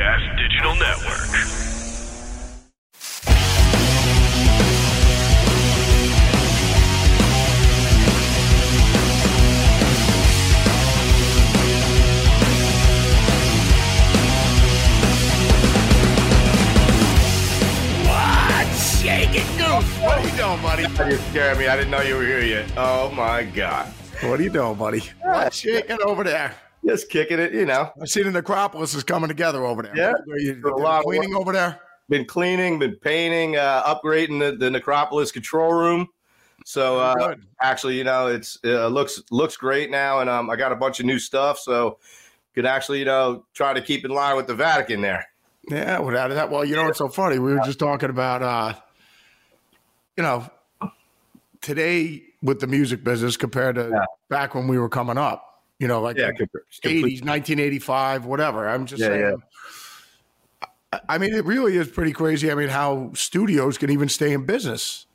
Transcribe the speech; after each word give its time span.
You're 0.00 0.10
listening 0.12 0.36
to 0.38 0.48
Digital 0.48 0.74
Network. 0.76 1.28
What 20.00 20.16
are 20.16 20.24
you 20.24 20.34
doing, 20.34 20.62
buddy? 20.62 20.82
You 21.10 21.18
scared 21.28 21.58
me. 21.58 21.66
I 21.68 21.76
didn't 21.76 21.90
know 21.90 22.00
you 22.00 22.14
were 22.16 22.24
here 22.24 22.40
yet. 22.40 22.72
Oh 22.74 23.10
my 23.10 23.42
god. 23.42 23.88
What 24.22 24.40
are 24.40 24.42
you 24.42 24.48
doing, 24.48 24.76
buddy? 24.76 25.02
What's 25.20 25.58
shaking 25.58 25.98
over 26.02 26.24
there? 26.24 26.54
Just 26.86 27.10
kicking 27.10 27.38
it, 27.38 27.52
you 27.52 27.66
know. 27.66 27.92
I 28.00 28.06
see 28.06 28.22
the 28.22 28.30
necropolis 28.30 28.94
is 28.94 29.04
coming 29.04 29.28
together 29.28 29.64
over 29.64 29.82
there. 29.82 29.96
Yeah. 29.96 30.14
You 30.38 30.60
A 30.64 30.68
lot 30.68 31.04
cleaning 31.04 31.34
over 31.34 31.52
there? 31.52 31.78
Been 32.08 32.24
cleaning, 32.24 32.78
been 32.78 32.96
painting, 32.96 33.56
uh, 33.56 33.82
upgrading 33.84 34.40
the, 34.40 34.56
the 34.56 34.70
necropolis 34.70 35.30
control 35.30 35.72
room. 35.72 36.08
So 36.64 36.98
uh, 36.98 37.36
actually, 37.60 37.96
you 37.96 38.04
know, 38.04 38.26
it's 38.26 38.58
uh, 38.64 38.88
looks 38.88 39.22
looks 39.30 39.56
great 39.56 39.90
now, 39.90 40.20
and 40.20 40.28
um, 40.28 40.50
I 40.50 40.56
got 40.56 40.72
a 40.72 40.76
bunch 40.76 41.00
of 41.00 41.06
new 41.06 41.18
stuff, 41.18 41.58
so 41.58 41.98
could 42.54 42.66
actually, 42.66 42.98
you 42.98 43.04
know, 43.04 43.44
try 43.54 43.72
to 43.72 43.80
keep 43.80 44.04
in 44.04 44.10
line 44.10 44.36
with 44.36 44.46
the 44.46 44.54
Vatican 44.54 45.00
there. 45.00 45.26
Yeah, 45.70 46.00
without 46.00 46.28
that. 46.28 46.50
Well, 46.50 46.64
you 46.64 46.76
know 46.76 46.84
what's 46.84 46.98
so 46.98 47.08
funny? 47.08 47.38
We 47.38 47.52
were 47.54 47.60
just 47.64 47.78
talking 47.78 48.10
about, 48.10 48.42
uh, 48.42 48.74
you 50.16 50.22
know, 50.22 50.50
today 51.60 52.24
with 52.42 52.60
the 52.60 52.66
music 52.66 53.04
business 53.04 53.36
compared 53.36 53.76
to 53.76 53.88
Yeah. 53.90 54.04
back 54.28 54.54
when 54.54 54.66
we 54.66 54.78
were 54.78 54.88
coming 54.88 55.16
up. 55.18 55.49
You 55.80 55.88
know, 55.88 56.00
like 56.00 56.16
Yeah, 56.16 56.26
the 56.28 56.46
com- 56.46 56.62
complete- 56.82 57.20
80s, 57.22 57.24
1985, 57.24 58.26
whatever. 58.26 58.68
I'm 58.68 58.86
just 58.86 59.00
Yeah, 59.00 59.08
saying. 59.08 59.42
I- 60.92 61.00
I 61.08 61.18
mean, 61.18 61.32
it 61.34 61.44
really 61.44 61.76
is 61.76 61.88
pretty 61.88 62.12
crazy. 62.12 62.50
I 62.50 62.54
mean, 62.54 62.68
how 62.68 63.10
studios 63.14 63.78
can 63.78 63.90
even 63.90 64.08
stay 64.08 64.32
in 64.32 64.44
business. 64.44 65.06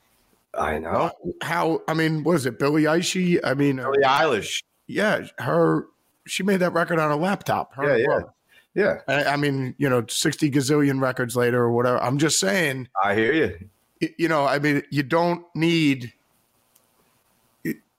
I 0.58 0.80
know. 0.80 1.12
How, 1.42 1.82
I 1.88 1.94
mean, 1.94 2.24
what 2.24 2.36
is 2.38 2.46
it, 2.46 2.58
Billie 2.58 2.84
Eilish? 2.84 3.40
I 3.44 3.54
mean, 3.54 3.80
uh, 3.80 3.92
Billie 3.92 4.04
Eilish. 4.04 4.64
yeah, 4.88 5.28
her, 5.40 5.88
she 6.26 6.44
made 6.44 6.58
that 6.62 6.72
record 6.74 6.98
on 6.98 7.12
a 7.12 7.16
laptop. 7.18 7.76
Her 7.76 7.98
Yeah, 7.98 8.08
yeah. 8.10 8.20
Yeah, 8.74 9.00
I, 9.08 9.24
I 9.34 9.36
mean, 9.38 9.74
you 9.78 9.88
know, 9.90 10.06
60 10.08 10.52
gazillion 10.52 11.00
records 11.02 11.36
later 11.38 11.62
or 11.62 11.72
whatever. 11.72 11.98
I'm 12.02 12.18
just 12.18 12.40
saying, 12.40 12.90
I 13.02 13.16
hear 13.16 13.32
you. 13.32 14.10
you 14.18 14.28
know, 14.28 14.46
I 14.46 14.60
mean, 14.60 14.82
you 14.90 15.02
don't 15.04 15.46
need, 15.56 16.12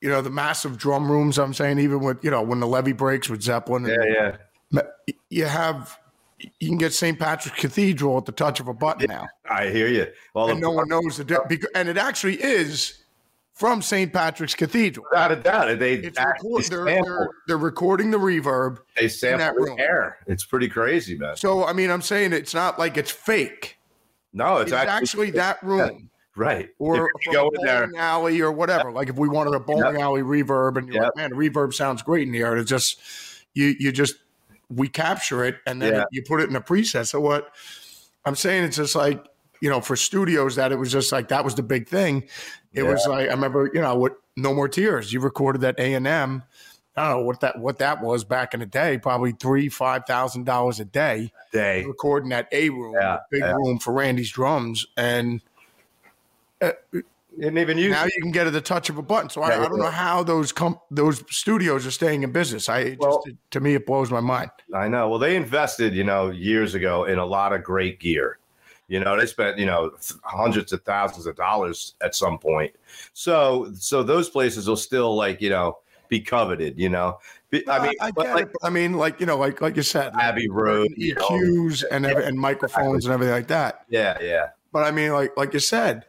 you 0.07 0.13
know, 0.13 0.21
the 0.21 0.29
massive 0.29 0.77
drum 0.77 1.11
rooms. 1.11 1.37
I'm 1.37 1.53
saying, 1.53 1.79
even 1.79 1.99
with, 1.99 2.23
you 2.23 2.31
know, 2.31 2.41
when 2.41 2.61
the 2.61 2.65
levee 2.65 2.93
breaks 2.93 3.29
with 3.29 3.41
Zeppelin, 3.41 3.85
and 3.85 4.05
Yeah, 4.09 4.37
yeah. 4.71 4.81
you 5.29 5.43
have, 5.43 5.99
you 6.39 6.69
can 6.69 6.77
get 6.77 6.93
St. 6.93 7.19
Patrick's 7.19 7.59
Cathedral 7.59 8.17
at 8.17 8.23
the 8.23 8.31
touch 8.31 8.61
of 8.61 8.69
a 8.69 8.73
button 8.73 9.09
now. 9.09 9.27
I 9.49 9.67
hear 9.67 9.89
you. 9.89 10.07
All 10.33 10.49
And 10.49 10.61
no 10.61 10.71
one 10.71 10.87
knows 10.87 11.17
the 11.17 11.25
difference. 11.25 11.65
And 11.75 11.89
it 11.89 11.97
actually 11.97 12.41
is 12.41 13.03
from 13.53 13.81
St. 13.81 14.13
Patrick's 14.13 14.55
Cathedral. 14.55 15.05
without 15.11 15.33
a 15.33 15.35
doubt, 15.35 15.77
they 15.77 16.09
actually 16.15 16.63
record, 16.63 16.65
they're, 16.69 16.85
they're, 16.85 17.29
they're 17.47 17.57
recording 17.57 18.09
the 18.09 18.17
reverb. 18.17 18.77
they 18.95 19.09
sample 19.09 19.39
that 19.39 19.55
the 19.55 19.61
room. 19.61 19.77
air. 19.77 20.19
It's 20.25 20.45
pretty 20.45 20.69
crazy, 20.69 21.17
man. 21.17 21.35
So, 21.35 21.65
I 21.65 21.73
mean, 21.73 21.91
I'm 21.91 22.01
saying 22.01 22.31
it's 22.31 22.53
not 22.53 22.79
like 22.79 22.95
it's 22.95 23.11
fake. 23.11 23.77
No, 24.31 24.59
It's, 24.59 24.71
it's, 24.71 24.79
actually, 24.89 25.31
that 25.31 25.61
room. 25.63 26.09
Right. 26.37 26.69
or 26.79 27.09
go 27.31 27.49
in 27.49 27.65
there, 27.65 27.89
alley 27.97 28.39
or 28.41 28.51
whatever. 28.51 28.91
Like 28.91 29.09
if 29.09 29.15
we 29.17 29.27
wanted 29.27 29.53
a 29.55 29.59
bowling 29.59 29.99
alley 30.01 30.21
reverb, 30.21 30.77
and 30.77 30.87
you're 30.87 31.03
Yep. 31.03 31.11
like, 31.15 31.31
man, 31.31 31.37
reverb 31.37 31.73
sounds 31.73 32.01
great 32.01 32.27
in 32.27 32.33
here. 32.33 32.55
It's 32.55 32.69
just 32.69 32.99
you, 33.53 33.75
you 33.79 33.91
just 33.91 34.15
we 34.69 34.87
capture 34.87 35.43
it 35.45 35.57
and 35.65 35.81
then 35.81 35.93
Yeah. 35.93 36.03
you 36.11 36.21
put 36.23 36.41
it 36.41 36.49
in 36.49 36.55
a 36.55 36.61
preset. 36.61 37.07
So 37.07 37.19
what 37.19 37.49
I'm 38.25 38.35
saying, 38.35 38.63
it's 38.65 38.77
just 38.77 38.95
like 38.95 39.25
you 39.59 39.71
know, 39.71 39.81
for 39.81 39.95
studios 39.95 40.55
that 40.57 40.71
it 40.71 40.75
was 40.75 40.91
just 40.91 41.11
like 41.11 41.29
that 41.29 41.43
was 41.43 41.55
the 41.55 41.63
big 41.63 41.87
thing. 41.87 42.23
It 42.73 42.83
was 42.83 43.07
like 43.07 43.27
I 43.27 43.31
remember, 43.31 43.71
you 43.73 43.81
know, 43.81 43.95
what 43.97 44.17
No 44.35 44.53
More 44.53 44.67
Tears. 44.67 45.11
You 45.11 45.19
recorded 45.19 45.61
that 45.61 45.79
A 45.79 45.95
and 45.95 46.05
M. 46.05 46.43
I 46.95 47.09
don't 47.09 47.19
know 47.21 47.25
what 47.25 47.39
that 47.41 47.57
what 47.59 47.79
that 47.79 48.01
was 48.01 48.23
back 48.23 48.53
in 48.53 48.59
the 48.59 48.65
day. 48.67 48.97
Probably 48.99 49.31
three 49.31 49.69
five 49.69 50.05
thousand 50.05 50.45
dollars 50.45 50.79
a 50.79 50.85
day 50.85 51.31
day. 51.51 51.83
recording 51.85 52.29
that 52.29 52.47
A 52.51 52.69
room, 52.69 52.93
Yeah, 52.99 53.17
big 53.31 53.41
yeah. 53.41 53.51
room 53.53 53.79
for 53.79 53.93
Randy's 53.93 54.31
drums, 54.31 54.85
and 54.95 55.41
Uh, 56.61 56.71
Didn't 57.39 57.59
even 57.59 57.77
use 57.77 57.91
now 57.91 58.05
it. 58.05 58.13
you 58.15 58.21
can 58.21 58.31
get 58.31 58.47
at 58.47 58.53
the 58.53 58.61
touch 58.61 58.89
of 58.89 58.97
a 58.97 59.01
button. 59.01 59.29
So 59.29 59.41
I, 59.43 59.49
Yeah, 59.49 59.61
I 59.65 59.67
don't 59.69 59.77
know 59.79 59.91
how 59.91 60.23
those 60.23 60.51
com- 60.51 60.79
those 60.89 61.23
studios 61.29 61.85
are 61.85 61.91
staying 61.91 62.23
in 62.23 62.31
business. 62.31 62.67
I 62.69 62.97
Well- 62.99 63.21
just 63.25 63.37
to 63.51 63.59
me 63.59 63.75
it 63.75 63.85
blows 63.85 64.09
my 64.09 64.19
mind. 64.21 64.49
I 64.73 64.87
know. 64.87 65.07
Well, 65.09 65.19
they 65.19 65.35
invested, 65.35 65.93
you 65.93 66.03
know, 66.03 66.29
years 66.31 66.73
ago 66.73 67.05
in 67.05 67.19
a 67.19 67.25
lot 67.25 67.53
of 67.53 67.63
great 67.63 67.99
gear. 67.99 68.39
You 68.89 69.01
know, 69.01 69.17
they 69.19 69.25
spent, 69.25 69.57
you 69.59 69.65
know, 69.65 69.91
hundreds 70.23 70.71
of 70.71 70.81
thousands 70.83 71.25
of 71.27 71.35
dollars 71.35 71.95
at 72.01 72.15
some 72.15 72.37
point. 72.39 72.73
So, 73.13 73.71
so 73.75 74.01
those 74.01 74.29
places 74.29 74.67
will 74.67 74.77
still 74.77 75.13
like, 75.15 75.41
you 75.41 75.49
know, 75.49 75.79
be 76.07 76.21
coveted. 76.21 76.79
You 76.79 76.87
know, 76.89 77.19
Be- 77.49 77.67
I 77.67 77.77
uh, 77.77 77.83
mean, 77.83 77.93
I, 77.99 78.11
but 78.11 78.27
like. 78.33 78.49
I 78.63 78.69
mean, 78.69 78.93
like 78.93 79.19
you 79.19 79.25
know, 79.25 79.37
like 79.37 79.59
like 79.61 79.75
you 79.75 79.83
said, 79.83 80.13
Abbey 80.15 80.47
Road, 80.49 80.89
you 80.95 81.15
know. 81.15 81.21
EQs 81.27 81.83
and 81.91 82.05
every, 82.05 82.23
and 82.23 82.39
microphones 82.39 83.05
and 83.05 83.13
everything 83.13 83.33
like 83.35 83.47
that. 83.47 83.83
yeah, 83.89 84.17
yeah, 84.21 84.47
But 84.71 84.85
I 84.85 84.91
mean, 84.91 85.11
like 85.11 85.35
like 85.35 85.53
you 85.53 85.59
said, 85.59 86.05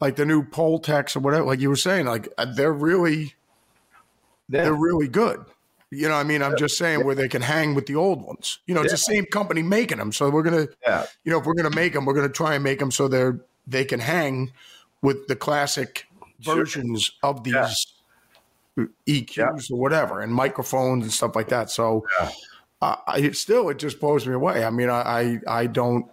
like 0.00 0.16
the 0.16 0.24
new 0.24 0.42
Pultecs 0.42 1.16
or 1.16 1.20
whatever, 1.20 1.44
like 1.44 1.60
you 1.60 1.68
were 1.68 1.76
saying, 1.76 2.06
like 2.06 2.28
uh, 2.38 2.46
they're 2.46 2.72
really 2.72 3.34
they're 4.48 4.72
yeah, 4.72 4.78
really 4.78 5.08
good. 5.08 5.44
You 5.92 6.08
know, 6.08 6.14
what 6.14 6.20
I 6.20 6.24
mean, 6.24 6.42
I'm 6.42 6.56
just 6.56 6.78
saying 6.78 7.04
where 7.04 7.16
they 7.16 7.28
can 7.28 7.42
hang 7.42 7.74
with 7.74 7.86
the 7.86 7.96
old 7.96 8.22
ones. 8.22 8.60
You 8.66 8.74
know, 8.74 8.82
it's 8.82 8.92
the 8.92 8.96
same 8.96 9.24
company 9.26 9.62
making 9.62 9.98
them, 9.98 10.12
so 10.12 10.30
we're 10.30 10.44
gonna 10.44 10.68
yeah. 10.86 11.06
you 11.24 11.32
know, 11.32 11.40
if 11.40 11.46
we're 11.46 11.54
going 11.54 11.70
to 11.70 11.76
make 11.76 11.92
them, 11.94 12.04
we're 12.04 12.14
going 12.14 12.28
to 12.28 12.32
try 12.32 12.54
and 12.54 12.62
make 12.62 12.78
them 12.78 12.90
so 12.92 13.08
they're 13.08 13.40
they 13.66 13.84
can 13.84 14.00
hang 14.00 14.52
with 15.02 15.26
the 15.28 15.36
classic 15.36 16.06
Sure. 16.42 16.56
versions 16.56 17.10
of 17.22 17.44
these 17.44 17.54
Yeah. 17.54 18.86
EQs 19.06 19.70
or 19.70 19.76
whatever, 19.78 20.20
and 20.20 20.32
microphones 20.32 21.04
and 21.04 21.12
stuff 21.12 21.36
like 21.36 21.48
that. 21.48 21.70
So, 21.70 22.06
Yeah. 22.18 22.30
uh, 22.80 22.96
I 23.06 23.30
still 23.32 23.68
it 23.68 23.78
just 23.78 24.00
blows 24.00 24.26
me 24.26 24.32
away. 24.32 24.64
I 24.64 24.70
mean, 24.70 24.88
I 24.88 25.40
I, 25.46 25.60
I 25.62 25.66
don't. 25.66 26.06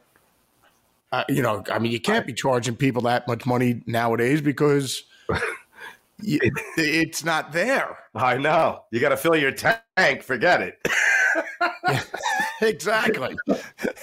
I, 1.12 1.26
you 1.30 1.42
know, 1.42 1.64
I 1.72 1.80
mean, 1.80 1.92
you 1.92 2.00
can't 2.02 2.26
be 2.28 2.34
charging 2.34 2.76
people 2.76 3.02
that 3.04 3.28
much 3.28 3.46
money 3.46 3.82
nowadays 3.86 4.42
because 4.42 5.04
you, 6.22 6.40
it's 6.78 7.24
not 7.24 7.52
there. 7.54 7.98
I 8.14 8.38
know. 8.38 8.84
You 8.92 9.00
got 9.00 9.10
to 9.10 9.18
fill 9.18 9.36
your 9.36 9.52
tank. 9.52 10.24
Forget 10.24 10.62
it. 10.62 10.88
Exactly. 12.60 13.38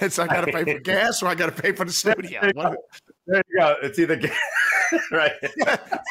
it's 0.01 0.17
I 0.21 0.29
got 0.29 0.43
to 0.43 0.53
pay 0.53 0.63
for 0.75 0.79
gas 0.85 1.25
or 1.25 1.27
I 1.27 1.35
got 1.35 1.55
to 1.55 1.61
pay 1.63 1.73
for 1.73 1.85
the 1.85 1.91
studio. 1.93 2.41
There 3.27 3.43
you 3.49 3.59
go. 3.59 3.75
It's 3.83 3.99
either 3.99 4.15
gas. 4.15 4.31
right. 5.11 5.33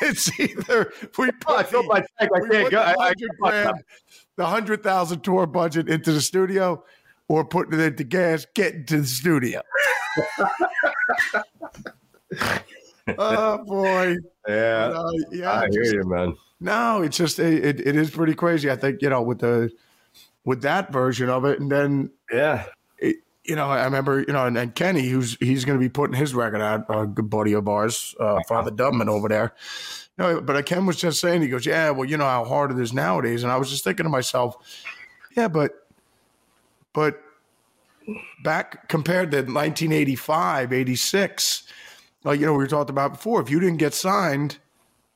it's 0.01 0.37
either 0.37 0.91
we 1.17 1.29
Oh, 1.47 1.55
I 1.55 1.63
put 1.63 1.69
filled 1.71 1.85
the- 1.85 1.89
my 1.89 1.99
tank. 1.99 2.09
I 2.19 2.27
can't 2.27 2.63
put 2.63 2.71
go. 2.71 2.79
the 2.79 2.81
I, 2.81 2.93
I, 2.99 3.07
hundred 3.07 3.29
grand, 3.39 3.83
the 4.35 4.45
hundred 4.45 4.83
thousand 4.83 5.21
tour 5.21 5.45
budget 5.47 5.87
into 5.87 6.11
the 6.11 6.19
studio, 6.19 6.83
or 7.29 7.45
putting 7.45 7.79
it 7.79 7.83
into 7.85 8.03
gas, 8.03 8.45
getting 8.53 8.85
to 8.87 8.97
the 9.01 9.07
studio. 9.07 9.61
oh 13.17 13.63
boy, 13.65 14.15
yeah, 14.47 14.91
Uh, 14.95 15.11
yeah. 15.31 15.51
I 15.51 15.67
hear 15.69 15.83
just- 15.83 15.93
you, 15.95 16.03
man. 16.05 16.35
No, 16.59 17.01
it's 17.01 17.17
just 17.17 17.39
it, 17.39 17.65
it, 17.65 17.87
it 17.87 17.95
is 17.97 18.09
pretty 18.09 18.33
crazy. 18.33 18.71
I 18.71 18.77
think 18.77 19.01
you 19.01 19.09
know 19.09 19.21
with 19.21 19.39
the 19.39 19.69
with 20.45 20.61
that 20.61 20.91
version 20.93 21.29
of 21.29 21.43
it, 21.45 21.59
and 21.59 21.69
then 21.71 22.09
Yeah, 22.31 22.65
you 23.01 23.55
know 23.57 23.69
I 23.69 23.83
remember 23.83 24.21
you 24.21 24.31
know 24.31 24.45
and, 24.45 24.57
and 24.57 24.73
Kenny, 24.73 25.09
who's 25.09 25.35
he's 25.41 25.65
going 25.65 25.77
to 25.77 25.83
be 25.83 25.89
putting 25.89 26.15
his 26.15 26.33
record 26.33 26.61
out, 26.61 26.85
a 26.87 27.05
good 27.05 27.29
buddy 27.29 27.51
of 27.51 27.67
ours, 27.67 28.15
uh, 28.19 28.39
Father 28.47 28.71
Dubman 28.71 29.09
over 29.09 29.27
there. 29.27 29.53
You 30.17 30.23
know, 30.23 30.41
but 30.41 30.65
Ken 30.65 30.85
was 30.85 30.95
just 30.95 31.19
saying, 31.19 31.41
he 31.41 31.49
goes, 31.49 31.65
yeah, 31.65 31.89
well, 31.89 32.07
you 32.07 32.15
know 32.17 32.23
how 32.25 32.45
hard 32.45 32.71
it 32.71 32.79
is 32.79 32.93
nowadays, 32.93 33.43
and 33.43 33.51
I 33.51 33.57
was 33.57 33.69
just 33.69 33.83
thinking 33.83 34.05
to 34.05 34.09
myself, 34.09 34.55
yeah, 35.35 35.49
but 35.49 35.85
but 36.93 37.19
back 38.43 38.87
compared 38.89 39.31
to 39.31 39.37
1985, 39.37 40.73
86, 40.73 41.63
like 42.23 42.39
you 42.39 42.45
know 42.45 42.53
we 42.53 42.57
were 42.59 42.67
talking 42.67 42.91
about 42.91 43.13
before, 43.13 43.41
if 43.41 43.49
you 43.49 43.59
didn't 43.59 43.77
get 43.77 43.93
signed, 43.93 44.57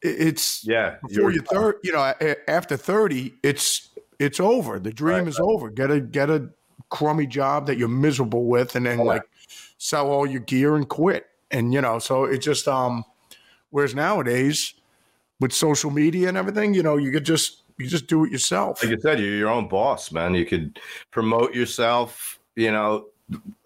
it's 0.01 0.65
yeah. 0.65 0.97
before 1.07 1.31
you 1.31 1.41
third, 1.41 1.75
you 1.83 1.91
know, 1.91 2.13
after 2.47 2.77
thirty, 2.77 3.33
it's 3.43 3.89
it's 4.19 4.39
over. 4.39 4.79
The 4.79 4.91
dream 4.91 5.19
Right, 5.19 5.27
is 5.27 5.39
over. 5.39 5.69
Get 5.69 5.91
a 5.91 5.99
get 5.99 6.29
a 6.29 6.49
crummy 6.89 7.27
job 7.27 7.67
that 7.67 7.77
you're 7.77 7.87
miserable 7.87 8.45
with, 8.45 8.75
and 8.75 8.85
then 8.85 8.99
Yeah. 8.99 9.03
like 9.03 9.23
sell 9.77 10.09
all 10.09 10.25
your 10.25 10.41
gear 10.41 10.75
and 10.75 10.87
quit. 10.87 11.27
And 11.51 11.73
you 11.73 11.81
know, 11.81 11.99
so 11.99 12.25
it 12.25 12.39
just 12.39 12.67
um. 12.67 13.03
Whereas 13.69 13.93
nowadays, 13.93 14.73
with 15.41 15.51
social 15.51 15.91
media 15.91 16.29
and 16.29 16.37
everything, 16.37 16.73
you 16.73 16.81
know, 16.83 16.95
you 16.95 17.11
could 17.11 17.25
just 17.25 17.63
you 17.77 17.87
just 17.87 18.07
do 18.07 18.23
it 18.23 18.31
yourself. 18.31 18.81
like 18.81 18.91
you 18.91 18.99
said, 19.01 19.19
you're 19.19 19.35
your 19.35 19.49
own 19.49 19.67
boss, 19.67 20.11
man. 20.11 20.33
You 20.33 20.45
could 20.45 20.79
promote 21.11 21.53
yourself, 21.53 22.36
you 22.57 22.71
know, 22.71 23.05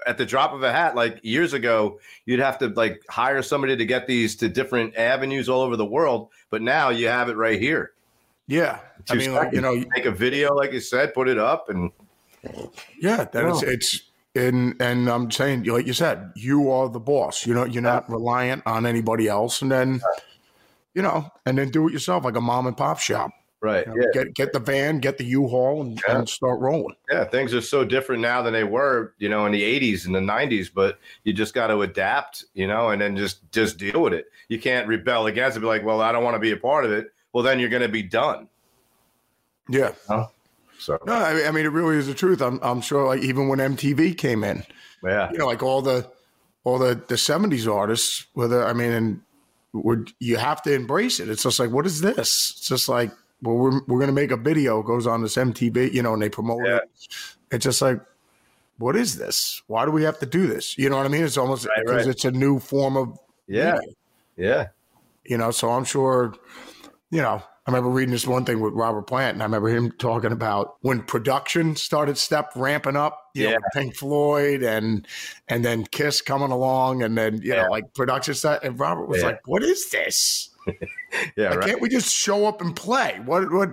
at 0.05 0.17
the 0.17 0.25
drop 0.25 0.53
of 0.53 0.61
a 0.63 0.71
hat. 0.71 0.95
Like 0.95 1.19
years 1.23 1.53
ago, 1.53 1.99
you'd 2.25 2.39
have 2.39 2.59
to 2.59 2.67
like 2.67 3.01
hire 3.09 3.41
somebody 3.41 3.75
to 3.77 3.85
get 3.85 4.05
these 4.05 4.35
to 4.37 4.49
different 4.49 4.95
avenues 4.95 5.49
all 5.49 5.61
over 5.61 5.75
the 5.75 5.85
world. 5.85 6.29
But 6.49 6.61
now 6.61 6.89
you 6.89 7.07
have 7.07 7.29
it 7.29 7.37
right 7.37 7.59
here. 7.59 7.93
Yeah, 8.47 8.79
I 9.09 9.15
mean, 9.15 9.33
like, 9.33 9.53
you 9.53 9.61
know, 9.61 9.75
Make 9.95 10.05
a 10.05 10.11
video, 10.11 10.53
like 10.53 10.73
you 10.73 10.81
said, 10.81 11.13
put 11.13 11.29
it 11.29 11.37
up, 11.37 11.69
and 11.69 11.91
Yeah, 12.99 13.23
that 13.23 13.45
is 13.45 13.61
No. 13.61 13.69
it's 13.69 14.01
and 14.35 14.75
and 14.81 15.09
I'm 15.09 15.31
saying 15.31 15.63
like 15.63 15.87
you 15.87 15.93
said, 15.93 16.31
you 16.35 16.69
are 16.69 16.89
the 16.89 16.99
boss. 16.99 17.45
You 17.45 17.53
know, 17.53 17.65
you're 17.65 17.81
not 17.81 18.09
reliant 18.09 18.63
on 18.65 18.85
anybody 18.85 19.29
else, 19.29 19.61
and 19.61 19.71
then 19.71 20.01
you 20.93 21.01
know, 21.01 21.31
and 21.45 21.57
then 21.57 21.69
do 21.69 21.87
it 21.87 21.93
yourself 21.93 22.25
like 22.25 22.35
a 22.35 22.41
mom 22.41 22.67
and 22.67 22.75
pop 22.75 22.99
shop. 22.99 23.31
Right, 23.61 23.85
You 23.87 23.93
know, 23.95 24.01
yeah, 24.13 24.23
Get 24.23 24.33
get 24.33 24.53
the 24.53 24.59
van, 24.59 24.99
get 24.99 25.17
the 25.17 25.23
U-Haul, 25.25 25.81
and, 25.81 26.01
Yeah. 26.07 26.17
and 26.19 26.29
start 26.29 26.59
rolling. 26.59 26.95
yeah. 27.11 27.23
Things 27.25 27.53
are 27.53 27.61
so 27.61 27.85
different 27.85 28.21
now 28.21 28.41
than 28.41 28.53
they 28.53 28.63
were, 28.63 29.13
you 29.19 29.29
know, 29.29 29.45
in 29.45 29.51
the 29.51 29.61
'80s 29.63 30.05
and 30.05 30.13
the 30.15 30.19
'90s. 30.19 30.69
But 30.73 30.99
you 31.23 31.33
just 31.33 31.53
got 31.53 31.67
to 31.67 31.81
adapt, 31.81 32.45
you 32.53 32.67
know, 32.67 32.89
and 32.89 33.01
then 33.01 33.15
just 33.15 33.49
just 33.51 33.77
deal 33.77 34.01
with 34.01 34.13
it. 34.13 34.25
You 34.49 34.59
can't 34.59 34.87
rebel 34.87 35.27
against 35.27 35.55
it. 35.57 35.61
Be 35.61 35.65
like, 35.67 35.83
well, 35.85 36.01
I 36.01 36.11
don't 36.11 36.23
want 36.23 36.35
to 36.35 36.39
be 36.39 36.51
a 36.51 36.57
part 36.57 36.85
of 36.85 36.91
it. 36.91 37.11
Well, 37.33 37.43
then 37.43 37.59
you're 37.59 37.69
going 37.69 37.81
to 37.83 37.87
be 37.87 38.03
done. 38.03 38.49
Yeah, 39.69 39.93
So 40.79 40.97
no, 41.05 41.13
I 41.13 41.33
mean, 41.33 41.45
I 41.47 41.51
mean, 41.51 41.65
it 41.65 41.69
really 41.71 41.95
is 41.97 42.07
the 42.07 42.13
truth. 42.13 42.41
I'm 42.41 42.59
I'm 42.61 42.81
sure, 42.81 43.05
like 43.07 43.21
even 43.21 43.47
when 43.47 43.59
MTV 43.59 44.17
came 44.17 44.43
in, 44.43 44.63
yeah, 45.03 45.31
you 45.31 45.37
know, 45.37 45.45
like 45.45 45.63
all 45.63 45.81
the 45.81 46.09
all 46.63 46.77
the 46.79 46.95
the 47.07 47.15
'70s 47.15 47.71
artists, 47.71 48.25
whether 48.33 48.65
I 48.65 48.73
mean, 48.73 48.91
and 48.91 49.21
would 49.73 50.11
you 50.19 50.35
have 50.37 50.61
to 50.63 50.73
embrace 50.73 51.19
it? 51.21 51.29
It's 51.29 51.43
just 51.43 51.59
like, 51.59 51.69
what 51.69 51.85
is 51.85 52.01
this? 52.01 52.17
It's 52.57 52.67
just 52.67 52.89
like, 52.89 53.11
well, 53.41 53.55
we're 53.55 53.81
we're 53.87 53.99
gonna 53.99 54.11
make 54.11 54.31
a 54.31 54.37
video 54.37 54.81
goes 54.83 55.07
on 55.07 55.21
this 55.21 55.35
MTV, 55.35 55.93
you 55.93 56.01
know, 56.01 56.13
and 56.13 56.21
they 56.21 56.29
promote 56.29 56.65
Yeah. 56.65 56.77
it. 56.77 56.89
It's 57.51 57.63
just 57.63 57.81
like, 57.81 57.99
what 58.77 58.95
is 58.95 59.17
this? 59.17 59.61
Why 59.67 59.85
do 59.85 59.91
we 59.91 60.03
have 60.03 60.19
to 60.19 60.25
do 60.25 60.47
this? 60.47 60.77
You 60.77 60.89
know 60.89 60.97
what 60.97 61.05
I 61.05 61.09
mean? 61.09 61.23
It's 61.23 61.37
almost 61.37 61.67
because 61.77 62.05
right. 62.05 62.07
it's 62.07 62.25
a 62.25 62.31
new 62.31 62.59
form 62.59 62.97
of 62.97 63.17
yeah, 63.47 63.73
media, 63.79 63.93
yeah. 64.37 64.67
you 65.25 65.37
know. 65.37 65.51
So 65.51 65.69
I'm 65.71 65.83
sure, 65.85 66.33
you 67.09 67.21
know. 67.21 67.43
I 67.67 67.69
remember 67.69 67.91
reading 67.91 68.11
this 68.11 68.25
one 68.25 68.43
thing 68.43 68.59
with 68.59 68.73
Robert 68.73 69.03
Plant, 69.03 69.35
and 69.35 69.43
I 69.43 69.45
remember 69.45 69.69
him 69.69 69.91
talking 69.99 70.31
about 70.31 70.77
when 70.81 71.03
production 71.03 71.75
started 71.75 72.17
step 72.17 72.51
ramping 72.55 72.95
up, 72.95 73.29
you 73.35 73.43
know, 73.43 73.49
Yeah. 73.51 73.55
with 73.57 73.65
Pink 73.75 73.95
Floyd 73.95 74.63
and 74.63 75.07
and 75.47 75.63
then 75.63 75.85
Kiss 75.85 76.21
coming 76.21 76.49
along, 76.49 77.03
and 77.03 77.15
then 77.15 77.39
you 77.43 77.53
Yeah. 77.53 77.63
know, 77.63 77.69
like 77.69 77.93
production 77.93 78.33
stuff. 78.33 78.61
And 78.63 78.79
Robert 78.79 79.05
was 79.07 79.19
Yeah. 79.19 79.27
like, 79.27 79.41
"What 79.47 79.61
is 79.61 79.91
this? 79.91 80.49
Yeah, 81.35 81.49
Like, 81.49 81.59
right. 81.59 81.67
Can't 81.69 81.81
we 81.81 81.89
just 81.89 82.13
show 82.13 82.45
up 82.45 82.61
and 82.61 82.75
play? 82.75 83.19
What 83.25 83.51
what 83.51 83.69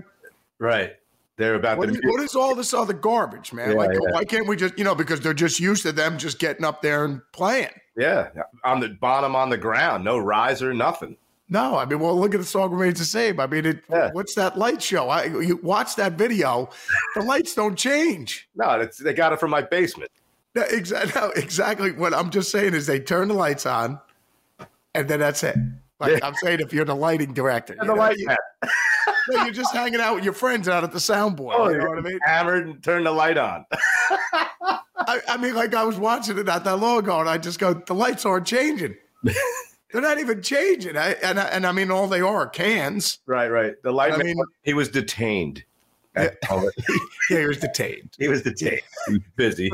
Right. 0.58 0.94
They're 1.36 1.54
about 1.54 1.78
what 1.78 1.86
to 1.86 1.92
is, 1.94 2.00
what 2.02 2.20
is 2.20 2.34
all 2.34 2.54
this 2.56 2.74
other 2.74 2.92
garbage, 2.92 3.52
man? 3.52 3.70
Yeah, 3.70 3.76
like, 3.76 3.90
yeah. 3.92 4.10
why 4.10 4.24
can't 4.24 4.48
we 4.48 4.56
just 4.56 4.76
you 4.76 4.84
know 4.84 4.94
because 4.94 5.20
they're 5.20 5.32
just 5.34 5.60
used 5.60 5.84
to 5.84 5.92
them 5.92 6.18
just 6.18 6.38
getting 6.40 6.64
up 6.64 6.82
there 6.82 7.04
and 7.04 7.20
playing." 7.32 7.70
Yeah. 7.96 8.28
On 8.64 8.80
the 8.80 8.88
bottom 8.90 9.34
on 9.36 9.48
the 9.50 9.56
ground. 9.56 10.04
No 10.04 10.18
riser, 10.18 10.74
nothing. 10.74 11.16
No, 11.48 11.76
I 11.78 11.86
mean, 11.86 11.98
well, 12.00 12.18
look 12.18 12.34
at 12.34 12.40
the 12.40 12.46
song 12.46 12.70
remains 12.72 12.98
the 12.98 13.04
same. 13.06 13.40
I 13.40 13.46
mean, 13.46 13.64
it, 13.64 13.82
Yeah. 13.88 14.10
what's 14.12 14.34
that 14.34 14.58
light 14.58 14.82
show? 14.82 15.08
I 15.08 15.24
you 15.24 15.58
watch 15.62 15.96
that 15.96 16.12
video, 16.12 16.68
the 17.14 17.22
lights 17.22 17.54
don't 17.54 17.76
change. 17.76 18.48
No, 18.54 18.80
it's, 18.80 18.98
they 18.98 19.14
got 19.14 19.32
it 19.32 19.40
from 19.40 19.50
my 19.50 19.62
basement. 19.62 20.10
Exactly, 20.54 21.20
no, 21.20 21.30
exactly. 21.30 21.92
What 21.92 22.12
I'm 22.12 22.30
just 22.30 22.50
saying 22.50 22.74
is 22.74 22.86
they 22.86 22.98
turn 23.00 23.28
the 23.28 23.34
lights 23.34 23.64
on, 23.64 24.00
and 24.94 25.08
then 25.08 25.20
that's 25.20 25.42
it. 25.44 25.56
Like 26.00 26.12
Yeah. 26.12 26.18
I'm 26.26 26.34
saying, 26.34 26.60
if 26.60 26.72
you're 26.72 26.84
the 26.84 26.94
lighting 26.94 27.32
director, 27.34 27.74
you, 27.74 27.80
the 27.80 27.86
know, 27.86 27.94
light, 27.94 28.16
you, 28.18 28.26
no, 29.30 29.44
you're 29.44 29.52
just 29.52 29.74
hanging 29.74 30.00
out 30.00 30.14
with 30.14 30.24
your 30.24 30.32
friends 30.32 30.68
out 30.68 30.84
at 30.84 30.92
the 30.92 30.98
soundboard. 30.98 31.54
Oh, 31.56 31.68
you 31.68 31.78
know 31.78 31.88
what 31.88 31.98
I 31.98 32.02
mean? 32.02 32.18
Hammered 32.24 32.66
and 32.66 32.82
turn 32.82 33.04
the 33.04 33.10
light 33.10 33.36
on. 33.36 33.64
I, 33.72 35.20
I 35.28 35.36
mean, 35.38 35.54
like 35.54 35.74
I 35.74 35.84
was 35.84 35.96
watching 35.98 36.38
it 36.38 36.46
not 36.46 36.64
that 36.64 36.78
long 36.78 36.98
ago, 37.00 37.20
and 37.20 37.28
I 37.28 37.38
just 37.38 37.58
go, 37.58 37.74
the 37.74 37.94
lights 37.94 38.24
aren't 38.26 38.46
changing. 38.46 38.94
They're 39.24 40.02
not 40.02 40.18
even 40.18 40.42
changing. 40.42 40.96
I, 40.98 41.12
and 41.22 41.40
I, 41.40 41.44
and 41.44 41.66
I 41.66 41.72
mean, 41.72 41.90
all 41.90 42.06
they 42.08 42.20
are 42.20 42.36
are 42.42 42.48
cans. 42.48 43.18
right, 43.26 43.48
right. 43.48 43.74
The 43.82 43.90
light 43.92 44.12
I 44.12 44.18
mean- 44.18 44.36
he 44.62 44.74
was 44.74 44.88
detained. 44.88 45.64
Yeah, 46.16 46.30
he 47.28 47.46
was 47.46 47.58
detained. 47.58 48.10
he 48.18 48.26
was 48.28 48.42
detained. 48.42 48.80
He 49.06 49.12
was 49.12 49.22
busy. 49.36 49.70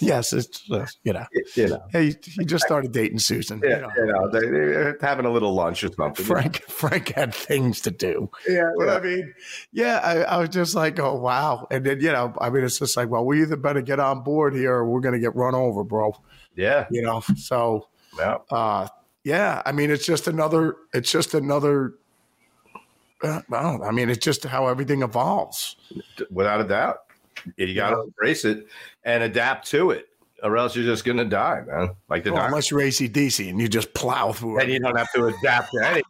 Yes, 0.00 0.32
it's 0.32 0.70
uh, 0.70 0.86
you 1.04 1.12
know. 1.12 1.26
you 1.54 1.68
know. 1.68 1.82
He, 1.92 2.14
he 2.22 2.44
just 2.44 2.64
started 2.64 2.92
dating 2.92 3.18
Susan. 3.18 3.60
Yeah, 3.62 3.76
you 3.76 3.82
know. 3.82 3.90
you 3.96 4.06
know, 4.06 4.30
they, 4.30 4.40
they're 4.40 4.98
having 5.00 5.26
a 5.26 5.30
little 5.30 5.54
lunch 5.54 5.84
or 5.84 5.92
something. 5.92 6.24
Frank 6.24 6.62
Frank 6.68 7.08
had 7.14 7.34
things 7.34 7.80
to 7.82 7.90
do. 7.90 8.30
Yeah, 8.48 8.70
But 8.76 8.88
I 8.88 9.00
mean, 9.00 9.34
yeah, 9.72 10.00
I, 10.02 10.22
I 10.22 10.36
was 10.38 10.50
just 10.50 10.74
like, 10.74 10.98
oh 10.98 11.14
wow. 11.14 11.66
And 11.70 11.84
then, 11.84 12.00
you 12.00 12.12
know, 12.12 12.34
I 12.40 12.50
mean 12.50 12.64
it's 12.64 12.78
just 12.78 12.96
like, 12.96 13.08
well, 13.08 13.24
we 13.24 13.42
either 13.42 13.56
better 13.56 13.80
get 13.80 14.00
on 14.00 14.22
board 14.22 14.54
here 14.54 14.74
or 14.74 14.88
we're 14.88 15.00
gonna 15.00 15.18
get 15.18 15.34
run 15.34 15.54
over, 15.54 15.84
bro. 15.84 16.14
yeah, 16.54 16.86
You 16.90 17.02
know. 17.02 17.22
So 17.36 17.88
yeah. 18.18 18.38
uh 18.50 18.88
yeah, 19.24 19.62
I 19.64 19.72
mean 19.72 19.90
it's 19.90 20.06
just 20.06 20.28
another 20.28 20.76
it's 20.92 21.10
just 21.10 21.34
another 21.34 21.94
uh, 23.22 23.40
I 23.52 23.62
don't. 23.62 23.82
I 23.82 23.90
mean, 23.92 24.10
it's 24.10 24.24
just 24.24 24.44
how 24.44 24.66
everything 24.66 25.02
evolves. 25.02 25.76
without 26.30 26.60
a 26.60 26.64
doubt. 26.64 26.98
You 27.56 27.74
got 27.74 27.90
to 27.90 27.96
Yeah. 27.96 28.02
embrace 28.04 28.44
it 28.44 28.66
and 29.04 29.22
adapt 29.22 29.66
to 29.68 29.90
it, 29.90 30.08
or 30.42 30.56
else 30.56 30.74
you're 30.76 30.84
just 30.84 31.04
going 31.04 31.18
to 31.18 31.24
die, 31.24 31.62
man. 31.66 31.90
Like 32.08 32.24
the 32.24 32.32
Well, 32.32 32.42
di- 32.42 32.46
unless 32.46 32.70
you're 32.70 32.80
AC/DC 32.80 33.48
and 33.48 33.60
you 33.60 33.68
just 33.68 33.92
plow 33.94 34.32
through 34.32 34.60
and 34.60 34.70
it. 34.70 34.74
you 34.74 34.80
don't 34.80 34.96
have 34.96 35.12
to 35.14 35.26
adapt 35.26 35.72
to 35.72 35.86
anything. 35.86 36.02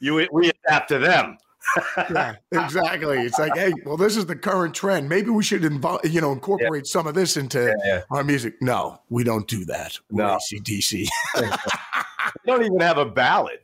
You 0.00 0.26
we 0.32 0.50
adapt 0.66 0.88
to 0.90 0.98
them. 0.98 1.38
yeah, 2.10 2.36
exactly. 2.52 3.18
It's 3.22 3.38
like, 3.40 3.56
hey, 3.56 3.72
well, 3.84 3.96
this 3.96 4.16
is 4.16 4.26
the 4.26 4.36
current 4.36 4.72
trend. 4.72 5.08
Maybe 5.08 5.30
we 5.30 5.42
should 5.42 5.64
involve, 5.64 6.04
you 6.06 6.20
know, 6.20 6.30
incorporate 6.30 6.86
some 6.86 7.08
of 7.08 7.14
this 7.14 7.36
into 7.36 7.74
yeah. 7.84 8.02
our 8.12 8.22
music. 8.22 8.54
No, 8.62 9.00
we 9.08 9.24
don't 9.24 9.48
do 9.48 9.64
that. 9.64 9.98
We're 10.10 10.24
No. 10.26 10.34
AC/DC. 10.36 11.08
They 11.34 11.50
don't 12.46 12.62
even 12.64 12.78
have 12.78 12.98
a 12.98 13.04
ballad. 13.04 13.58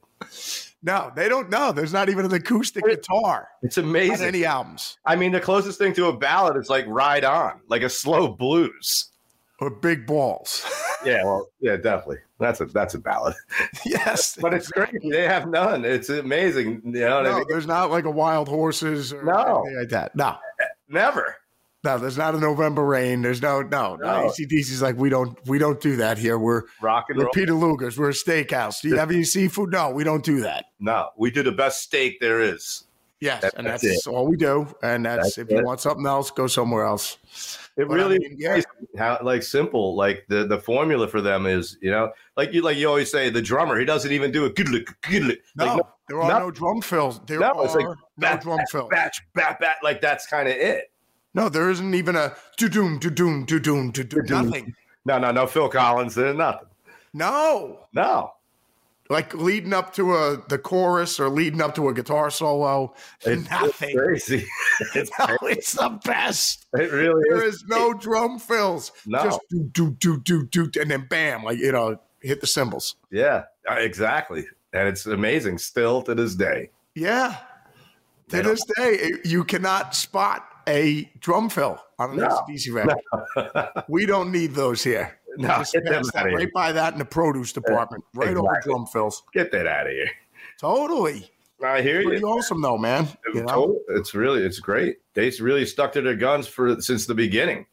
No, 0.82 1.12
they 1.14 1.28
don't 1.28 1.48
know. 1.50 1.70
There's 1.72 1.92
not 1.92 2.08
even 2.08 2.24
an 2.24 2.32
acoustic 2.34 2.84
guitar 2.84 3.48
It's 3.62 3.78
amazing. 3.78 4.26
any 4.26 4.44
albums 4.44 4.98
I 5.06 5.16
mean, 5.16 5.32
the 5.32 5.40
closest 5.40 5.78
thing 5.78 5.92
to 5.94 6.06
a 6.06 6.16
ballad 6.16 6.56
is 6.56 6.68
like 6.68 6.84
"Ride 6.88 7.24
On," 7.24 7.60
like 7.68 7.82
a 7.82 7.88
slow 7.88 8.28
blues. 8.28 9.10
or 9.60 9.70
big 9.70 10.06
balls. 10.06 10.64
Yeah, 11.04 11.24
well, 11.24 11.48
yeah, 11.58 11.74
definitely. 11.74 12.18
That's 12.38 12.60
a 12.60 12.66
that's 12.66 12.94
a 12.94 12.98
ballad, 13.00 13.34
yes, 13.84 14.36
but 14.40 14.54
it's 14.54 14.68
great. 14.70 14.94
They 15.10 15.22
have 15.26 15.48
none. 15.48 15.84
It's 15.84 16.08
amazing. 16.10 16.80
You 16.84 16.92
know 16.92 17.16
what 17.16 17.26
I 17.26 17.34
mean? 17.38 17.44
there's 17.48 17.66
not 17.66 17.90
like 17.90 18.04
a 18.04 18.10
wild 18.12 18.46
horses 18.48 19.12
or 19.12 19.24
No. 19.24 19.62
anything 19.64 19.78
like 19.80 19.88
that. 19.88 20.14
No, 20.14 20.36
Never. 20.88 21.34
No, 21.84 21.98
there's 21.98 22.16
not 22.16 22.34
a 22.34 22.38
November 22.38 22.84
rain. 22.84 23.22
There's 23.22 23.42
no, 23.42 23.60
no, 23.62 23.96
no. 23.96 24.22
No. 24.22 24.26
AC/DC's 24.30 24.80
like 24.82 24.96
we 24.96 25.08
don't, 25.10 25.36
we 25.48 25.58
don't 25.58 25.80
do 25.80 25.96
that 25.96 26.16
here. 26.16 26.38
We're 26.38 26.62
Rock 26.80 27.06
and 27.08 27.18
we're 27.18 27.24
roll. 27.24 27.32
Peter 27.32 27.54
Luger's. 27.54 27.98
We're 27.98 28.10
a 28.10 28.12
steakhouse. 28.12 28.80
Do 28.80 28.88
you 28.88 28.96
have 28.96 29.10
any 29.10 29.24
seafood? 29.24 29.72
No, 29.72 29.90
we 29.90 30.04
don't 30.04 30.24
do 30.24 30.40
that. 30.42 30.66
No, 30.78 31.08
we 31.18 31.30
do 31.32 31.42
the 31.42 31.50
best 31.52 31.80
steak 31.82 32.20
there 32.20 32.40
is. 32.40 32.84
Yes, 33.20 33.42
That- 33.42 33.54
and 33.56 33.66
that's 33.66 33.82
that's, 33.82 34.06
all 34.08 34.26
we 34.26 34.36
do. 34.36 34.66
And 34.82 35.04
that's, 35.06 35.36
That's 35.36 35.38
if 35.38 35.50
you 35.50 35.58
it. 35.58 35.64
want 35.64 35.80
something 35.80 36.06
else, 36.06 36.30
go 36.32 36.48
somewhere 36.48 36.84
else. 36.84 37.18
It 37.76 37.86
But 37.88 37.94
I 37.94 38.02
really 38.02 38.18
mean, 38.18 38.36
yeah. 38.38 38.56
is 38.56 38.66
how 38.98 39.18
like 39.22 39.42
simple. 39.44 39.94
Like 39.96 40.24
the 40.28 40.44
the 40.46 40.58
formula 40.60 41.06
for 41.08 41.20
them 41.20 41.46
is, 41.46 41.78
you 41.80 41.90
know, 41.90 42.10
like 42.36 42.52
you 42.52 42.62
like 42.62 42.76
you 42.76 42.88
always 42.88 43.10
say, 43.10 43.30
the 43.30 43.40
drummer 43.42 43.78
he 43.78 43.84
doesn't 43.84 44.10
even 44.12 44.30
do 44.30 44.44
a 44.44 44.50
good 44.50 44.68
look 44.68 44.94
good 45.02 45.22
lick. 45.24 45.40
No, 45.56 45.66
Like, 45.76 45.82
there 46.08 46.20
are 46.20 46.28
no- 46.32 46.38
no, 46.46 46.50
drum 46.50 46.80
fills. 46.82 47.20
There 47.26 47.40
No, 47.40 47.52
are 47.52 47.64
it's 47.64 47.74
like 47.74 47.86
no 47.86 47.94
bat, 48.18 48.42
drum 48.42 48.56
bat, 48.58 48.66
fills. 48.70 48.88
batch, 48.90 49.22
bat, 49.34 49.58
bat. 49.60 49.76
Like 49.82 50.00
that's 50.00 50.26
kind 50.26 50.48
of 50.48 50.54
it. 50.56 50.91
No, 51.34 51.48
there 51.48 51.70
isn't 51.70 51.94
even 51.94 52.14
a 52.16 52.34
do 52.58 52.68
doom, 52.68 52.98
do 52.98 53.10
doom, 53.10 53.44
do 53.46 53.58
doom, 53.58 53.90
do 53.90 54.02
doom. 54.04 54.24
Nothing. 54.26 54.74
No, 55.04 55.18
no, 55.18 55.30
no. 55.32 55.46
Phil 55.46 55.68
Collins, 55.68 56.14
there's 56.14 56.36
nothing. 56.36 56.68
No. 57.14 57.86
No, 57.92 58.32
Like 59.10 59.34
leading 59.34 59.72
up 59.72 59.92
to 59.94 60.14
a 60.14 60.42
the 60.48 60.58
chorus 60.58 61.18
or 61.20 61.28
leading 61.28 61.60
up 61.60 61.74
to 61.74 61.88
a 61.88 61.94
guitar 61.94 62.30
solo. 62.30 62.94
it's, 63.22 63.50
nothing. 63.50 63.96
Crazy. 63.96 64.46
it's, 64.94 65.10
No, 65.18 65.36
it's 65.42 65.72
the 65.72 66.00
best. 66.04 66.66
it 66.74 66.90
really 66.92 67.22
There 67.28 67.44
is. 67.44 67.56
is 67.56 67.64
no 67.66 67.92
drum 67.92 68.38
fills. 68.38 68.92
No. 69.06 69.24
Just 69.24 69.40
do 69.50 69.64
do 69.70 69.90
do 69.96 70.18
do 70.20 70.46
do 70.46 70.80
and 70.80 70.90
then 70.90 71.06
bam, 71.10 71.42
like 71.44 71.58
you 71.58 71.72
know, 71.72 71.98
hit 72.20 72.40
the 72.40 72.46
cymbals. 72.46 72.96
Yeah, 73.10 73.44
uh, 73.70 73.74
exactly. 73.74 74.46
And 74.72 74.88
it's 74.88 75.04
amazing 75.06 75.58
still 75.58 76.00
to 76.02 76.14
this 76.14 76.34
day. 76.34 76.70
Yeah. 76.94 77.36
To 78.28 78.42
this 78.42 78.64
day, 78.78 79.12
you 79.24 79.44
cannot 79.44 79.94
spot 79.94 80.46
a 80.68 81.10
drum 81.20 81.48
fill 81.48 81.78
on 81.98 82.10
an 82.12 82.16
No. 82.18 82.26
AC/DC 82.48 82.72
record. 82.74 83.84
We 83.88 84.06
don't 84.06 84.30
need 84.32 84.52
those 84.52 84.82
here. 84.82 85.18
No, 85.38 85.48
Just 85.48 85.72
get 85.72 85.84
them 85.84 86.02
out 86.14 86.24
of 86.26 86.28
here. 86.30 86.38
right 86.38 86.52
by 86.52 86.72
that 86.72 86.92
in 86.92 86.98
the 86.98 87.04
produce 87.04 87.52
department, 87.52 88.04
right 88.14 88.36
over 88.36 88.60
drum 88.62 88.86
fills. 88.86 89.22
Get 89.32 89.50
that 89.52 89.66
out 89.66 89.86
of 89.86 89.92
here. 89.92 90.10
Totally. 90.58 91.30
I 91.64 91.80
hear 91.80 92.02
Pretty 92.02 92.20
you. 92.20 92.26
awesome 92.28 92.60
though, 92.60 92.76
man. 92.76 93.08
You 93.34 93.44
know? 93.44 93.78
It's 93.90 94.14
really 94.14 94.42
it's 94.42 94.58
great. 94.58 94.98
They 95.14 95.30
really 95.40 95.64
stuck 95.64 95.92
to 95.92 96.02
their 96.02 96.16
guns 96.16 96.46
for 96.48 96.80
since 96.80 97.06
the 97.06 97.14
beginning. 97.14 97.66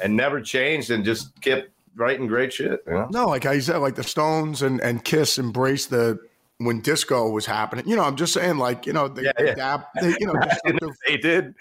and 0.00 0.16
never 0.16 0.40
changed 0.40 0.90
and 0.90 1.04
just 1.04 1.38
kept 1.42 1.68
writing 1.94 2.26
great 2.26 2.52
shit. 2.52 2.82
You 2.86 2.92
know? 2.94 3.08
No, 3.10 3.26
like 3.26 3.46
I 3.46 3.58
said, 3.60 3.76
like 3.78 3.94
the 3.94 4.02
Stones 4.02 4.62
and, 4.62 4.80
and 4.80 5.04
Kiss 5.04 5.38
embraced 5.38 5.90
the 5.90 6.18
when 6.60 6.80
disco 6.80 7.28
was 7.30 7.46
happening. 7.46 7.88
You 7.88 7.96
know, 7.96 8.02
I'm 8.04 8.16
just 8.16 8.34
saying, 8.34 8.58
like, 8.58 8.84
you 8.86 8.92
know, 8.92 9.08
they, 9.08 9.22
Yeah, 9.22 9.32
yeah. 9.38 9.54
dab, 9.54 9.80
they, 10.00 10.14
you 10.20 10.26
know, 10.26 10.34
just 10.42 10.60
took 10.66 10.78
the- 10.80 10.94
They 11.06 11.16
did. 11.16 11.54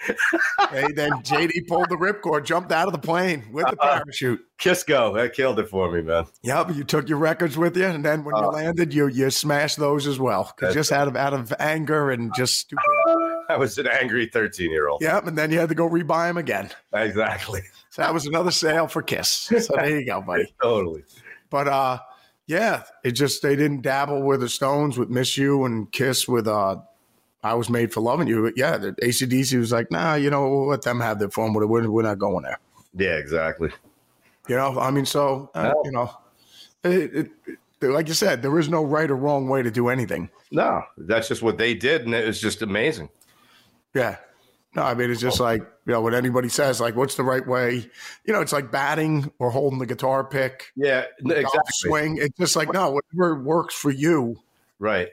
they, 0.72 0.88
then 0.94 1.12
JD 1.24 1.68
pulled 1.68 1.90
the 1.90 1.96
ripcord, 1.96 2.44
jumped 2.44 2.72
out 2.74 2.88
of 2.88 2.92
the 2.92 3.00
plane 3.00 3.46
with 3.52 3.66
the 3.66 3.82
Uh-huh. 3.82 4.00
parachute. 4.04 4.42
Kiss 4.58 4.84
go. 4.84 5.14
That 5.14 5.34
killed 5.34 5.58
it 5.60 5.70
for 5.70 5.90
me, 5.90 6.02
man. 6.02 6.26
Yep, 6.44 6.76
you 6.76 6.84
took 6.84 7.08
your 7.08 7.18
records 7.18 7.58
with 7.58 7.78
you, 7.78 7.86
and 7.86 8.04
then 8.04 8.26
when 8.26 8.36
you 8.36 8.44
Uh, 8.44 8.52
landed, 8.52 8.94
you 8.94 9.08
you 9.08 9.30
smashed 9.30 9.78
those 9.78 10.06
as 10.06 10.20
well, 10.20 10.54
just 10.74 10.92
out 10.92 11.08
of 11.08 11.16
out 11.16 11.34
of 11.34 11.54
anger 11.60 12.12
and 12.12 12.34
just 12.36 12.56
stupid. 12.60 12.84
I 13.50 13.56
was 13.58 13.78
an 13.78 13.88
angry 13.88 14.26
13 14.28 14.70
year 14.70 14.90
old. 14.90 15.02
Yep, 15.02 15.28
and 15.28 15.38
then 15.38 15.50
you 15.52 15.60
had 15.60 15.70
to 15.70 15.76
go 15.76 15.88
rebuy 15.90 16.28
them 16.28 16.38
again. 16.38 16.70
Exactly. 16.94 17.62
So 17.90 18.02
that 18.02 18.14
was 18.14 18.28
another 18.28 18.52
sale 18.52 18.88
for 18.88 19.02
Kiss. 19.02 19.30
So 19.30 19.74
there 19.76 20.00
you 20.02 20.06
go, 20.06 20.22
buddy. 20.22 20.54
Totally. 20.62 21.04
But 21.50 21.68
uh, 21.70 22.00
yeah, 22.50 22.82
it 23.04 23.12
just 23.12 23.44
they 23.44 23.56
didn't 23.56 23.84
dabble 23.84 24.24
with 24.24 24.40
the 24.40 24.50
Stones 24.50 24.98
with 24.98 25.08
"Miss 25.08 25.38
You" 25.38 25.66
and 25.66 25.90
Kiss 25.92 26.28
with 26.28 26.48
uh, 26.48 26.78
"I 27.44 27.54
Was 27.54 27.70
Made 27.70 27.94
for 27.94 28.02
Loving 28.02 28.28
You." 28.28 28.42
But 28.42 28.58
yeah, 28.58 28.76
the 28.80 28.96
AC/DC 29.04 29.56
was 29.60 29.72
like, 29.72 29.92
nah, 29.92 30.16
you 30.16 30.32
know, 30.32 30.50
we'll 30.50 30.68
let 30.68 30.82
them 30.82 31.00
have 31.00 31.20
their 31.20 31.30
fun 31.30 31.54
with 31.54 31.64
it. 31.64 31.68
We're, 31.68 31.88
we're 31.88 32.02
not 32.02 32.18
going 32.18 32.44
there. 32.44 32.58
Yeah, 32.96 33.18
exactly. 33.18 33.70
You 34.48 34.56
know, 34.56 34.80
I 34.80 34.90
mean, 34.90 35.06
so 35.06 35.52
uh, 35.54 35.74
No. 35.76 35.82
you 35.86 35.92
know, 35.92 36.12
it, 36.84 37.14
it, 37.16 37.32
it, 37.82 37.88
like 37.92 38.08
you 38.08 38.16
said, 38.16 38.42
there 38.42 38.58
is 38.58 38.68
no 38.68 38.84
right 38.84 39.12
or 39.12 39.16
wrong 39.16 39.48
way 39.48 39.62
to 39.62 39.70
do 39.70 39.90
anything. 39.90 40.32
No, 40.50 40.82
that's 40.98 41.28
just 41.28 41.44
what 41.44 41.60
they 41.60 41.76
did, 41.76 42.06
and 42.06 42.16
it 42.16 42.26
was 42.26 42.42
just 42.42 42.64
amazing. 42.64 43.10
Yeah. 43.94 44.18
No, 44.76 44.84
I 44.84 44.94
mean, 44.94 45.10
it's 45.10 45.22
just 45.22 45.42
oh. 45.42 45.46
like, 45.46 45.62
you 45.62 45.94
know, 45.94 46.02
what 46.02 46.14
anybody 46.14 46.50
says, 46.50 46.80
like, 46.80 46.96
what's 46.96 47.16
the 47.16 47.24
right 47.24 47.46
way? 47.46 47.90
You 48.26 48.34
know, 48.34 48.42
it's 48.42 48.54
like 48.54 48.72
batting 48.72 49.32
or 49.40 49.50
holding 49.50 49.80
the 49.80 49.88
guitar 49.88 50.24
pick, 50.24 50.72
Yeah, 50.76 51.06
exactly. 51.20 51.62
swing. 51.70 52.18
It's 52.18 52.38
just 52.38 52.56
like, 52.56 52.72
no, 52.72 52.92
whatever 52.92 53.42
works 53.42 53.74
for 53.74 53.90
you. 53.90 54.40
Right. 54.78 55.10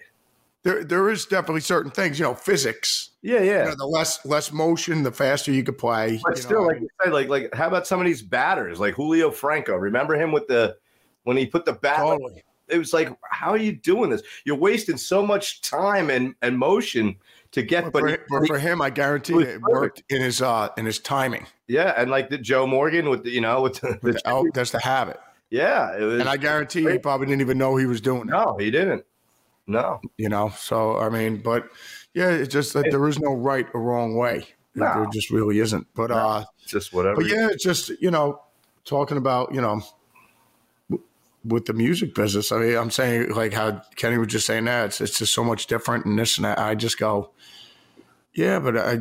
There, 0.63 0.85
there 0.85 1.09
is 1.11 1.27
definitely 1.27 1.61
certain 1.63 1.91
things, 1.91 2.19
you 2.19 2.25
know, 2.25 2.35
physics. 2.35 3.11
Yeah, 3.23 3.41
yeah. 3.41 3.63
You 3.63 3.71
know, 3.71 3.77
the 3.77 3.87
less 3.87 4.25
less 4.27 4.53
motion, 4.53 5.05
the 5.05 5.13
faster 5.13 5.53
you 5.53 5.63
could 5.63 5.79
play. 5.79 6.21
But 6.25 6.39
still, 6.39 6.63
know, 6.63 6.67
like 6.67 6.81
you 6.81 6.89
said, 7.03 7.13
like 7.13 7.29
like 7.29 7.55
how 7.55 7.69
about 7.69 7.87
some 7.87 8.01
of 8.01 8.07
these 8.07 8.21
batters, 8.21 8.81
like 8.81 8.95
Julio 8.95 9.31
Franco? 9.31 9.77
Remember 9.77 10.17
him 10.17 10.33
with 10.33 10.49
the 10.49 10.77
when 11.23 11.37
he 11.37 11.47
put 11.47 11.67
the 11.67 11.75
bat? 11.75 12.05
like, 12.05 12.19
totally. 12.19 12.43
it 12.67 12.79
was 12.79 12.93
like, 12.93 13.09
how 13.31 13.51
are 13.51 13.57
you 13.59 13.73
doing 13.73 14.11
this? 14.11 14.23
You're 14.45 14.57
wasting 14.57 14.97
so 14.97 15.25
much 15.25 15.61
time 15.61 16.11
and 16.11 16.35
and 16.43 16.59
motion 16.59 17.15
to 17.57 17.63
get, 17.63 17.91
But, 17.93 18.05
but, 18.05 18.21
for, 18.29 18.47
for 18.47 18.59
him, 18.59 18.81
I 18.81 18.91
guarantee 18.91 19.33
was 19.35 19.47
it 19.49 19.61
worked 19.63 20.03
in 20.11 20.21
his 20.23 20.41
uh 20.41 20.69
in 20.77 20.87
his 20.87 20.99
timing. 21.01 21.47
yeah, 21.67 21.95
and 21.97 22.11
like 22.11 22.31
the 22.31 22.39
Joe 22.39 22.67
Morgan 22.67 23.09
with 23.09 23.25
the 23.25 23.31
you 23.31 23.41
know 23.41 23.63
with 23.63 23.81
the, 23.81 23.99
With 24.03 24.17
the 24.17 24.23
oh, 24.31 24.47
that's 24.55 24.71
the 24.71 24.81
habit. 24.81 25.19
yeah, 25.51 25.97
it 25.97 26.03
was. 26.03 26.21
And 26.21 26.29
I 26.29 26.37
guarantee 26.37 26.89
he 26.89 26.99
probably 26.99 27.27
didn't 27.27 27.41
even 27.41 27.59
know 27.59 27.77
he 27.77 27.87
was 27.87 28.01
doing 28.01 28.23
it. 28.23 28.27
no, 28.27 28.57
he 28.59 28.71
didn't. 28.71 29.05
No, 29.67 30.01
You 30.17 30.29
know, 30.29 30.51
so 30.57 30.97
I 30.99 31.09
mean, 31.09 31.39
but 31.43 31.69
yeah, 32.15 32.31
it's 32.31 32.53
just 32.53 32.73
that 32.75 32.89
there 32.91 33.09
is 33.09 33.19
no 33.19 33.33
right 33.33 33.67
or 33.75 33.83
wrong 33.83 34.15
way. 34.17 34.47
No. 34.77 34.93
There 34.95 35.07
just 35.13 35.31
really 35.31 35.59
isn't. 35.59 35.87
But 35.95 36.11
uh 36.13 36.45
just 36.67 36.93
whatever. 36.93 37.17
But 37.17 37.27
yeah, 37.27 37.49
it's 37.51 37.65
just 37.65 37.91
you 38.01 38.11
know, 38.13 38.43
talking 38.85 39.17
about 39.17 39.53
you 39.55 39.61
know, 39.61 39.81
with 41.49 41.67
the 41.67 41.73
music 41.73 42.15
business. 42.15 42.53
I 42.53 42.59
mean, 42.59 42.77
I'm 42.77 42.91
saying 42.91 43.31
like 43.31 43.53
how 43.53 43.83
Kenny 43.97 44.19
was 44.19 44.29
just 44.29 44.47
saying 44.47 44.65
that 44.65 44.87
it's 44.87 45.01
it's 45.01 45.19
just 45.19 45.33
so 45.33 45.45
much 45.45 45.67
different 45.67 46.05
and 46.05 46.19
this 46.19 46.39
and 46.39 46.45
that. 46.45 46.59
I 46.59 46.75
just 46.75 46.99
go, 46.99 47.31
yeah, 48.35 48.59
but 48.59 48.77
I, 48.77 48.99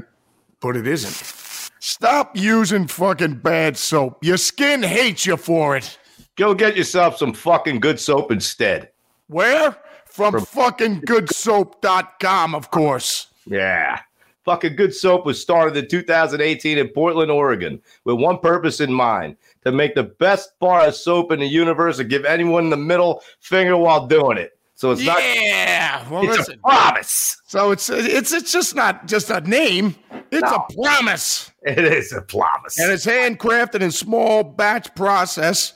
but 0.60 0.75
it 0.75 0.88
isn't. 0.88 1.72
Stop 1.80 2.36
using 2.36 2.88
fucking 2.88 3.36
bad 3.36 3.78
soap. 3.78 4.24
Your 4.24 4.38
skin 4.38 4.82
hates 4.82 5.25
you 5.25 5.38
for 5.38 5.75
it. 5.75 5.98
Go 6.36 6.54
get 6.54 6.75
yourself 6.75 7.18
some 7.18 7.34
fucking 7.34 7.80
good 7.80 8.00
soap 8.00 8.32
instead. 8.32 8.90
Where? 9.28 9.78
From, 10.06 10.40
fucking 10.40 11.02
goodsoap.com, 11.02 12.56
of 12.56 12.72
course. 12.72 13.28
Yeah. 13.46 14.00
Fucking 14.46 14.75
Good 14.75 14.94
Soap 14.94 15.25
was 15.25 15.42
started 15.42 15.75
in 15.75 15.88
2018 15.90 16.78
in 16.78 16.88
Portland, 16.90 17.32
Oregon, 17.32 17.82
with 18.04 18.18
one 18.20 18.38
purpose 18.38 18.80
in 18.80 18.94
mind 18.94 19.38
to 19.64 19.72
make 19.72 19.96
the 19.96 20.04
best 20.04 20.52
bar 20.60 20.88
of 20.88 20.96
soap 20.96 21.32
in 21.32 21.40
the 21.40 21.48
universe 21.48 21.98
and 21.98 22.10
give 22.10 22.25
anyone 22.25 22.70
the 22.70 22.78
middle 22.78 23.24
finger 23.40 23.75
while 23.75 24.06
doing 24.06 24.38
it. 24.38 24.52
So 24.75 24.92
it's 24.92 25.04
not 25.04 25.18
Yeah. 25.24 26.08
Well, 26.10 26.25
it's 26.28 26.38
listen. 26.38 26.60
a 26.64 26.68
promise. 26.70 27.42
So 27.48 27.72
it's 27.72 27.90
it's 27.90 28.32
it's 28.34 28.52
just 28.52 28.75
not 28.75 29.08
just 29.08 29.30
a 29.32 29.40
name. 29.42 29.96
It's 30.32 30.42
No. 30.44 30.66
a 30.70 30.74
promise. 30.74 31.52
It 31.64 31.80
is 31.80 32.12
a 32.14 32.22
promise. 32.22 32.78
and 32.78 32.92
it's 32.92 33.06
handcrafted 33.06 33.82
in 33.82 33.90
small 33.92 34.44
batch 34.44 34.94
process. 34.94 35.74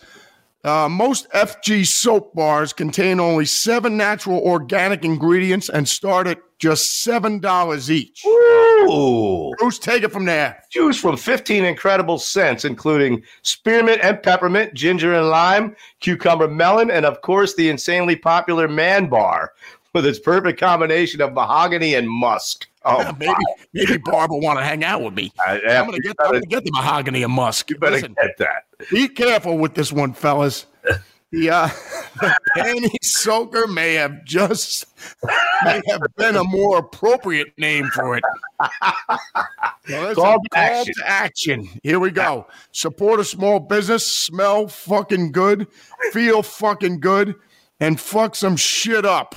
Uh, 0.64 0.90
most 0.90 1.30
FG 1.32 1.86
soap 1.88 2.36
bars 2.36 2.74
contain 2.74 3.20
only 3.20 3.46
seven 3.46 3.96
natural 3.96 4.40
organic 4.40 5.06
ingredients 5.06 5.70
and 5.70 5.88
start 5.88 6.28
at 6.28 6.40
just 6.58 7.02
seven 7.04 7.40
dollars 7.40 7.90
each. 7.90 8.26
Ooh. 8.26 9.54
Bruce, 9.58 9.80
take 9.80 10.04
it 10.04 10.12
from 10.12 10.26
there. 10.26 10.62
Choose 10.70 11.00
from 11.00 11.16
15 11.16 11.64
incredible 11.64 12.20
scents, 12.20 12.66
including 12.66 13.24
spearmint 13.42 14.02
and 14.04 14.22
peppermint, 14.22 14.74
ginger 14.74 15.14
and 15.14 15.30
lime, 15.30 15.76
cucumber 16.02 16.48
melon, 16.48 16.92
and 16.92 17.06
of 17.06 17.22
course 17.22 17.56
the 17.56 17.70
insanely 17.70 18.16
popular 18.18 18.68
Man 18.68 19.08
Bar 19.08 19.54
with 19.94 20.06
its 20.06 20.20
perfect 20.20 20.60
combination 20.60 21.22
of 21.22 21.34
mahogany 21.34 21.96
and 21.96 22.10
musk. 22.10 22.69
Oh, 22.86 23.14
Maybe 23.20 23.34
maybe 23.74 23.98
Barb 23.98 24.32
will 24.32 24.40
want 24.40 24.58
to 24.60 24.64
hang 24.66 24.84
out 24.86 25.02
with 25.04 25.14
me. 25.14 25.32
I, 25.46 25.60
I'm 25.68 25.86
gonna 25.86 26.00
get, 26.00 26.16
I'm 26.20 26.32
gonna 26.32 26.46
get 26.46 26.64
the 26.64 26.72
mahogany 26.72 27.24
and 27.24 27.34
musk. 27.34 27.70
you 27.70 27.78
better 27.78 27.94
Listen, 27.98 28.16
get 28.22 28.38
that. 28.38 28.64
be 28.90 29.10
careful 29.10 29.58
with 29.58 29.76
this 29.76 29.92
one, 29.92 30.14
fellas. 30.14 30.66
The, 31.32 31.52
uh, 31.52 31.68
the 32.22 32.36
panty 32.58 32.90
soaker 33.04 33.68
may 33.68 33.94
have 33.94 34.26
just 34.26 34.88
may 35.64 35.80
have 35.88 36.02
been 36.18 36.36
a 36.36 36.44
more 36.44 36.80
appropriate 36.80 37.50
name 37.56 37.86
for 37.94 38.18
it. 38.18 38.24
Well, 38.60 39.20
listen, 39.88 40.16
Call 40.16 40.42
to 40.42 40.50
call 40.50 40.64
action. 40.64 40.94
to 40.96 41.08
action. 41.08 41.70
Here 41.84 42.00
we 42.00 42.10
go. 42.10 42.48
Support 42.72 43.20
a 43.20 43.24
small 43.24 43.60
business, 43.60 44.12
smell 44.12 44.68
fucking 44.70 45.32
good, 45.32 45.68
feel 46.14 46.42
fucking 46.42 47.00
good, 47.00 47.36
and 47.80 48.00
fuck 48.00 48.34
some 48.36 48.56
shit 48.56 49.06
up. 49.06 49.36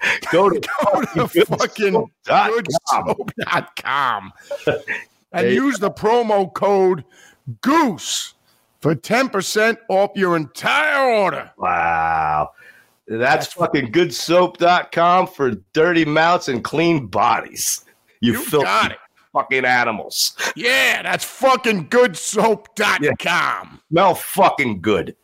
Go 0.32 0.48
to 0.50 0.60
Go 1.14 1.26
to 1.26 1.28
fucking 1.46 1.94
goodsoap.com. 2.26 2.62
goodsoap.com 3.44 4.32
and 4.66 4.82
There 5.32 5.50
use 5.52 5.78
the 5.78 5.90
promo 5.90 6.52
code 6.52 7.04
GOOSE 7.60 8.34
for 8.80 8.94
10% 8.94 9.76
off 9.88 10.10
your 10.14 10.36
entire 10.36 11.12
order. 11.22 11.50
Wow. 11.58 12.50
That's 13.06 13.52
fucking 13.52 13.90
goodsoap.com 13.92 15.26
for 15.26 15.50
dirty 15.72 16.04
mouths 16.04 16.48
and 16.48 16.62
clean 16.64 17.06
bodies. 17.08 17.84
You, 18.20 18.32
You 18.34 18.44
filthy 18.44 18.64
got 18.66 18.92
it. 18.92 18.98
fucking 19.32 19.64
animals. 19.64 20.36
Yeah, 20.54 21.02
that's 21.02 21.24
fucking 21.24 21.88
goodsoap.com. 21.88 23.80
Smell 23.90 24.14
fucking 24.14 24.80
good. 24.80 25.16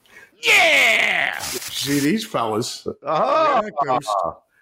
Yeah. 0.43 1.39
See 1.39 2.01
these 2.01 2.25
fellas. 2.27 2.87
Oh, 3.05 3.63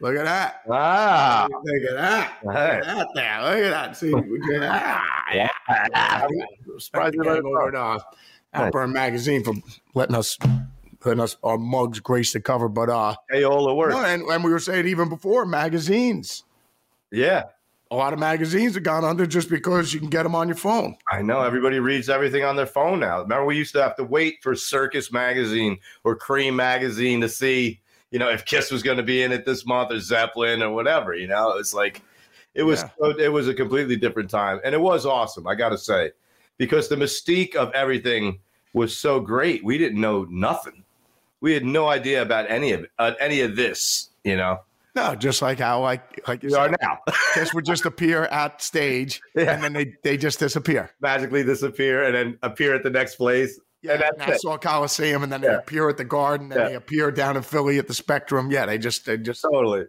Look 0.05 0.17
at 0.17 0.25
that. 0.27 0.61
ah. 0.71 1.47
Look 1.51 1.91
at 1.91 1.97
that. 1.97 2.39
Look 2.45 2.55
at 2.55 2.85
that 2.85 3.09
there. 3.15 3.41
Look 3.43 3.65
at 3.65 3.71
that. 3.71 3.97
See, 3.97 4.11
look 4.11 4.27
at 4.53 4.61
that. 4.61 5.03
Yeah. 5.33 6.27
Surprised 6.77 7.17
let 7.17 7.39
it 7.39 7.45
over 7.47 7.71
to 7.71 8.05
Outburn 8.53 8.93
Magazine 8.93 9.43
for 9.43 9.55
letting 9.95 10.15
us 10.15 10.37
letting 11.07 11.23
us 11.23 11.39
our 11.43 11.57
mugs 11.57 12.01
grace 12.01 12.35
the 12.35 12.41
cover. 12.43 12.69
But 12.69 12.91
uh 12.91 13.15
Hey, 13.31 13.45
all 13.45 13.67
the 13.67 13.75
work. 13.75 13.93
no, 13.93 14.05
and, 14.05 14.21
and 14.25 14.45
we 14.45 14.51
were 14.51 14.59
saying 14.59 14.87
even 14.89 15.09
before 15.09 15.47
magazines. 15.47 16.45
Yeah. 17.11 17.45
A 17.91 17.97
lot 17.97 18.13
of 18.13 18.19
magazines 18.19 18.75
have 18.75 18.83
gone 18.83 19.07
under 19.07 19.25
just 19.25 19.49
because 19.49 19.95
you 19.95 20.01
can 20.01 20.11
get 20.11 20.25
them 20.25 20.35
on 20.35 20.49
your 20.49 20.57
phone. 20.59 20.97
I 21.11 21.23
know 21.23 21.41
everybody 21.41 21.79
reads 21.79 22.11
everything 22.11 22.45
on 22.45 22.57
their 22.57 22.67
phone 22.67 23.01
now. 23.01 23.23
Remember, 23.23 23.47
we 23.47 23.57
used 23.57 23.73
to 23.73 23.83
have 23.83 23.97
to 23.97 24.05
wait 24.05 24.37
for 24.43 24.55
Circus 24.55 25.11
Magazine 25.11 25.79
or 26.03 26.15
Creem 26.15 26.55
Magazine 26.57 27.23
to 27.23 27.29
see, 27.31 27.81
you 28.15 28.21
know, 28.21 28.31
if 28.31 28.45
Kiss 28.45 28.71
was 28.71 28.85
going 28.85 28.97
to 28.99 29.03
be 29.03 29.25
in 29.25 29.33
it 29.33 29.45
this 29.45 29.67
month 29.67 29.91
or 29.91 29.99
Zeppelin 29.99 30.63
or 30.63 30.71
whatever. 30.71 31.15
You 31.17 31.27
know, 31.27 31.51
it 31.51 31.57
was 31.57 31.75
like, 31.75 32.01
it 32.55 32.63
was, 32.63 32.85
it 33.19 33.33
was 33.33 33.49
a 33.49 33.55
completely 33.55 33.97
different 33.97 34.31
time, 34.31 34.61
and 34.65 34.73
it 34.73 34.81
was 34.81 35.05
awesome. 35.05 35.49
I 35.49 35.57
got 35.57 35.71
to 35.71 35.79
say, 35.79 36.13
because 36.57 36.87
the 36.89 36.95
mystique 36.95 37.57
of 37.57 37.73
everything 37.73 38.39
was 38.73 38.97
so 38.97 39.19
great. 39.19 39.65
We 39.65 39.79
didn't 39.79 40.01
know 40.01 40.29
nothing. 40.31 40.85
We 41.41 41.55
had 41.55 41.65
no 41.65 41.89
idea 41.89 42.23
about 42.23 42.49
any 42.49 42.71
of 42.71 42.85
it, 42.85 42.91
uh, 43.01 43.15
any 43.19 43.41
of 43.41 43.57
this. 43.57 44.11
You 44.23 44.37
know, 44.37 44.61
No, 44.95 45.17
just 45.17 45.43
like 45.43 45.59
how 45.59 45.81
like 45.83 46.27
like 46.29 46.45
you 46.45 46.51
we 46.51 46.55
are 46.55 46.73
now. 46.83 47.01
Kiss 47.35 47.53
would 47.53 47.65
just 47.65 47.85
appear 47.85 48.27
at 48.27 48.63
stage 48.63 49.21
Yeah. 49.35 49.55
and 49.55 49.65
then 49.65 49.73
they, 49.73 49.93
they 50.05 50.17
just 50.17 50.39
disappear. 50.39 50.89
Magically 51.01 51.43
disappear 51.43 52.05
and 52.05 52.15
then 52.15 52.39
appear 52.45 52.77
at 52.77 52.85
the 52.85 52.91
next 52.91 53.17
place. 53.17 53.59
Yeah, 53.85 53.93
and 53.93 54.03
that's 54.19 54.45
it. 54.45 54.61
Coliseum, 54.61 55.23
and 55.23 55.31
then 55.33 55.43
they 55.43 55.55
appear 55.55 55.89
at 55.89 55.97
the 55.99 56.05
Garden, 56.05 56.51
and 56.51 56.61
Yeah. 56.61 56.69
they 56.71 56.75
appear 56.75 57.11
down 57.11 57.37
in 57.37 57.43
Philly 57.43 57.79
at 57.79 57.87
the 57.87 57.95
Spectrum. 57.95 58.51
Yeah, 58.51 58.67
they 58.67 58.79
just 58.79 59.05
they 59.07 59.17
just 59.19 59.43
Totally. 59.43 59.85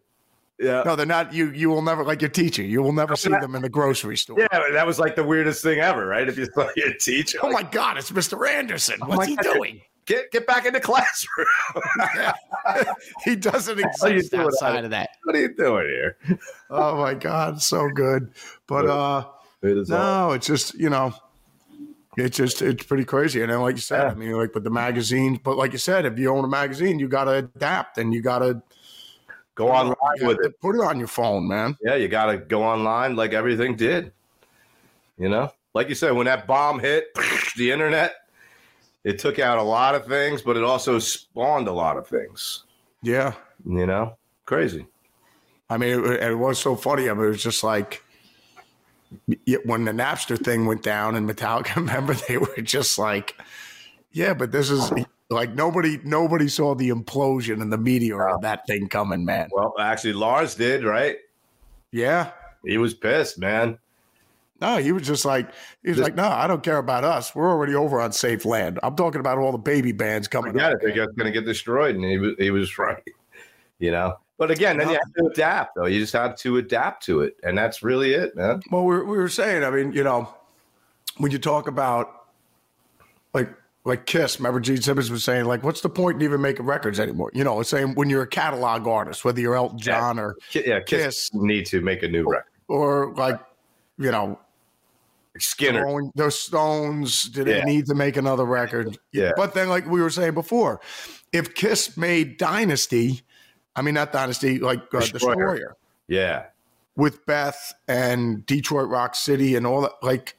Yeah. 0.59 0.83
No, 0.85 0.95
they're 0.95 1.05
not. 1.05 1.33
You 1.33 1.51
you 1.51 1.69
will 1.69 1.81
never 1.81 2.03
like 2.03 2.21
your 2.21 2.29
teacher. 2.29 2.61
You 2.63 2.81
will 2.81 2.93
never 2.93 3.15
see 3.15 3.29
them 3.29 3.55
in 3.55 3.61
the 3.61 3.69
grocery 3.69 4.15
store. 4.17 4.37
Yeah, 4.39 4.47
that 4.73 4.85
was 4.87 4.99
like 4.99 5.15
the 5.15 5.23
weirdest 5.23 5.63
thing 5.63 5.79
ever, 5.79 6.05
right? 6.05 6.27
If 6.29 6.37
you 6.37 6.45
saw 6.53 6.69
your 6.75 6.93
teacher, 6.93 7.39
Oh 7.41 7.47
like, 7.47 7.65
my 7.65 7.71
God, 7.71 7.97
it's 7.97 8.11
Mr. 8.11 8.47
Anderson. 8.47 8.99
Oh 9.01 9.07
What's 9.07 9.27
he 9.27 9.35
God. 9.37 9.53
doing? 9.53 9.81
get 10.05 10.31
get 10.31 10.45
back 10.45 10.65
in 10.65 10.73
the 10.73 10.79
classroom. 10.79 11.47
He 13.23 13.35
doesn't 13.35 13.79
exist 13.79 14.33
outside 14.33 14.83
of 14.85 14.91
that. 14.91 15.09
what 15.23 15.35
are 15.35 15.39
you 15.41 15.53
doing 15.55 15.85
here? 15.87 16.17
Oh 16.69 16.97
my 16.97 17.13
God, 17.13 17.61
so 17.61 17.89
good. 17.89 18.31
But 18.67 18.87
uh 18.87 19.25
It 19.61 19.77
is 19.77 19.91
all- 19.91 20.29
no, 20.29 20.33
it's 20.33 20.47
just 20.47 20.73
you 20.75 20.89
know, 20.89 21.13
it's 22.17 22.38
just 22.38 22.62
it's 22.62 22.84
pretty 22.86 23.05
crazy. 23.05 23.41
And 23.41 23.51
then 23.51 23.62
like 23.62 23.75
you 23.75 23.81
said, 23.81 24.03
Yeah. 24.03 24.12
I 24.12 24.13
mean, 24.15 24.31
like 24.34 24.53
with 24.53 24.63
the 24.63 24.69
magazines, 24.69 25.39
but 25.43 25.57
like 25.57 25.72
you 25.72 25.77
said, 25.77 26.05
if 26.05 26.17
you 26.17 26.29
own 26.29 26.43
a 26.43 26.48
magazine, 26.48 27.00
you 27.00 27.07
got 27.07 27.25
to 27.25 27.31
adapt 27.31 27.98
and 27.98 28.13
you 28.13 28.22
got 28.22 28.39
to 28.39 28.62
go 29.55 29.69
online 29.72 29.95
with 30.22 30.39
it. 30.43 30.60
Put 30.60 30.75
it 30.75 30.81
on 30.81 31.00
your 31.00 31.07
phone, 31.07 31.48
man. 31.48 31.77
Yeah, 31.81 31.95
you 31.95 32.07
got 32.07 32.27
to 32.27 32.38
go 32.38 32.63
online 32.63 33.15
like 33.15 33.34
everything 33.34 33.75
did. 33.75 34.12
You 35.17 35.29
know, 35.29 35.51
like 35.74 35.89
you 35.89 35.95
said, 35.95 36.12
when 36.12 36.25
that 36.25 36.45
bomb 36.48 36.79
hit 36.79 37.07
the 37.57 37.72
internet, 37.72 38.15
it 39.03 39.19
took 39.19 39.39
out 39.39 39.57
a 39.57 39.63
lot 39.63 39.95
of 39.95 40.05
things, 40.05 40.41
but 40.41 40.57
it 40.57 40.63
also 40.63 41.00
spawned 41.00 41.67
a 41.67 41.72
lot 41.72 41.98
of 41.98 42.07
things. 42.07 42.63
Yeah. 43.01 43.34
You 43.65 43.86
know, 43.86 44.17
crazy. 44.45 44.88
I 45.69 45.77
mean, 45.77 46.03
it, 46.03 46.24
it 46.24 46.36
was 46.38 46.60
so 46.60 46.75
funny. 46.75 47.10
I 47.10 47.13
mean, 47.13 47.25
it 47.25 47.29
was 47.29 47.43
just 47.43 47.63
like 47.63 48.03
when 49.65 49.85
the 49.85 49.91
Napster 49.91 50.38
thing 50.41 50.65
went 50.65 50.83
down 50.83 51.15
and 51.15 51.29
Metallica, 51.29 51.75
remember 51.77 52.13
they 52.13 52.38
were 52.38 52.55
just 52.63 52.97
like, 52.97 53.35
yeah, 54.12 54.33
but 54.33 54.51
this 54.51 54.69
is 54.69 54.91
like 55.29 55.53
nobody, 55.53 56.00
nobody 56.03 56.47
saw 56.47 56.75
the 56.75 56.89
implosion 56.89 57.62
and 57.62 57.71
the 57.71 57.77
meteor 57.77 58.27
of 58.29 58.41
that 58.41 58.65
thing 58.67 58.88
coming, 58.88 59.25
man. 59.25 59.50
Well, 59.51 59.74
actually, 59.79 60.13
Lars 60.13 60.55
did, 60.55 60.83
right? 60.83 61.17
Yeah. 61.91 62.31
He 62.65 62.77
was 62.77 62.93
pissed, 62.93 63.38
man. 63.39 63.77
No, 64.62 64.77
he 64.77 64.91
was 64.93 65.03
just 65.05 65.25
like, 65.25 65.50
he 65.83 65.89
was 65.89 65.97
This- 65.97 66.03
like, 66.05 66.15
no, 66.15 66.24
I 66.27 66.47
don't 66.47 66.63
care 66.63 66.77
about 66.77 67.03
us. 67.03 67.35
We're 67.35 67.50
already 67.50 67.75
over 67.75 68.00
on 68.00 68.12
safe 68.13 68.45
land. 68.45 68.79
I'm 68.83 68.95
talking 68.95 69.19
about 69.19 69.38
all 69.38 69.51
the 69.51 69.57
baby 69.57 69.91
bands 69.91 70.27
coming 70.27 70.59
up. 70.59 70.74
it. 70.74 70.79
They're 70.81 71.05
going 71.07 71.25
to 71.25 71.31
get 71.31 71.45
destroyed. 71.45 71.95
And 71.95 72.05
he 72.05 72.17
was, 72.17 72.33
he 72.39 72.51
was 72.51 72.77
right. 72.79 73.03
You 73.79 73.91
know, 73.91 74.15
but 74.37 74.51
again, 74.51 74.77
then 74.77 74.89
you 74.89 74.93
have 74.95 75.13
to 75.17 75.25
adapt, 75.31 75.75
though. 75.75 75.85
You 75.85 75.99
just 75.99 76.13
have 76.13 76.35
to 76.39 76.57
adapt 76.57 77.03
to 77.05 77.21
it. 77.21 77.37
And 77.43 77.57
that's 77.57 77.81
really 77.83 78.13
it, 78.13 78.35
man. 78.35 78.61
Well, 78.71 78.83
we 78.83 78.95
were, 78.95 79.05
we 79.05 79.17
were 79.17 79.29
saying, 79.29 79.63
I 79.63 79.69
mean, 79.69 79.91
you 79.93 80.03
know, 80.03 80.33
when 81.17 81.31
you 81.31 81.39
talk 81.39 81.67
about 81.67 82.25
like 83.33 83.49
like 83.85 84.05
Kiss, 84.07 84.39
remember 84.39 84.59
Gene 84.59 84.81
Simmons 84.81 85.11
was 85.11 85.23
saying, 85.23 85.45
like, 85.45 85.63
what's 85.63 85.81
the 85.81 85.89
point 85.89 86.15
in 86.17 86.23
even 86.23 86.41
making 86.41 86.65
records 86.65 86.99
anymore? 86.99 87.29
You 87.33 87.43
know, 87.43 87.59
it's 87.59 87.69
saying 87.69 87.93
when 87.95 88.09
you're 88.09 88.23
a 88.23 88.27
catalog 88.27 88.87
artist, 88.87 89.23
whether 89.23 89.39
you're 89.39 89.55
Elton 89.55 89.77
John 89.79 90.17
or 90.19 90.35
Ki- 90.49 90.63
Yeah, 90.67 90.79
Kiss, 90.79 91.29
Kiss. 91.29 91.33
need 91.33 91.65
to 91.67 91.81
make 91.81 92.01
a 92.03 92.07
new 92.07 92.27
record. 92.27 92.47
or 92.67 93.13
like, 93.15 93.39
you 93.99 94.09
know, 94.11 94.39
Skinner. 95.37 95.85
The 96.15 96.31
Stones, 96.31 97.31
they 97.31 97.57
Yeah. 97.59 97.63
need 97.65 97.85
to 97.87 97.93
make 97.93 98.17
another 98.17 98.45
record? 98.45 98.97
Yeah. 99.11 99.31
But 99.35 99.53
then, 99.53 99.69
like 99.69 99.85
we 99.87 100.01
were 100.01 100.09
saying 100.09 100.33
before, 100.33 100.79
if 101.31 101.53
Kiss 101.55 101.95
made 101.97 102.37
Dynasty, 102.37 103.21
I 103.75 103.82
mean, 103.82 103.94
not 103.94 104.12
Dynasty, 104.12 104.60
like 104.60 104.82
uh, 104.94 105.00
Destroyer. 105.00 105.36
Destroyer. 105.36 105.77
Yeah. 106.08 106.46
with 106.96 107.25
Beth 107.25 107.74
and 107.88 108.46
Detroit 108.46 108.88
Rock 108.89 109.15
City 109.15 109.55
and 109.55 109.65
all 109.67 109.82
that, 109.82 109.91
like, 110.01 110.36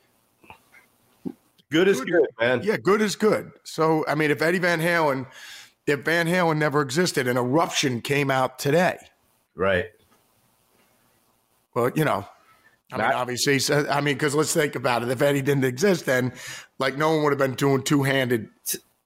Good 1.68 1.88
is 1.88 2.00
good, 2.00 2.26
man. 2.40 2.60
Yeah, 2.62 2.76
good 2.76 3.02
is 3.02 3.16
good. 3.16 3.50
So, 3.64 4.04
I 4.06 4.14
mean, 4.14 4.30
if 4.30 4.40
Eddie 4.40 4.60
Van 4.60 4.80
Halen, 4.80 5.26
if 5.86 6.00
Van 6.04 6.26
Halen 6.28 6.58
never 6.58 6.80
existed 6.80 7.26
and 7.26 7.36
Eruption 7.36 8.00
came 8.00 8.30
out 8.30 8.58
today, 8.60 8.96
Right. 9.56 9.86
well, 11.74 11.90
you 11.96 12.04
know, 12.04 12.24
I 12.92 12.96
mean, 12.98 13.06
obviously, 13.12 13.58
so- 13.58 13.84
I 13.90 14.00
mean, 14.00 14.14
because 14.14 14.34
let's 14.34 14.54
think 14.54 14.76
about 14.76 15.02
it. 15.02 15.08
If 15.08 15.20
Eddie 15.20 15.42
didn't 15.42 15.64
exist, 15.64 16.06
then 16.06 16.32
like 16.78 16.96
no 16.96 17.12
one 17.14 17.24
would 17.24 17.30
have 17.32 17.38
been 17.38 17.54
doing 17.54 17.82
two 17.82 18.04
handed. 18.04 18.48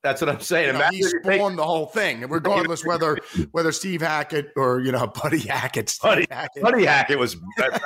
That's 0.02 0.22
what 0.22 0.30
I'm 0.30 0.40
saying. 0.40 0.74
You 0.74 0.80
know, 0.80 0.88
he 0.90 1.02
spawned 1.02 1.58
the 1.58 1.64
whole 1.64 1.84
thing, 1.84 2.26
regardless 2.26 2.86
whether 2.86 3.18
whether 3.52 3.70
Steve 3.70 4.00
Hackett 4.00 4.50
or 4.56 4.80
you 4.80 4.92
know 4.92 5.06
Buddy 5.08 5.40
Hackett. 5.40 5.90
Steve 5.90 6.02
Buddy, 6.08 6.26
Hackett, 6.30 6.62
Buddy 6.62 6.86
Hackett 6.86 7.18
was 7.18 7.36
better. 7.58 7.78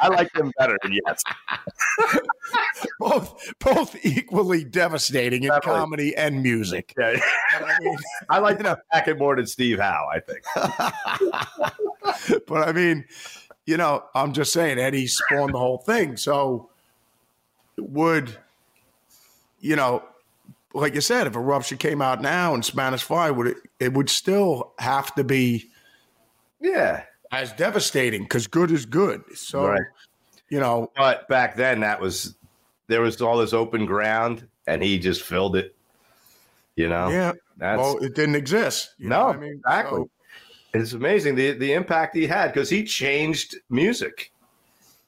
I 0.00 0.08
like 0.08 0.34
him 0.34 0.52
better. 0.58 0.76
Yes. 0.90 1.22
both 2.98 3.52
both 3.60 3.96
equally 4.04 4.64
devastating 4.64 5.44
in 5.44 5.50
Definitely. 5.50 5.80
comedy 5.80 6.16
and 6.16 6.42
music. 6.42 6.92
Yeah. 6.98 7.20
I 7.52 7.78
mean, 7.80 7.96
I 8.28 8.38
like 8.40 8.60
Hackett 8.90 9.18
more 9.18 9.36
than 9.36 9.46
Steve 9.46 9.78
Howe, 9.78 10.08
I 10.12 10.18
think. 10.18 10.42
but 12.48 12.68
I 12.68 12.72
mean, 12.72 13.04
you 13.66 13.76
know, 13.76 14.02
I'm 14.16 14.32
just 14.32 14.52
saying 14.52 14.80
Eddie 14.80 15.06
spawned 15.06 15.54
the 15.54 15.58
whole 15.58 15.78
thing. 15.78 16.16
So 16.16 16.68
would 17.78 18.36
you 19.60 19.76
know, 19.76 20.02
like 20.72 20.94
you 20.94 21.00
said, 21.00 21.26
if 21.26 21.34
Eruption 21.34 21.78
came 21.78 22.00
out 22.02 22.20
now 22.22 22.54
and 22.54 22.64
Spanish 22.64 23.02
Fly, 23.02 23.30
would 23.30 23.48
it 23.48 23.56
it 23.78 23.92
would 23.92 24.08
still 24.10 24.72
have 24.78 25.14
to 25.16 25.24
be 25.24 25.70
Yeah. 26.60 27.04
as 27.32 27.52
devastating 27.52 28.22
because 28.22 28.46
good 28.46 28.70
is 28.70 28.86
good. 28.86 29.22
So 29.34 29.66
Right. 29.66 29.82
you 30.48 30.60
know, 30.60 30.90
But 30.96 31.28
back 31.28 31.56
then, 31.56 31.80
that 31.80 32.00
was 32.00 32.36
there 32.88 33.00
was 33.00 33.20
all 33.22 33.38
this 33.38 33.52
open 33.52 33.86
ground, 33.86 34.46
and 34.66 34.82
he 34.82 34.98
just 34.98 35.22
filled 35.22 35.56
it. 35.56 35.74
You 36.76 36.88
know. 36.88 37.08
yeah. 37.08 37.32
That's 37.56 37.78
well, 37.78 37.98
it 37.98 38.14
didn't 38.14 38.36
exist. 38.36 38.94
You 38.98 39.10
no, 39.10 39.28
I 39.28 39.36
mean, 39.36 39.52
exactly. 39.54 39.98
So- 40.00 40.10
It's 40.72 40.92
amazing 40.92 41.34
the 41.34 41.52
the 41.52 41.72
impact 41.72 42.14
he 42.16 42.26
had 42.26 42.52
because 42.52 42.70
he 42.70 42.84
changed 42.84 43.56
music. 43.70 44.32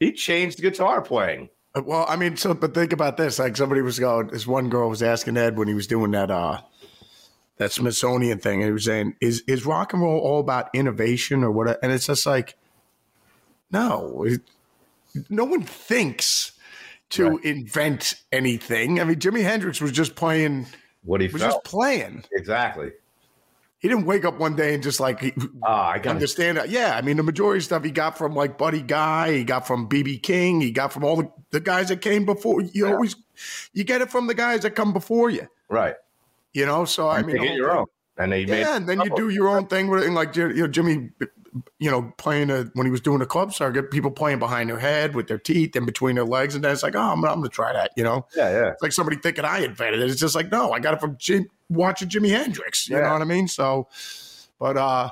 He 0.01 0.13
changed 0.13 0.61
guitar 0.61 1.01
playing. 1.01 1.49
Well, 1.75 2.05
I 2.09 2.17
mean, 2.17 2.37
so 2.37 2.53
but 2.55 2.75
think 2.75 2.93
about 2.93 3.17
this. 3.17 3.39
Like 3.39 3.57
somebody 3.57 3.81
was 3.81 3.99
going, 3.99 4.29
this 4.29 4.47
one 4.47 4.69
girl 4.69 4.91
was 4.91 5.03
asking 5.03 5.37
Ed 5.39 5.57
when 5.57 5.69
he 5.69 5.75
was 5.75 5.87
doing 5.87 6.11
that 6.11 6.31
uh 6.31 6.61
that 7.59 7.73
Smithsonian 7.73 8.39
thing, 8.39 8.61
and 8.61 8.67
he 8.69 8.73
was 8.73 8.85
saying, 8.85 9.17
"Is 9.21 9.43
is 9.47 9.65
rock 9.65 9.93
and 9.93 10.03
roll 10.03 10.19
all 10.19 10.41
about 10.41 10.69
innovation 10.75 11.43
or 11.43 11.51
what?" 11.51 11.79
And 11.83 11.91
it's 11.93 12.07
just 12.07 12.27
like, 12.27 12.57
no, 13.71 14.25
it, 14.27 14.41
no 15.31 15.45
one 15.45 15.63
thinks 15.63 16.53
to 17.11 17.31
Right. 17.31 17.45
invent 17.45 18.15
anything. 18.33 19.01
I 19.01 19.05
mean, 19.05 19.17
Jimi 19.19 19.43
Hendrix 19.43 19.81
was 19.81 19.93
just 19.93 20.15
playing, 20.15 20.67
What 21.05 21.21
he 21.21 21.29
was 21.29 21.41
felt 21.43 21.63
just 21.63 21.65
playing. 21.65 22.25
exactly. 22.33 22.93
He 23.83 23.89
didn't 23.89 24.07
wake 24.07 24.25
up 24.25 24.39
one 24.39 24.55
day 24.55 24.75
and 24.75 24.83
just 24.83 25.01
like 25.01 25.35
Ah, 25.65 25.91
I 25.91 25.99
understand 25.99 26.57
that. 26.57 26.71
Yeah, 26.71 26.97
I 26.97 27.03
mean, 27.03 27.17
the 27.17 27.25
majority 27.25 27.59
of 27.59 27.65
stuff 27.65 27.83
he 27.83 27.91
got 27.91 28.17
from 28.17 28.33
like 28.33 28.57
Buddy 28.57 28.81
Guy, 28.81 29.33
he 29.33 29.45
got 29.45 29.67
from 29.67 29.89
BB 29.89 30.23
King, 30.23 30.61
he 30.61 30.71
got 30.71 30.93
from 30.93 31.03
all 31.03 31.17
the, 31.17 31.29
the 31.51 31.59
guys 31.61 31.89
that 31.89 32.01
came 32.01 32.25
before. 32.25 32.63
You 32.63 32.87
always 32.87 33.17
you 33.73 33.83
get 33.83 34.01
it 34.01 34.11
from 34.11 34.29
the 34.29 34.35
guys 34.35 34.61
that 34.61 34.71
come 34.71 34.93
before 34.93 35.31
you. 35.31 35.49
right. 35.69 35.97
You 36.55 36.67
know, 36.67 36.85
so 36.85 37.09
I 37.09 37.23
mean, 37.23 37.37
Make 37.37 37.51
it 37.51 37.57
your 37.57 37.77
own, 37.77 37.87
and 38.19 38.31
they 38.31 38.45
yeah, 38.45 38.77
and 38.77 38.87
then 38.87 39.01
you 39.01 39.11
do 39.17 39.31
your 39.31 39.49
own 39.49 39.67
thing 39.69 39.89
with 39.89 40.03
it, 40.03 40.07
and 40.07 40.15
like 40.15 40.37
you 40.37 40.53
know, 40.53 40.69
Jimmy, 40.69 41.09
you 41.79 41.91
know, 41.91 42.13
playing 42.17 42.51
a, 42.51 42.65
when 42.75 42.87
he 42.87 42.91
was 42.91 43.01
doing 43.01 43.19
the 43.19 43.27
club 43.27 43.53
circuit, 43.53 43.91
people 43.91 44.11
playing 44.11 44.39
behind 44.39 44.71
their 44.71 44.79
head 44.79 45.15
with 45.15 45.27
their 45.29 45.39
teeth 45.39 45.77
and 45.77 45.85
between 45.85 46.15
their 46.15 46.25
legs, 46.25 46.55
and 46.55 46.65
then 46.65 46.73
it's 46.73 46.83
like, 46.83 46.95
oh, 46.95 47.01
I'm, 47.01 47.25
I'm 47.25 47.39
going 47.41 47.43
to 47.43 47.49
try 47.51 47.73
that. 47.73 47.91
You 47.97 48.05
know, 48.05 48.27
Yeah, 48.35 48.51
yeah. 48.51 48.69
it's 48.71 48.83
like 48.83 48.93
somebody 48.93 49.17
thinking 49.19 49.45
I 49.45 49.59
invented 49.61 50.01
it. 50.01 50.11
It's 50.11 50.21
just 50.21 50.35
like, 50.35 50.51
no, 50.51 50.73
I 50.73 50.79
got 50.81 50.95
it 50.95 51.01
from 51.01 51.17
Jim, 51.19 51.49
watching 51.69 52.09
Jimi 52.09 52.31
Hendrix. 52.31 52.89
You 52.89 52.97
Yeah. 52.97 53.03
know 53.03 53.13
what 53.13 53.23
I 53.23 53.27
mean? 53.27 53.49
So, 53.49 53.89
but 54.59 54.77
uh, 54.79 55.11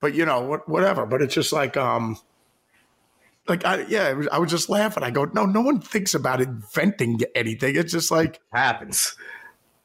but 0.00 0.14
you 0.14 0.24
know, 0.24 0.42
what, 0.42 0.68
whatever. 0.68 1.06
But 1.06 1.22
it's 1.22 1.34
just 1.34 1.52
like 1.52 1.76
um. 1.76 2.18
Like 3.48 3.64
I, 3.64 3.86
yeah, 3.88 4.12
was, 4.12 4.28
I 4.30 4.38
was 4.38 4.50
just 4.50 4.68
laughing. 4.68 5.02
I 5.02 5.10
go, 5.10 5.24
no, 5.32 5.46
no 5.46 5.62
one 5.62 5.80
thinks 5.80 6.14
about 6.14 6.42
inventing 6.42 7.20
anything. 7.34 7.76
It's 7.76 7.92
just 7.92 8.10
like, 8.10 8.40
Happens. 8.52 9.16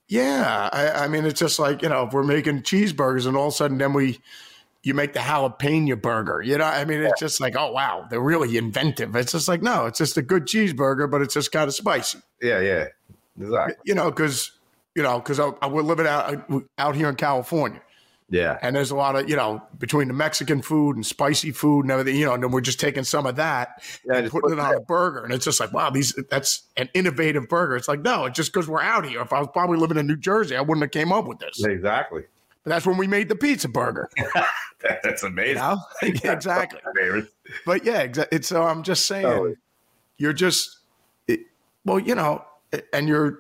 yeah, 0.10 0.70
I, 0.74 1.06
I 1.06 1.08
mean, 1.08 1.24
it's 1.26 1.40
just 1.40 1.60
like 1.60 1.82
you 1.82 1.88
know, 1.88 2.06
if 2.08 2.14
we're 2.14 2.24
making 2.24 2.64
cheeseburgers 2.64 3.26
and 3.26 3.38
all 3.38 3.48
of 3.48 3.54
a 3.54 3.56
sudden 3.56 3.78
then 3.78 3.94
we, 3.94 4.20
you 4.84 4.94
make 4.94 5.14
the 5.14 5.20
jalapeno 5.20 6.00
burger. 6.02 6.42
You 6.42 6.58
know, 6.58 6.66
I 6.66 6.86
mean, 6.86 7.00
it's 7.02 7.20
just 7.20 7.40
like, 7.42 7.56
oh 7.58 7.72
wow, 7.72 8.06
they're 8.10 8.20
really 8.22 8.58
inventive. 8.58 9.16
It's 9.16 9.32
just 9.32 9.48
like 9.48 9.62
no, 9.62 9.86
it's 9.86 9.98
just 9.98 10.18
a 10.18 10.22
good 10.22 10.46
cheeseburger, 10.46 11.10
but 11.10 11.22
it's 11.22 11.34
just 11.34 11.52
kind 11.52 11.68
of 11.68 11.74
spicy. 11.74 12.20
Yeah, 12.42 12.60
yeah. 12.60 12.86
Exactly. 13.40 13.76
You 13.86 13.96
know, 13.96 14.12
because 14.12 14.52
you 14.96 15.02
know, 15.02 15.20
because 15.20 15.40
we're 15.40 15.82
living 15.82 16.06
out 16.06 16.46
out 16.78 16.96
here 16.96 17.10
in 17.10 17.16
California, 17.16 17.82
Yeah. 18.30 18.60
and 18.62 18.76
there's 18.76 18.92
a 18.92 18.96
lot 18.96 19.16
of 19.16 19.28
you 19.30 19.36
know 19.36 19.62
between 19.80 20.08
the 20.08 20.14
Mexican 20.14 20.62
food 20.62 20.96
and 20.98 21.06
spicy 21.06 21.52
food 21.52 21.82
and 21.86 21.92
everything. 21.92 22.16
You 22.20 22.26
know, 22.28 22.34
and 22.34 22.44
then 22.44 22.52
we're 22.52 22.62
just 22.62 22.80
taking 22.80 23.04
some 23.04 23.26
of 23.26 23.38
that 23.38 23.82
Yeah, 24.06 24.18
and 24.18 24.30
putting 24.30 24.50
put 24.50 24.54
it 24.54 24.60
on 24.60 24.76
a 24.76 24.82
burger, 24.82 25.24
and 25.24 25.34
it's 25.34 25.46
just 25.46 25.60
like 25.60 25.74
wow, 25.74 25.90
these 25.90 26.14
that's 26.30 26.64
an 26.78 26.90
innovative 26.94 27.48
burger. 27.50 27.76
It's 27.76 27.88
like 27.88 28.02
no, 28.02 28.26
it's 28.26 28.36
just 28.36 28.54
because 28.54 28.68
we're 28.68 28.82
out 28.84 29.06
here. 29.08 29.22
If 29.22 29.34
I 29.34 29.40
was 29.40 29.50
probably 29.54 29.78
living 29.80 29.98
in 29.98 30.06
New 30.08 30.18
Jersey, 30.18 30.56
I 30.56 30.62
wouldn't 30.62 30.82
have 30.84 30.92
came 30.92 31.12
up 31.12 31.26
with 31.26 31.40
this. 31.40 31.64
Exactly. 31.64 32.24
But 32.64 32.70
that's 32.70 32.86
when 32.86 32.98
we 32.98 33.08
made 33.08 33.30
the 33.30 33.36
pizza 33.36 33.68
burger. 33.68 34.10
That's 35.04 35.24
amazing. 35.24 35.56
You 35.56 35.62
know? 35.62 35.78
exactly. 36.32 36.80
But 37.66 37.86
yeah, 37.86 38.00
exactly. 38.02 38.42
So 38.42 38.64
I'm 38.64 38.84
just 38.84 39.06
saying, 39.06 39.56
you're 40.18 40.34
just, 40.34 40.78
it, 41.28 41.42
well, 41.86 42.00
you 42.00 42.16
know, 42.16 42.44
and 42.92 43.08
you're, 43.08 43.40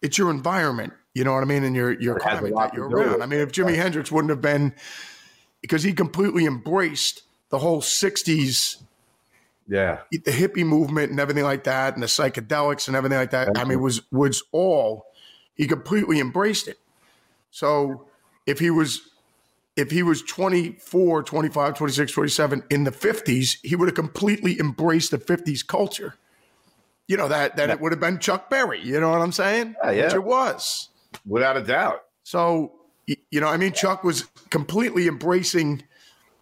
it's 0.00 0.18
your 0.18 0.30
environment. 0.30 0.92
You 1.14 1.24
know 1.24 1.34
what 1.34 1.42
I 1.42 1.46
mean? 1.46 1.62
And 1.64 1.76
your 1.76 1.92
your 2.00 2.16
It 2.16 2.22
has 2.22 2.38
a 2.38 2.50
climate 2.50 2.54
that 2.56 2.74
you're 2.74 2.88
around. 2.88 3.20
it. 3.20 3.22
I 3.22 3.26
mean, 3.26 3.40
if 3.40 3.52
Jimi 3.52 3.76
Hendrix 3.76 4.10
wouldn't 4.10 4.30
have 4.30 4.40
been, 4.40 4.72
because 5.60 5.82
he 5.82 5.92
completely 5.92 6.46
embraced 6.46 7.22
the 7.50 7.58
whole 7.58 7.82
'60s, 7.82 8.78
Yeah. 9.68 9.98
the 10.10 10.18
hippie 10.30 10.64
movement 10.66 11.10
and 11.10 11.20
everything 11.20 11.44
like 11.44 11.64
that, 11.64 11.94
and 11.94 12.02
the 12.02 12.06
psychedelics 12.06 12.88
and 12.88 12.96
everything 12.96 13.18
like 13.18 13.30
that. 13.32 13.58
I 13.58 13.64
mean, 13.64 13.80
was 13.82 14.00
was 14.10 14.42
all 14.52 15.04
he 15.54 15.66
completely 15.66 16.18
embraced 16.18 16.66
it. 16.66 16.78
So 17.50 18.06
if 18.46 18.58
he 18.58 18.70
was 18.70 19.00
if 19.74 19.90
he 19.90 20.02
was 20.02 20.22
24, 20.22 21.22
25, 21.22 21.74
26, 21.74 22.12
27 22.12 22.62
in 22.68 22.84
the 22.84 22.90
50s, 22.90 23.56
he 23.62 23.74
would 23.74 23.88
have 23.88 23.94
completely 23.94 24.60
embraced 24.60 25.10
the 25.12 25.18
50s 25.18 25.66
culture. 25.66 26.14
You 27.08 27.16
know, 27.16 27.28
that 27.28 27.56
that 27.56 27.70
it 27.70 27.80
would 27.80 27.92
have 27.92 28.00
been 28.00 28.18
Chuck 28.18 28.48
Berry, 28.50 28.80
you 28.82 29.00
know 29.00 29.10
what 29.10 29.20
I'm 29.20 29.32
saying? 29.32 29.74
Yeah, 29.82 29.90
yeah. 29.90 30.04
Which 30.04 30.14
it 30.14 30.24
was. 30.24 30.88
Without 31.26 31.56
a 31.56 31.62
doubt. 31.62 32.02
So, 32.22 32.72
you 33.06 33.40
know, 33.40 33.48
I 33.48 33.56
mean, 33.56 33.72
Chuck 33.72 34.04
was 34.04 34.22
completely 34.50 35.08
embracing 35.08 35.82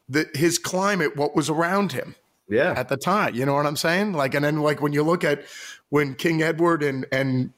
the, 0.08 0.28
his 0.34 0.58
climate, 0.58 1.16
what 1.16 1.34
was 1.34 1.48
around 1.48 1.92
him 1.92 2.14
Yeah. 2.48 2.74
at 2.76 2.88
the 2.88 2.96
time. 2.96 3.34
You 3.34 3.46
know 3.46 3.54
what 3.54 3.64
I'm 3.66 3.76
saying? 3.76 4.12
Like, 4.12 4.34
and 4.34 4.44
then 4.44 4.60
like 4.60 4.82
when 4.82 4.92
you 4.92 5.02
look 5.02 5.24
at 5.24 5.42
when 5.88 6.14
King 6.14 6.42
Edward 6.42 6.82
and 6.82 7.06
and 7.10 7.52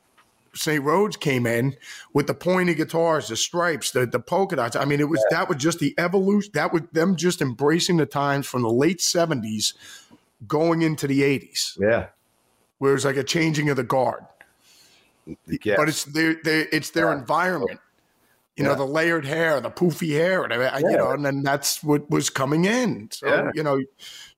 St. 0.55 0.85
Rhoads 0.85 1.19
came 1.19 1.47
in 1.47 1.77
with 2.13 2.27
the 2.27 2.35
pointy 2.35 2.75
guitars, 2.75 3.29
the 3.29 3.37
stripes, 3.37 3.91
the 3.93 4.07
the 4.07 4.21
polka 4.21 4.57
dots. 4.57 4.77
I 4.77 4.85
mean, 4.85 5.01
it 5.01 5.09
was 5.09 5.25
that 5.31 5.49
was 5.49 5.59
just 5.59 5.79
the 5.79 5.95
evolution. 5.99 6.51
That 6.55 6.73
was 6.73 6.83
them 6.93 7.17
just 7.17 7.41
embracing 7.41 7.97
the 7.97 8.07
times 8.07 8.47
from 8.47 8.63
the 8.63 8.71
late 8.71 8.99
'70s 8.99 9.73
going 10.47 10.83
into 10.83 11.07
the 11.07 11.23
'80s, 11.23 11.79
Yeah. 11.81 12.09
where 12.79 12.95
it's 12.95 13.05
like 13.05 13.17
a 13.17 13.25
changing 13.25 13.71
of 13.71 13.77
the 13.77 13.85
guard. 13.85 14.25
Yeah. 15.47 15.77
But 15.77 15.89
it's 15.89 16.05
their, 16.05 16.37
their 16.43 16.67
it's 16.73 16.91
their 16.91 17.13
environment. 17.13 17.81
You 18.57 18.65
know, 18.65 18.75
the 18.75 18.85
layered 18.85 19.25
hair, 19.25 19.59
the 19.63 19.71
poofy 19.71 20.11
hair, 20.11 20.45
and 20.45 20.53
I, 20.53 20.79
you 20.81 20.97
know, 20.97 21.13
and 21.13 21.25
then 21.25 21.43
that's 21.43 21.83
what 21.83 22.09
was 22.11 22.29
coming 22.29 22.67
in. 22.67 23.09
So 23.11 23.27
Yeah. 23.27 23.51
you 23.55 23.63
know, 23.63 23.81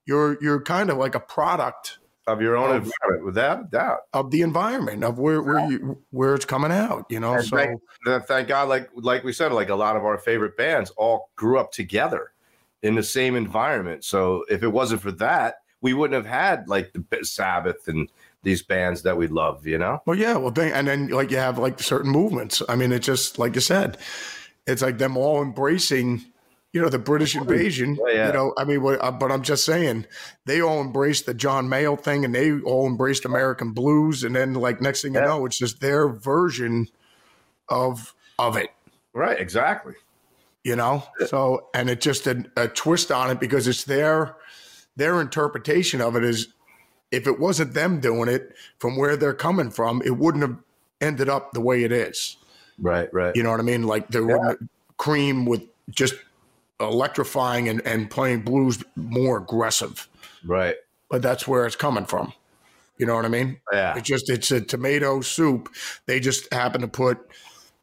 you're 0.05 0.37
you're 0.41 0.61
kind 0.61 0.89
of 0.89 0.97
like 0.97 1.15
a 1.15 1.19
product 1.19 1.97
of 2.27 2.41
your 2.41 2.57
own 2.57 2.75
environment, 2.75 3.25
without 3.25 3.59
a 3.61 3.63
doubt. 3.65 3.99
of 4.13 4.31
the 4.31 4.41
environment 4.41 5.03
of 5.03 5.19
where 5.19 5.41
where 5.41 5.69
you 5.69 5.97
where 6.11 6.33
it's 6.33 6.45
coming 6.45 6.71
out. 6.71 7.05
You 7.09 7.19
know, 7.19 7.35
And 7.35 7.45
so 7.45 7.57
thank, 7.57 8.25
thank 8.25 8.47
God, 8.47 8.67
like 8.69 8.89
like 8.95 9.23
we 9.23 9.33
said, 9.33 9.51
like 9.51 9.69
a 9.69 9.75
lot 9.75 9.95
of 9.95 10.03
our 10.03 10.17
favorite 10.17 10.57
bands 10.57 10.91
all 10.97 11.29
grew 11.35 11.59
up 11.59 11.71
together 11.71 12.31
in 12.81 12.95
the 12.95 13.03
same 13.03 13.35
environment. 13.35 14.03
So 14.03 14.45
if 14.49 14.63
it 14.63 14.69
wasn't 14.69 15.01
for 15.01 15.11
that, 15.13 15.55
we 15.81 15.93
wouldn't 15.93 16.15
have 16.15 16.31
had 16.31 16.67
like 16.67 16.93
the 16.93 17.25
Sabbath 17.25 17.87
and 17.87 18.09
these 18.43 18.63
bands 18.63 19.03
that 19.03 19.17
we 19.17 19.27
love. 19.27 19.67
You 19.67 19.77
know? 19.77 20.01
well, 20.05 20.17
yeah, 20.17 20.37
well, 20.37 20.51
then, 20.51 20.71
and 20.73 20.87
then 20.87 21.07
like 21.09 21.31
you 21.31 21.37
have 21.37 21.57
like 21.59 21.79
certain 21.79 22.11
movements. 22.11 22.61
I 22.67 22.75
mean, 22.75 22.91
it's 22.91 23.05
just 23.05 23.37
like 23.37 23.55
you 23.55 23.61
said, 23.61 23.97
it's 24.65 24.81
like 24.81 24.97
them 24.97 25.17
all 25.17 25.41
embracing. 25.41 26.25
You 26.75 26.81
know 26.81 26.89
the 26.89 26.99
British 26.99 27.35
invasion. 27.37 27.95
Yeah, 28.07 28.13
yeah. 28.13 28.27
You 28.27 28.33
know, 28.33 28.53
I 28.57 28.65
mean, 28.65 28.81
what, 28.83 29.01
uh, 29.01 29.09
but 29.09 29.31
I'm 29.31 29.43
just 29.43 29.63
saying 29.63 30.07
they 30.45 30.61
all 30.61 30.81
embraced 30.81 31.25
the 31.25 31.33
John 31.33 31.69
Mayall 31.69 31.97
thing, 31.97 32.25
and 32.25 32.35
they 32.35 32.51
all 32.59 32.85
embraced 32.85 33.23
American 33.23 33.71
blues, 33.71 34.25
and 34.25 34.35
then 34.35 34.53
like 34.55 34.81
next 34.81 35.01
thing 35.03 35.13
you 35.15 35.21
know, 35.21 35.45
it's 35.45 35.57
just 35.57 35.79
their 35.79 36.09
version 36.09 36.89
of 37.69 38.13
of 38.37 38.57
it. 38.57 38.71
Right? 39.13 39.39
Exactly. 39.39 39.93
you 40.65 40.75
know 40.75 41.03
so 41.27 41.69
and 41.73 41.89
it 41.89 42.01
just 42.01 42.27
a, 42.27 42.43
a 42.57 42.67
twist 42.67 43.09
on 43.11 43.29
it 43.31 43.39
because 43.39 43.67
it's 43.69 43.85
their 43.85 44.35
their 44.97 45.21
interpretation 45.21 46.01
of 46.01 46.17
it 46.17 46.23
is 46.25 46.49
if 47.11 47.25
it 47.27 47.39
wasn't 47.39 47.73
them 47.73 48.01
doing 48.01 48.27
it 48.27 48.53
from 48.79 48.97
where 48.97 49.15
they're 49.15 49.33
coming 49.33 49.69
from 49.71 50.01
it 50.03 50.17
wouldn't 50.17 50.41
have 50.41 50.57
ended 50.99 51.29
up 51.29 51.53
the 51.53 51.61
way 51.61 51.83
it 51.85 51.91
is 51.93 52.35
Right. 52.77 53.07
Right. 53.13 53.33
you 53.37 53.43
know 53.43 53.51
what 53.51 53.59
i 53.61 53.63
mean 53.63 53.83
like 53.83 54.09
there 54.09 54.25
wouldn't 54.25 54.69
cream 54.97 55.45
with 55.45 55.61
just 55.91 56.15
electrifying 56.79 57.69
and, 57.69 57.81
and 57.85 58.09
playing 58.09 58.41
blues 58.41 58.83
more 58.95 59.37
aggressive 59.37 60.07
right. 60.45 60.75
but 61.09 61.21
that's 61.21 61.47
where 61.47 61.65
it's 61.65 61.75
coming 61.75 62.05
from 62.05 62.33
you 62.97 63.05
know 63.05 63.15
what 63.15 63.25
i 63.25 63.29
mean 63.29 63.57
Yeah. 63.71 63.97
it's 63.97 64.07
just 64.07 64.29
it's 64.29 64.51
a 64.51 64.61
tomato 64.61 65.21
soup. 65.21 65.69
They 66.05 66.19
just 66.19 66.51
happen 66.53 66.81
to 66.81 66.87
put 66.87 67.19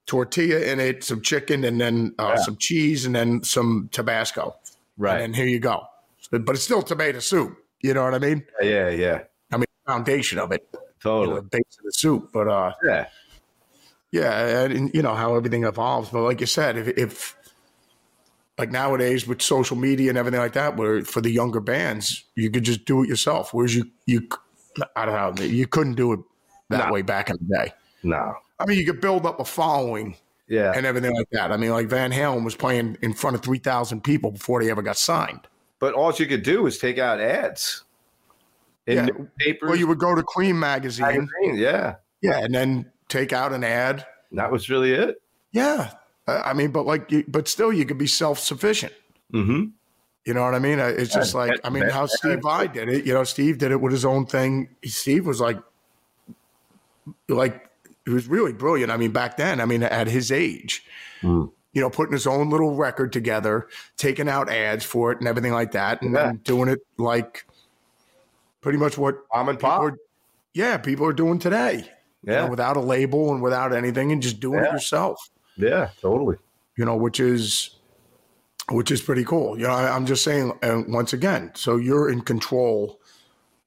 tortilla 0.07 0.61
in 0.61 0.81
it, 0.81 1.05
some 1.05 1.21
chicken, 1.23 1.65
and 1.65 1.81
then 1.81 2.15
uh, 2.19 2.37
some 2.37 2.57
cheese, 2.59 3.05
and 3.07 3.15
then 3.15 3.43
some 3.45 3.89
Tabasco. 3.93 4.57
Right. 4.99 5.13
And 5.15 5.21
then 5.23 5.35
here 5.35 5.47
you 5.47 5.61
go. 5.61 5.85
But 6.31 6.49
it's 6.51 6.65
still 6.65 6.83
tomato 6.83 7.21
soup. 7.21 7.57
You 7.83 7.95
know 7.95 8.05
what 8.05 8.15
I 8.15 8.19
mean? 8.19 8.45
yeah. 8.63 8.89
Yeah. 8.89 9.21
I 9.53 9.57
mean, 9.59 9.67
foundation 9.87 10.39
of 10.39 10.51
it, 10.53 10.67
you 10.73 10.79
know, 10.81 10.87
Totally. 11.01 11.37
the 11.37 11.43
base 11.43 11.77
of 11.79 11.85
the 11.85 11.93
soup. 11.93 12.31
But 12.33 12.49
uh, 12.49 12.73
Yeah. 12.83 13.07
yeah, 14.11 14.65
and 14.65 14.93
you 14.95 15.03
know 15.03 15.15
how 15.15 15.35
everything 15.37 15.65
evolves. 15.65 16.09
But 16.11 16.23
like 16.23 16.41
you 16.41 16.47
said, 16.47 16.77
if, 16.77 16.89
if 16.89 17.37
like 18.59 18.71
nowadays 18.71 19.27
with 19.27 19.41
social 19.43 19.77
media 19.77 20.09
and 20.11 20.19
everything 20.19 20.41
like 20.41 20.53
that, 20.53 20.77
where 20.77 21.03
for 21.05 21.21
the 21.21 21.31
younger 21.31 21.61
bands, 21.61 22.25
you 22.35 22.51
could 22.51 22.65
just 22.65 22.85
do 22.85 23.03
it 23.03 23.09
yourself. 23.09 23.53
Whereas 23.55 23.75
you 23.75 23.91
you, 24.07 24.29
I 24.97 25.07
don't 25.07 25.39
know, 25.39 25.45
you 25.45 25.67
couldn't 25.67 25.95
do 25.95 26.13
it 26.13 26.21
that 26.71 26.87
No. 26.89 26.93
way 26.93 27.03
back 27.03 27.31
in 27.31 27.37
the 27.41 27.55
day. 27.57 27.73
No. 28.03 28.35
I 28.59 28.67
mean, 28.67 28.79
you 28.79 28.87
could 28.87 29.01
build 29.01 29.27
up 29.27 29.41
a 29.41 29.45
following 29.45 30.17
Yeah. 30.49 30.73
and 30.75 30.87
everything 30.87 31.15
like 31.15 31.29
that. 31.33 31.51
I 31.53 31.57
mean, 31.57 31.71
like 31.71 31.89
Van 31.89 32.13
Halen 32.13 32.45
was 32.45 32.55
playing 32.55 32.97
in 33.03 33.13
front 33.15 33.37
of 33.37 33.43
3,000 33.43 34.03
people 34.03 34.31
before 34.33 34.63
they 34.63 34.71
ever 34.71 34.83
got 34.83 34.97
signed. 34.97 35.49
but 35.79 35.95
all 35.95 36.13
you 36.13 36.27
could 36.27 36.45
do 36.45 36.65
is 36.67 36.79
take 36.79 36.97
out 36.99 37.19
ads 37.19 37.83
in 38.87 38.99
Yeah. 38.99 39.07
newspapers. 39.07 39.69
Well, 39.69 39.77
you 39.77 39.89
would 39.89 39.99
go 39.99 40.15
to 40.15 40.23
Queen 40.23 40.57
magazine, 40.59 41.07
magazines. 41.07 41.59
Yeah. 41.59 41.97
yeah, 42.21 42.39
and 42.39 42.55
then 42.55 42.93
take 43.09 43.33
out 43.33 43.53
an 43.53 43.65
ad. 43.65 44.07
That 44.31 44.53
was 44.53 44.71
really 44.71 44.93
it. 44.93 45.21
Yeah. 45.51 45.91
I 46.27 46.51
I 46.51 46.53
mean, 46.53 46.71
but 46.71 46.85
like, 46.87 47.11
you, 47.11 47.25
but 47.29 47.49
still, 47.49 47.73
you 47.73 47.85
could 47.85 47.99
be 47.99 48.07
self 48.07 48.39
sufficient. 48.39 48.93
Mm-hmm. 49.33 49.67
You 50.25 50.35
know 50.35 50.43
what 50.45 50.55
I 50.55 50.59
mean? 50.61 50.79
Uh, 50.79 50.87
It's 50.87 51.13
just 51.13 51.35
like, 51.35 51.59
I 51.65 51.71
mean, 51.71 51.89
how 51.89 52.07
Steve 52.07 52.41
Vai 52.43 52.69
did 52.69 52.89
it. 52.89 53.05
You 53.07 53.13
know, 53.13 53.25
Steve 53.25 53.59
did 53.59 53.73
it 53.73 53.81
with 53.81 53.93
his 53.93 54.05
own 54.05 54.25
thing. 54.27 54.69
Steve 54.85 55.27
was 55.27 55.41
like, 55.41 55.59
like, 57.29 57.69
he 58.05 58.13
was 58.13 58.27
really 58.29 58.53
brilliant. 58.53 58.93
I 58.93 58.97
mean, 58.97 59.11
back 59.13 59.37
then, 59.37 59.61
I 59.61 59.65
mean, 59.65 59.83
at 59.83 60.07
his 60.07 60.31
age, 60.31 60.85
you 61.23 61.51
know, 61.75 61.91
putting 61.91 62.13
his 62.13 62.27
own 62.27 62.51
little 62.51 62.75
record 62.77 63.13
together, 63.13 63.69
taking 63.97 64.29
out 64.29 64.49
ads 64.51 64.85
for 64.85 65.11
it 65.13 65.19
and 65.19 65.27
everything 65.29 65.53
like 65.53 65.73
that, 65.73 66.03
and 66.03 66.13
Yeah. 66.15 66.25
then 66.27 66.37
doing 66.45 66.69
it 66.69 66.81
like 66.99 67.47
pretty 68.61 68.79
much 68.79 68.97
what 68.99 69.17
Mom 69.35 69.49
and 69.49 69.59
people 69.59 69.71
pop. 69.71 69.81
are, 69.83 69.99
yeah, 70.55 70.77
people 70.77 71.07
are 71.07 71.13
doing 71.13 71.39
today. 71.39 71.91
you 72.25 72.33
Yeah. 72.33 72.45
know, 72.45 72.51
without 72.51 72.77
a 72.77 72.81
label 72.81 73.33
and 73.33 73.43
without 73.43 73.73
anything, 73.73 74.13
and 74.13 74.23
just 74.23 74.39
doing 74.39 74.63
it 74.65 74.71
yourself 74.71 75.31
Yeah. 75.57 75.91
Totally. 76.01 76.37
you 76.77 76.85
know, 76.85 76.97
which 76.97 77.21
is 77.21 77.77
which 78.71 78.91
is 78.91 79.03
pretty 79.03 79.25
cool. 79.25 79.59
You 79.59 79.67
know, 79.67 79.73
I, 79.73 79.95
I'm 79.95 80.07
just 80.07 80.23
saying 80.25 80.53
uh, 80.63 80.83
once 80.89 81.13
again. 81.13 81.51
So 81.55 81.77
you're 81.77 82.11
in 82.11 82.21
control 82.23 82.99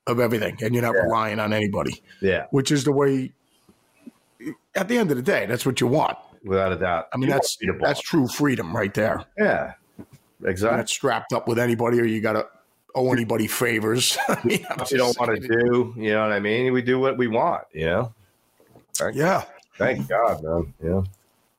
of 0.07 0.19
everything, 0.19 0.57
and 0.61 0.73
you're 0.73 0.83
not 0.83 0.95
relying 0.95 1.39
on 1.39 1.51
anybody, 1.53 2.01
Yeah. 2.21 2.45
which 2.51 2.71
is 2.71 2.83
the 2.85 2.91
way. 2.91 3.33
At 4.75 4.87
the 4.87 4.97
end 4.97 5.09
of 5.11 5.17
the 5.17 5.23
day, 5.23 5.45
that's 5.45 5.65
what 5.65 5.79
you 5.81 5.87
want. 5.87 6.17
Without 6.43 6.71
a 6.71 6.75
doubt. 6.77 7.07
I 7.13 7.17
mean, 7.17 7.27
You 7.27 7.33
that's 7.33 7.57
want 7.61 7.67
to 7.67 7.73
beat 7.73 7.81
a 7.83 7.87
that's 7.87 8.01
true 8.01 8.27
freedom 8.27 8.75
right 8.75 8.93
there. 8.93 9.23
yeah. 9.37 9.73
You're 10.41 10.49
Exactly. 10.51 10.77
not 10.77 10.89
strapped 10.89 11.33
up 11.33 11.47
with 11.47 11.57
anybody, 11.57 11.99
or 11.99 12.03
you 12.05 12.21
got 12.21 12.33
to 12.33 12.45
owe 12.93 13.11
anybody 13.11 13.47
favors. 13.47 14.17
I 14.27 14.37
mean, 14.43 14.65
you 14.91 14.97
don't 14.97 15.17
want 15.19 15.41
to 15.41 15.47
do, 15.47 15.93
you 15.97 16.11
know 16.13 16.21
what 16.21 16.31
I 16.33 16.39
mean? 16.39 16.71
We 16.73 16.81
do 16.81 16.99
what 16.99 17.17
we 17.17 17.27
want, 17.27 17.63
you 17.73 17.85
know? 17.85 18.13
Yeah, 19.13 19.43
Thank 19.77 20.07
God, 20.07 20.43
man. 20.43 20.73
Yeah. 20.83 21.01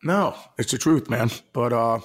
No, 0.07 0.35
it's 0.59 0.73
the 0.73 0.79
truth, 0.79 1.11
man. 1.11 1.31
But 1.53 1.73
uh, 1.73 2.01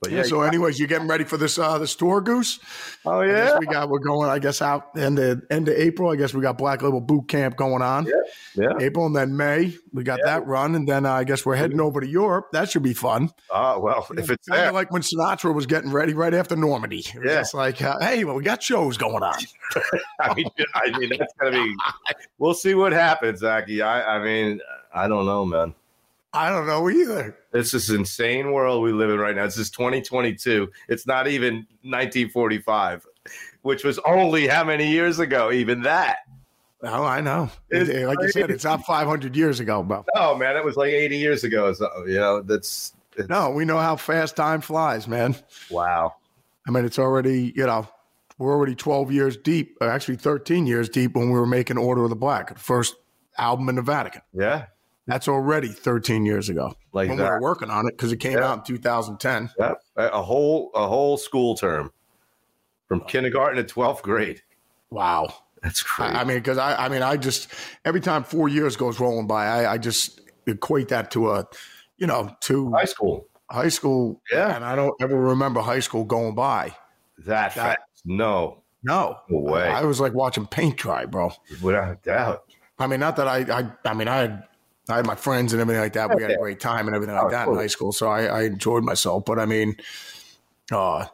But 0.00 0.10
yeah. 0.10 0.16
yeah. 0.18 0.22
So, 0.24 0.42
anyways, 0.42 0.80
you 0.80 0.86
getting 0.88 1.06
ready 1.06 1.22
for 1.24 1.36
this 1.36 1.58
uh 1.58 1.78
this 1.78 1.94
tour, 1.94 2.20
Goose? 2.20 2.58
oh, 3.06 3.20
yeah. 3.22 3.56
we 3.58 3.66
got 3.66 3.88
we're 3.88 4.00
going. 4.00 4.28
I 4.28 4.38
guess 4.40 4.60
out 4.60 4.98
end 4.98 5.18
of 5.20 5.42
end 5.50 5.68
of 5.68 5.74
April. 5.76 6.10
I 6.10 6.16
guess 6.16 6.34
we 6.34 6.42
got 6.42 6.58
Black 6.58 6.82
Label 6.82 7.00
Boot 7.00 7.28
Camp 7.28 7.56
going 7.56 7.82
on. 7.82 8.06
Yeah. 8.56 8.72
April 8.80 9.06
and 9.06 9.14
then 9.14 9.36
May 9.36 9.74
we 9.92 10.02
got 10.02 10.18
that 10.24 10.44
run, 10.46 10.74
and 10.74 10.88
then 10.88 11.06
uh, 11.06 11.12
I 11.12 11.24
guess 11.24 11.46
we're 11.46 11.54
heading 11.54 11.80
over 11.80 12.00
to 12.00 12.06
Europe. 12.06 12.48
That 12.52 12.68
should 12.68 12.82
be 12.82 12.94
fun. 12.94 13.30
Oh, 13.50 13.78
well, 13.78 14.06
if 14.18 14.28
it's 14.28 14.48
Kind 14.48 14.66
of 14.66 14.74
like 14.74 14.90
when 14.90 15.02
Sinatra 15.02 15.54
was 15.54 15.66
getting 15.66 15.90
ready 15.92 16.14
right 16.14 16.34
after 16.34 16.56
Normandy. 16.56 16.98
It 17.00 17.14
Yeah. 17.24 17.34
just 17.40 17.54
like, 17.54 17.80
uh, 17.80 17.98
hey, 18.00 18.24
well, 18.24 18.34
we 18.34 18.42
got 18.42 18.62
shows 18.62 18.96
going 18.96 19.22
on. 19.22 19.38
I 20.20 20.34
mean, 20.34 20.46
I 20.74 20.98
mean, 20.98 21.10
that's 21.16 21.32
going 21.40 21.52
to 21.52 21.62
be, 21.62 21.74
we'll 22.38 22.54
see 22.54 22.74
what 22.74 22.92
happens, 22.92 23.38
Zachy. 23.40 23.80
I, 23.82 24.16
I 24.16 24.22
mean, 24.24 24.60
I 24.92 25.06
don't 25.08 25.24
know, 25.26 25.44
man. 25.46 25.74
I 26.34 26.48
don't 26.50 26.66
know 26.66 26.88
either. 26.88 27.36
It's 27.52 27.72
this 27.72 27.90
insane 27.90 28.52
world 28.52 28.82
we 28.82 28.92
live 28.92 29.10
in 29.10 29.18
right 29.18 29.36
now. 29.36 29.44
This 29.44 29.58
is 29.58 29.70
2022. 29.70 30.70
It's 30.88 31.06
not 31.06 31.28
even 31.28 31.66
1945, 31.82 33.06
which 33.62 33.84
was 33.84 33.98
only 34.06 34.46
how 34.46 34.64
many 34.64 34.90
years 34.90 35.18
ago? 35.18 35.52
Even 35.52 35.82
that. 35.82 36.18
Oh, 36.82 37.04
I 37.04 37.20
know. 37.20 37.50
It's 37.70 37.88
It- 37.90 38.06
like 38.06 38.18
you 38.22 38.30
said, 38.30 38.50
it's 38.50 38.64
not 38.64 38.84
500 38.84 39.36
years 39.36 39.60
ago, 39.60 39.82
bro. 39.82 40.04
Oh 40.16 40.36
man, 40.36 40.56
it 40.56 40.64
was 40.64 40.76
like 40.76 40.90
80 40.92 41.16
years 41.18 41.44
ago. 41.44 41.72
So, 41.74 41.88
you 42.06 42.14
know, 42.18 42.40
that's 42.42 42.94
it's, 43.16 43.28
No, 43.28 43.50
we 43.50 43.64
know 43.64 43.78
how 43.78 43.94
fast 43.96 44.34
time 44.36 44.60
flies, 44.62 45.06
man. 45.06 45.36
wow. 45.70 46.14
I 46.66 46.70
mean, 46.70 46.84
it's 46.84 46.98
already, 46.98 47.52
you 47.54 47.66
know, 47.66 47.86
we're 48.38 48.52
already 48.54 48.74
12 48.74 49.12
years 49.12 49.36
deep, 49.36 49.76
or 49.80 49.88
actually 49.88 50.16
13 50.16 50.66
years 50.66 50.88
deep 50.88 51.14
when 51.14 51.26
we 51.30 51.38
were 51.38 51.46
making 51.46 51.76
Order 51.76 52.04
of 52.04 52.10
the 52.10 52.16
Black, 52.16 52.52
the 52.54 52.58
first 52.58 52.94
album 53.38 53.68
in 53.68 53.74
the 53.76 53.82
Vatican. 53.82 54.22
Yeah, 54.32 54.66
That's 55.06 55.26
already 55.28 55.68
13 55.68 56.24
years 56.24 56.48
ago. 56.48 56.74
like 56.92 57.08
when 57.08 57.18
we 57.18 57.24
that. 57.24 57.30
were 57.32 57.40
working 57.40 57.70
on 57.70 57.86
it 57.88 57.92
because 57.96 58.12
it 58.12 58.18
came 58.18 58.38
Yeah. 58.38 58.48
out 58.50 58.58
in 58.58 58.64
2010. 58.64 59.50
Yeah, 59.58 59.74
a 59.96 60.06
a 60.08 60.22
whole 60.22 60.70
a 60.74 60.86
whole 60.86 61.16
school 61.16 61.54
term 61.56 61.90
from 62.86 63.00
kindergarten 63.02 63.64
to 63.64 63.74
12th 63.74 64.02
grade. 64.02 64.42
Wow. 64.90 65.34
That's 65.62 65.82
crazy. 65.82 66.12
I, 66.14 66.20
I 66.20 66.24
mean, 66.24 66.38
because 66.38 66.58
I, 66.58 66.86
I 66.86 66.88
mean, 66.88 67.02
I 67.02 67.16
just 67.16 67.48
every 67.84 68.00
time 68.00 68.24
four 68.24 68.48
years 68.48 68.76
goes 68.76 68.98
rolling 69.00 69.26
by, 69.26 69.46
I, 69.46 69.72
I 69.74 69.78
just 69.78 70.20
equate 70.46 70.88
that 70.88 71.10
to 71.12 71.30
a, 71.30 71.46
you 71.98 72.06
know, 72.06 72.34
to 72.42 72.70
High 72.72 72.84
school. 72.84 73.26
high 73.50 73.68
school. 73.68 74.20
Yeah. 74.32 74.54
and 74.56 74.64
I 74.64 74.74
don't 74.76 74.94
ever 75.00 75.16
remember 75.16 75.60
high 75.60 75.78
school 75.80 76.04
going 76.04 76.34
by. 76.34 76.74
That, 77.18 77.54
That- 77.54 77.78
fast. 77.78 77.78
No, 78.04 78.62
No, 78.82 79.18
No 79.30 79.38
way. 79.38 79.62
I 79.68 79.84
was 79.84 80.00
like 80.00 80.12
watching 80.14 80.46
paint 80.46 80.76
dry, 80.76 81.06
bro. 81.06 81.30
without 81.62 81.92
a 81.92 81.94
doubt. 82.02 82.42
I 82.80 82.88
mean, 82.88 82.98
not 82.98 83.14
that 83.16 83.28
I, 83.28 83.38
I, 83.60 83.72
I 83.88 83.94
mean, 83.94 84.08
I 84.08 84.16
had, 84.16 84.42
I 84.88 84.96
had 84.96 85.06
my 85.06 85.14
friends 85.14 85.52
and 85.52 85.62
everything 85.62 85.80
like 85.80 85.92
that. 85.92 86.14
We 86.14 86.22
had 86.22 86.32
a 86.32 86.38
great 86.38 86.60
time 86.60 86.86
and 86.86 86.96
everything 86.96 87.16
Oh, 87.16 87.22
like 87.22 87.30
that 87.30 87.48
in 87.48 87.54
high 87.54 87.68
school, 87.68 87.92
so 87.92 88.08
I, 88.08 88.24
I 88.24 88.42
enjoyed 88.42 88.82
myself. 88.82 89.24
But 89.24 89.38
I 89.38 89.46
mean, 89.46 89.76
uh, 90.72 91.06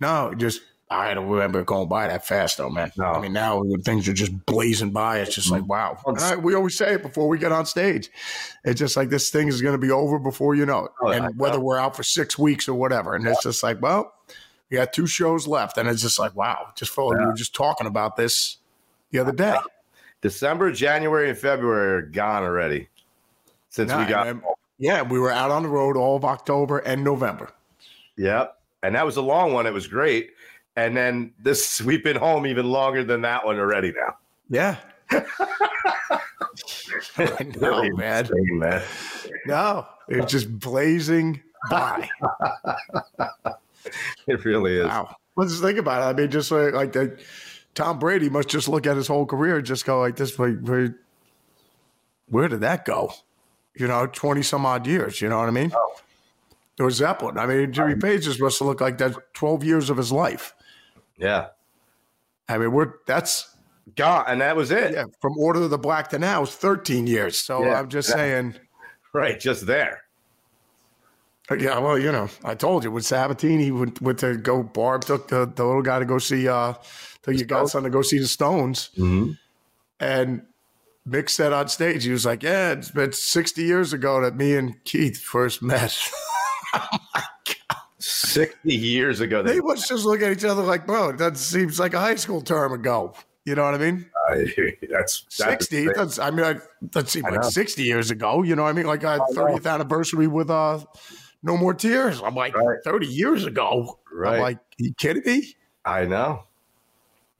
no, 0.00 0.34
just 0.34 0.60
I 0.92 1.14
don't 1.14 1.28
remember 1.28 1.64
going 1.64 1.88
by 1.88 2.08
that 2.08 2.26
fast, 2.26 2.58
though, 2.58 2.68
man. 2.68 2.92
No. 2.96 3.04
Mm-hmm. 3.04 3.16
I 3.16 3.20
mean, 3.22 3.32
now 3.32 3.62
when 3.62 3.80
things 3.80 4.06
are 4.08 4.12
just 4.12 4.44
blazing 4.44 4.90
by, 4.90 5.20
it's 5.20 5.34
just 5.34 5.50
like 5.50 5.66
wow. 5.66 5.96
I, 6.18 6.36
we 6.36 6.54
always 6.54 6.76
say 6.76 6.94
it 6.94 7.02
before 7.02 7.28
we 7.28 7.38
get 7.38 7.50
on 7.50 7.64
stage. 7.64 8.10
It's 8.64 8.78
just 8.78 8.96
like 8.96 9.08
this 9.08 9.30
thing 9.30 9.48
is 9.48 9.62
going 9.62 9.72
to 9.72 9.78
be 9.78 9.90
over 9.90 10.18
before 10.18 10.54
you 10.54 10.66
know 10.66 10.86
it, 10.86 10.92
Oh, 11.00 11.08
and 11.08 11.38
whether 11.38 11.58
we're 11.58 11.78
out 11.78 11.96
for 11.96 12.02
six 12.02 12.38
weeks 12.38 12.68
or 12.68 12.74
whatever. 12.74 13.14
And 13.14 13.26
it's 13.26 13.42
just 13.42 13.62
like, 13.62 13.80
well, 13.80 14.12
we 14.70 14.76
got 14.76 14.92
two 14.92 15.06
shows 15.06 15.46
left, 15.46 15.78
and 15.78 15.88
it's 15.88 16.02
just 16.02 16.18
like 16.18 16.36
wow. 16.36 16.68
Just 16.76 16.92
felt 16.94 17.10
like 17.12 17.20
we 17.20 17.26
were 17.26 17.32
just 17.32 17.54
talking 17.54 17.86
about 17.86 18.16
this 18.16 18.58
the 19.10 19.18
other 19.18 19.32
day. 19.32 19.56
December, 20.22 20.72
January, 20.72 21.28
and 21.28 21.36
February 21.38 21.92
are 21.92 22.02
gone 22.02 22.42
already. 22.42 22.88
Since 23.68 23.90
No, 23.90 23.98
we 23.98 24.06
got, 24.06 24.36
yeah, 24.78 25.02
we 25.02 25.18
were 25.18 25.30
out 25.30 25.50
on 25.50 25.62
the 25.62 25.68
road 25.68 25.96
all 25.96 26.16
of 26.16 26.24
October 26.24 26.78
and 26.78 27.04
November. 27.04 27.50
yep, 28.16 28.58
and 28.82 28.94
that 28.94 29.04
was 29.04 29.16
a 29.18 29.22
long 29.22 29.52
one. 29.52 29.66
It 29.66 29.72
was 29.72 29.86
great, 29.86 30.30
and 30.76 30.96
then 30.96 31.32
this 31.42 31.80
we've 31.84 32.02
been 32.04 32.16
home 32.16 32.46
even 32.46 32.66
longer 32.70 33.04
than 33.04 33.20
that 33.22 33.44
one 33.44 33.58
already. 33.58 33.92
Now, 33.92 34.16
Yeah. 34.48 34.76
I 37.18 37.44
know, 37.60 37.68
Really 37.68 37.90
man. 37.92 38.24
insane, 38.26 38.58
man. 38.58 38.82
No, 39.46 39.86
it's 40.08 40.30
just 40.32 40.58
blazing 40.58 41.42
by. 41.70 42.08
It 44.28 44.44
really 44.44 44.76
is. 44.76 44.86
Wow. 44.86 45.16
Let's 45.34 45.50
just 45.52 45.64
think 45.64 45.76
about 45.76 46.02
it. 46.02 46.04
I 46.04 46.12
mean, 46.22 46.30
just 46.30 46.52
like, 46.52 46.72
like 46.72 46.92
the, 46.92 47.18
Tom 47.74 47.98
Brady 47.98 48.28
must 48.28 48.48
just 48.48 48.68
look 48.68 48.86
at 48.86 48.96
his 48.96 49.06
whole 49.06 49.26
career 49.26 49.56
and 49.56 49.66
just 49.66 49.86
go 49.86 50.00
like 50.00 50.16
this. 50.16 50.38
Like, 50.38 50.58
where, 50.60 50.96
where 52.28 52.48
did 52.48 52.60
that 52.60 52.84
go? 52.84 53.12
You 53.74 53.88
know, 53.88 54.06
20 54.06 54.42
some 54.42 54.66
odd 54.66 54.86
years. 54.86 55.20
You 55.20 55.28
know 55.28 55.38
what 55.38 55.48
I 55.48 55.52
mean? 55.52 55.72
Oh. 55.74 55.94
Or 56.80 56.90
Zeppelin. 56.90 57.38
I 57.38 57.46
mean, 57.46 57.72
Jimmy 57.72 57.94
Page 57.94 58.24
just 58.24 58.40
must 58.40 58.58
have 58.58 58.66
looked 58.68 58.80
like 58.80 58.98
that 58.98 59.16
12 59.34 59.64
years 59.64 59.90
of 59.90 59.96
his 59.96 60.10
life. 60.10 60.54
Yeah, 61.16 61.48
I 62.48 62.58
mean, 62.58 62.72
we're 62.72 62.94
that's 63.06 63.54
gone, 63.94 64.24
and 64.26 64.40
that 64.40 64.56
was 64.56 64.70
it. 64.70 64.92
yeah, 64.92 65.04
from 65.20 65.38
Order 65.38 65.62
of 65.62 65.70
the 65.70 65.78
Black 65.78 66.08
to 66.10 66.18
now 66.18 66.42
is 66.42 66.50
13 66.50 67.06
years. 67.06 67.38
So 67.38 67.64
Yeah, 67.64 67.78
I'm 67.78 67.88
just 67.88 68.08
saying, 68.12 68.54
Right, 69.12 69.38
just 69.38 69.66
there. 69.66 70.01
Yeah, 71.50 71.78
well, 71.78 71.98
you 71.98 72.12
know, 72.12 72.28
I 72.44 72.54
told 72.54 72.84
you 72.84 72.90
with 72.90 73.04
Sabatini 73.04 73.70
went, 73.70 74.00
went 74.00 74.20
to 74.20 74.36
go, 74.36 74.62
Barb 74.62 75.04
took 75.04 75.28
the, 75.28 75.46
the 75.46 75.64
little 75.64 75.82
guy 75.82 75.98
to 75.98 76.04
go 76.04 76.18
see, 76.18 76.48
uh, 76.48 76.74
took 77.22 77.36
your 77.36 77.46
godson 77.46 77.82
to 77.84 77.90
go 77.90 78.02
see 78.02 78.18
the 78.18 78.28
Stones. 78.28 78.90
Mm-hmm. 78.96 79.32
And 80.00 80.42
Mick 81.08 81.28
said 81.28 81.52
on 81.52 81.68
stage, 81.68 82.04
he 82.04 82.10
was 82.10 82.24
like, 82.24 82.42
yeah, 82.42 82.72
it's 82.72 82.90
been 82.90 83.12
60 83.12 83.62
years 83.62 83.92
ago 83.92 84.20
that 84.22 84.36
me 84.36 84.54
and 84.54 84.82
Keith 84.84 85.20
first 85.20 85.62
met. 85.62 85.96
Sixty 87.98 88.74
years 88.74 89.20
ago, 89.20 89.44
they 89.44 89.54
they, 89.54 89.60
must 89.60 89.88
just 89.88 90.04
look 90.04 90.22
at 90.22 90.32
each 90.32 90.44
other 90.44 90.62
like, 90.62 90.86
bro, 90.86 91.12
that 91.12 91.36
seems 91.36 91.78
like 91.78 91.94
a 91.94 92.00
high 92.00 92.16
school 92.16 92.40
term 92.40 92.72
ago. 92.72 93.14
You 93.44 93.54
know 93.54 93.64
what 93.64 93.74
I 93.74 93.78
mean? 93.78 94.06
that's, 94.90 95.24
that's 95.38 95.66
60. 95.68 95.84
It 95.84 95.94
does, 95.94 96.18
I 96.18 96.30
mean, 96.30 96.44
I, 96.44 96.56
that 96.92 97.08
seems 97.08 97.26
I 97.26 97.30
like 97.30 97.44
60 97.44 97.82
years 97.82 98.10
ago. 98.10 98.42
You 98.42 98.56
know 98.56 98.64
what 98.64 98.70
I 98.70 98.72
mean? 98.72 98.86
Like 98.86 99.04
a 99.04 99.20
30th 99.34 99.72
anniversary 99.72 100.26
with 100.26 100.50
uh, 100.50 100.80
No 101.42 101.56
More 101.56 101.74
Tears. 101.74 102.20
I'm 102.22 102.34
like, 102.34 102.56
Right. 102.56 102.78
30 102.84 103.06
years 103.06 103.44
ago. 103.46 103.98
Right. 104.12 104.36
I'm 104.36 104.40
like, 104.40 104.58
you 104.78 104.92
kidding 104.94 105.22
me? 105.24 105.54
I 105.84 106.04
know. 106.04 106.44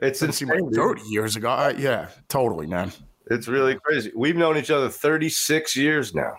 It's 0.01 0.19
seem 0.19 0.29
insane. 0.31 0.49
like 0.49 0.75
30 0.75 1.03
years 1.03 1.37
ago. 1.37 1.51
Uh, 1.51 1.73
yeah, 1.79 2.09
totally, 2.29 2.67
man. 2.67 2.93
It's 3.31 3.47
really 3.47 3.79
crazy. 3.79 4.11
We've 4.17 4.37
known 4.37 4.57
each 4.57 4.71
other 4.71 4.89
36 4.89 5.77
years 5.77 6.15
now. 6.15 6.35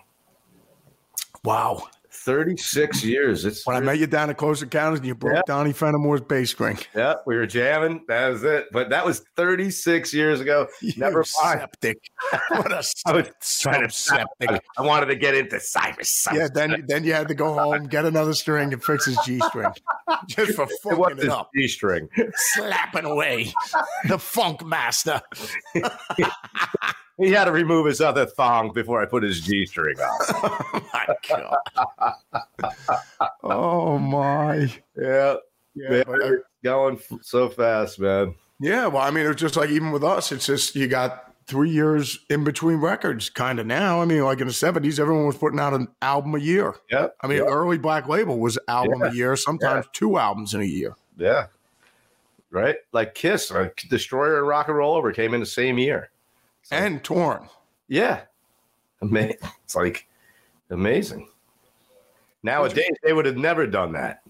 Wow. 1.44 1.88
36 2.24 3.04
years. 3.04 3.44
It's 3.44 3.66
When 3.66 3.76
I 3.76 3.80
met 3.80 3.98
you 3.98 4.06
down 4.06 4.30
at 4.30 4.36
Close 4.38 4.62
Encounters 4.62 5.00
and 5.00 5.06
you 5.08 5.14
broke 5.14 5.36
Yeah. 5.36 5.42
Donnie 5.46 5.72
Fenimore's 5.72 6.22
bass 6.22 6.50
string. 6.50 6.78
yeah, 6.94 7.14
we 7.26 7.36
were 7.36 7.46
jamming. 7.46 8.04
That 8.08 8.28
was 8.30 8.44
it. 8.44 8.66
But 8.72 8.90
that 8.90 9.04
was 9.04 9.20
36 9.36 10.12
years 10.14 10.40
ago. 10.40 10.68
Never 10.96 11.18
You 11.20 11.44
mind. 11.44 11.60
septic. 11.60 11.98
what 12.48 12.72
a 12.72 12.82
I 13.06 13.22
trying 13.60 13.82
to 13.82 13.90
septic. 13.90 14.62
I 14.78 14.82
wanted 14.82 15.06
to 15.06 15.16
get 15.16 15.34
into 15.34 15.56
cyber. 15.56 16.04
Yeah, 16.34 16.48
then 16.52 16.84
then 16.88 17.04
you 17.04 17.12
had 17.12 17.28
to 17.28 17.34
go 17.34 17.52
home, 17.54 17.84
get 17.88 18.04
another 18.04 18.32
string, 18.34 18.72
and 18.72 18.82
fix 18.82 19.06
his 19.06 19.18
G 19.24 19.38
string, 19.40 19.70
just 20.26 20.54
for 20.54 20.66
fucking 20.82 20.98
was 20.98 21.24
it 21.24 21.28
up, 21.30 21.50
G 21.54 21.68
string. 21.68 22.08
slapping 22.34 23.04
away 23.04 23.52
the 24.08 24.18
funk 24.18 24.64
master. 24.64 25.20
He 27.18 27.30
had 27.30 27.44
to 27.44 27.52
remove 27.52 27.86
his 27.86 28.00
other 28.00 28.26
thong 28.26 28.72
before 28.72 29.00
I 29.00 29.06
put 29.06 29.22
his 29.22 29.40
G 29.40 29.66
string 29.66 29.96
on. 30.00 30.18
Oh 30.74 30.80
my 30.92 31.06
god! 31.28 32.14
Oh 33.42 33.98
my! 33.98 34.72
yeah, 34.96 35.36
Yeah, 35.74 35.88
man, 35.90 36.04
uh, 36.08 36.30
going 36.62 36.98
so 37.22 37.48
fast, 37.48 37.98
man. 38.00 38.34
yeah. 38.60 38.86
Well, 38.86 39.02
I 39.02 39.10
mean, 39.10 39.26
it's 39.26 39.40
just 39.40 39.56
like 39.56 39.70
even 39.70 39.92
with 39.92 40.02
us, 40.04 40.32
it's 40.32 40.46
just 40.46 40.74
you 40.74 40.88
got 40.88 41.32
three 41.46 41.70
years 41.70 42.18
in 42.30 42.42
between 42.42 42.76
records, 42.76 43.28
kind 43.28 43.58
of 43.58 43.66
now. 43.66 44.00
I 44.00 44.06
mean, 44.06 44.22
like 44.24 44.40
in 44.40 44.46
the 44.46 44.52
seventies, 44.52 44.98
everyone 44.98 45.26
was 45.26 45.36
putting 45.36 45.60
out 45.60 45.74
an 45.74 45.88
album 46.02 46.34
a 46.34 46.38
year. 46.38 46.74
Yeah, 46.90 47.08
I 47.20 47.26
mean, 47.26 47.38
yeah, 47.38 47.44
early 47.44 47.78
Black 47.78 48.08
Label 48.08 48.38
was 48.38 48.58
album 48.68 49.02
a 49.02 49.12
year, 49.12 49.36
sometimes 49.36 49.86
two 49.92 50.16
albums 50.18 50.54
in 50.54 50.60
a 50.62 50.64
year. 50.64 50.94
yeah. 51.16 51.46
right. 52.50 52.76
Like 52.92 53.14
Kiss, 53.14 53.50
uh, 53.50 53.68
Destroyer 53.88 54.38
and 54.38 54.48
Rock 54.48 54.68
and 54.68 54.76
Roll 54.76 54.94
Over 54.96 55.12
came 55.12 55.34
in 55.34 55.40
the 55.40 55.46
same 55.46 55.78
year. 55.78 56.10
And 56.70 57.02
torn. 57.02 57.48
Yeah. 57.88 58.22
Ama- 59.02 59.34
It's 59.64 59.74
like 59.76 60.06
amazing. 60.70 61.28
Nowadays, 62.42 62.90
they 63.02 63.12
would 63.12 63.26
have 63.26 63.36
never 63.36 63.66
done 63.66 63.92
that. 63.92 64.22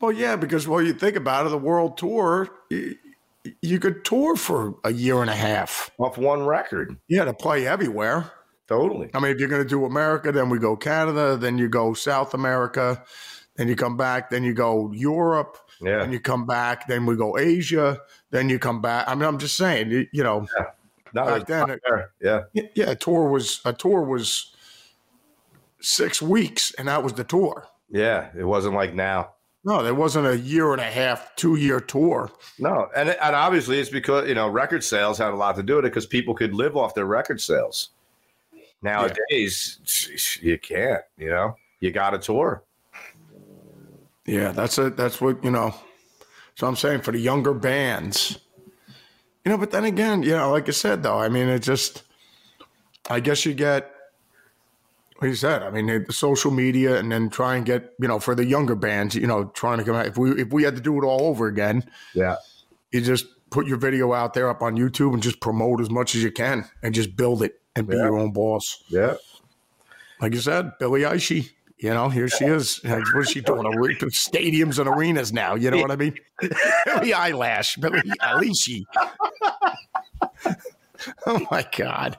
Well, 0.00 0.12
yeah, 0.12 0.36
because 0.36 0.66
well, 0.68 0.80
you 0.80 0.92
think 0.92 1.16
about 1.16 1.46
it, 1.46 1.50
the 1.50 1.58
world 1.58 1.98
tour, 1.98 2.48
you, 2.70 3.78
could 3.78 4.04
tour 4.04 4.36
for 4.36 4.76
a 4.84 4.92
year 4.92 5.20
and 5.20 5.28
a 5.30 5.34
half. 5.34 5.90
Off 5.98 6.16
one 6.16 6.46
record. 6.46 6.96
Yeah, 7.08 7.24
to 7.24 7.34
play 7.34 7.66
everywhere. 7.66 8.30
Totally. 8.68 9.10
I 9.14 9.20
mean, 9.20 9.32
if 9.32 9.40
you're 9.40 9.48
going 9.48 9.62
to 9.62 9.68
do 9.68 9.84
America, 9.84 10.30
then 10.30 10.50
we 10.50 10.58
go 10.58 10.76
Canada, 10.76 11.36
then 11.36 11.58
you 11.58 11.68
go 11.68 11.94
South 11.94 12.32
America, 12.34 13.02
then 13.56 13.66
you 13.66 13.74
come 13.76 13.96
back, 13.96 14.30
then 14.30 14.44
you 14.44 14.54
go 14.54 14.92
Europe, 14.92 15.58
Yeah. 15.80 15.98
then 15.98 16.12
you 16.12 16.20
come 16.20 16.46
back, 16.46 16.86
then 16.86 17.04
we 17.06 17.16
go 17.16 17.36
Asia, 17.38 17.98
then 18.30 18.48
you 18.48 18.58
come 18.58 18.80
back. 18.80 19.08
I 19.08 19.14
mean, 19.14 19.24
I'm 19.24 19.38
just 19.38 19.56
saying, 19.56 19.90
you, 19.90 20.06
you 20.12 20.22
know, 20.22 20.46
No, 21.14 21.24
back 21.24 21.46
then, 21.46 21.78
there. 21.84 22.10
Yeah. 22.20 22.40
yeah, 22.74 22.90
a 22.90 22.94
tour 22.94 23.28
was 23.28 23.60
a 23.64 23.72
tour 23.72 24.02
was 24.02 24.54
six 25.80 26.20
weeks, 26.20 26.72
and 26.74 26.88
that 26.88 27.02
was 27.02 27.12
the 27.14 27.24
tour. 27.24 27.66
Yeah. 27.90 28.28
It 28.36 28.44
wasn't 28.44 28.74
like 28.74 28.94
now. 28.94 29.32
No, 29.64 29.82
there 29.82 29.94
wasn't 29.94 30.26
a 30.26 30.38
year 30.38 30.72
and 30.72 30.80
a 30.80 30.84
half, 30.84 31.34
two 31.36 31.56
year 31.56 31.80
tour. 31.80 32.30
No. 32.58 32.88
And, 32.96 33.10
and 33.10 33.36
obviously, 33.36 33.78
it's 33.78 33.90
because, 33.90 34.28
you 34.28 34.34
know, 34.34 34.48
record 34.48 34.84
sales 34.84 35.18
had 35.18 35.32
a 35.32 35.36
lot 35.36 35.56
to 35.56 35.62
do 35.62 35.76
with 35.76 35.84
it 35.84 35.88
because 35.88 36.06
people 36.06 36.34
could 36.34 36.54
live 36.54 36.76
off 36.76 36.94
their 36.94 37.06
record 37.06 37.40
sales. 37.40 37.90
Nowadays, 38.80 40.38
you 40.40 40.58
can't, 40.58 41.02
you 41.16 41.28
know, 41.28 41.56
you 41.80 41.90
got 41.90 42.10
to 42.10 42.18
tour. 42.18 42.62
Yeah, 44.24 44.52
that's 44.52 44.78
it. 44.78 44.96
That's 44.96 45.20
what 45.20 45.42
you 45.42 45.50
know. 45.50 45.74
So 46.54 46.66
I'm 46.66 46.76
saying 46.76 47.00
for 47.00 47.12
the 47.12 47.18
younger 47.18 47.54
bands, 47.54 48.38
you 49.48 49.54
know. 49.54 49.58
But 49.58 49.70
then 49.70 49.84
again, 49.84 50.22
you 50.22 50.32
know, 50.32 50.50
like 50.50 50.68
I 50.68 50.72
said, 50.72 51.02
though, 51.02 51.18
I 51.18 51.28
mean, 51.30 51.48
it 51.48 51.60
just, 51.60 52.02
I 53.08 53.20
guess 53.20 53.46
you 53.46 53.54
get, 53.54 53.90
like 55.20 55.30
you 55.30 55.34
said, 55.34 55.62
I 55.62 55.70
mean, 55.70 55.86
the 55.86 56.12
social 56.12 56.50
media, 56.50 56.98
and 56.98 57.10
then 57.10 57.30
try 57.30 57.56
and 57.56 57.64
get, 57.64 57.94
you 57.98 58.06
know, 58.06 58.18
for 58.18 58.34
the 58.34 58.44
younger 58.44 58.74
bands, 58.74 59.14
you 59.14 59.26
know, 59.26 59.46
trying 59.54 59.78
to 59.78 59.84
come 59.84 59.96
out. 59.96 60.06
If 60.06 60.18
we 60.18 60.32
if 60.40 60.52
we 60.52 60.62
had 60.64 60.76
to 60.76 60.82
do 60.82 60.96
it 61.02 61.04
all 61.04 61.22
over 61.22 61.46
again, 61.46 61.84
Yeah. 62.14 62.36
you 62.92 63.00
just 63.00 63.26
put 63.50 63.66
your 63.66 63.78
video 63.78 64.12
out 64.12 64.34
there 64.34 64.50
up 64.50 64.60
on 64.62 64.76
YouTube 64.76 65.14
and 65.14 65.22
just 65.22 65.40
promote 65.40 65.80
as 65.80 65.88
much 65.90 66.14
as 66.14 66.22
you 66.22 66.30
can, 66.30 66.68
and 66.82 66.94
just 66.94 67.16
build 67.16 67.42
it 67.42 67.60
and 67.74 67.86
be 67.88 67.96
Yeah. 67.96 68.04
your 68.04 68.18
own 68.18 68.32
boss. 68.32 68.84
Yeah. 68.88 69.14
Like 70.20 70.34
you 70.34 70.40
said, 70.40 70.72
Billy 70.78 71.00
Ishii. 71.02 71.50
You 71.78 71.90
know, 71.94 72.08
here 72.08 72.28
she 72.28 72.44
is. 72.44 72.80
What 72.84 73.22
is 73.22 73.30
she 73.30 73.40
doing? 73.40 73.62
Stadiums 74.10 74.78
and 74.78 74.88
arenas 74.88 75.32
now. 75.32 75.54
You 75.54 75.70
know 75.70 75.78
what 75.78 75.90
I 75.90 75.96
mean? 75.96 76.14
Billy 76.84 77.12
Eyelash, 77.14 77.76
Billy 77.76 78.00
Eilish. 78.20 78.84
oh 81.26 81.46
my 81.50 81.64
God. 81.76 82.16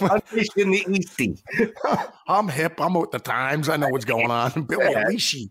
Unleashed 0.00 0.56
in 0.56 0.70
the 0.70 0.84
Eastie. 0.88 1.36
I'm 2.26 2.48
hip. 2.48 2.80
I'm 2.80 2.94
with 2.94 3.10
the 3.10 3.18
times. 3.18 3.68
I 3.68 3.76
know 3.76 3.88
what's 3.88 4.06
going 4.06 4.30
on. 4.30 4.62
Billy 4.62 4.94
Alishi. 4.94 5.50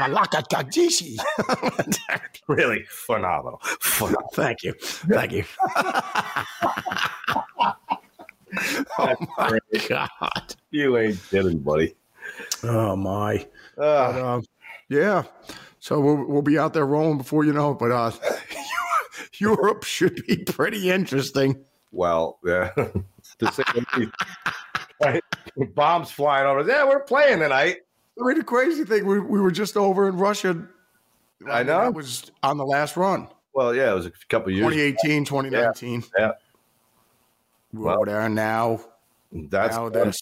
Alaka 0.00 0.42
Tajishi. 0.50 1.16
Really 2.48 2.84
phenomenal. 2.88 3.60
Phenomenal. 3.80 4.30
Thank 4.32 4.62
you. 4.62 4.72
Thank 4.80 5.32
you. 5.32 5.44
oh 8.98 9.14
my 9.38 9.58
God. 9.88 10.08
You 10.70 10.96
ain't 10.98 11.20
kidding, 11.30 11.58
buddy. 11.58 11.94
Oh 12.64 12.96
my. 12.96 13.46
But, 13.76 13.84
Uh, 13.84 14.36
uh, 14.36 14.40
yeah. 14.88 15.22
So 15.80 16.00
we'll, 16.00 16.24
we'll 16.26 16.42
be 16.42 16.58
out 16.58 16.72
there 16.74 16.86
rolling 16.86 17.18
before 17.18 17.44
you 17.44 17.52
know 17.52 17.72
it. 17.72 17.78
But 17.78 17.92
uh, 17.92 18.10
Europe 19.38 19.84
should 19.84 20.24
be 20.26 20.38
pretty 20.38 20.90
interesting. 20.90 21.64
well, 21.92 22.38
yeah. 22.44 22.70
to 22.70 23.52
say 23.52 23.62
the 23.74 23.86
least. 23.96 24.12
Right? 25.02 25.22
Bombs 25.74 26.10
flying 26.10 26.46
over. 26.46 26.68
Yeah, 26.68 26.84
we're 26.84 27.00
playing 27.00 27.40
tonight. 27.40 27.78
I 28.20 28.26
mean, 28.26 28.38
the 28.38 28.44
crazy 28.44 28.84
thing, 28.84 29.06
we, 29.06 29.20
we 29.20 29.40
were 29.40 29.50
just 29.50 29.76
over 29.76 30.08
in 30.08 30.16
Russia. 30.16 30.66
I 31.50 31.62
know. 31.62 31.80
That 31.80 31.94
was 31.94 32.30
on 32.42 32.56
the 32.56 32.64
last 32.64 32.96
run, 32.96 33.28
Well, 33.52 33.74
yeah, 33.74 33.92
it 33.92 33.94
was 33.94 34.06
a 34.06 34.12
couple 34.30 34.50
years. 34.50 34.66
2018, 34.72 35.24
2019. 35.26 36.02
Yeah. 36.18 36.26
Were 36.28 36.34
Well, 37.72 37.96
over 37.96 38.06
there, 38.06 38.28
now, 38.28 38.80
That's 39.32 39.76
now 39.76 39.88
this. 39.88 40.20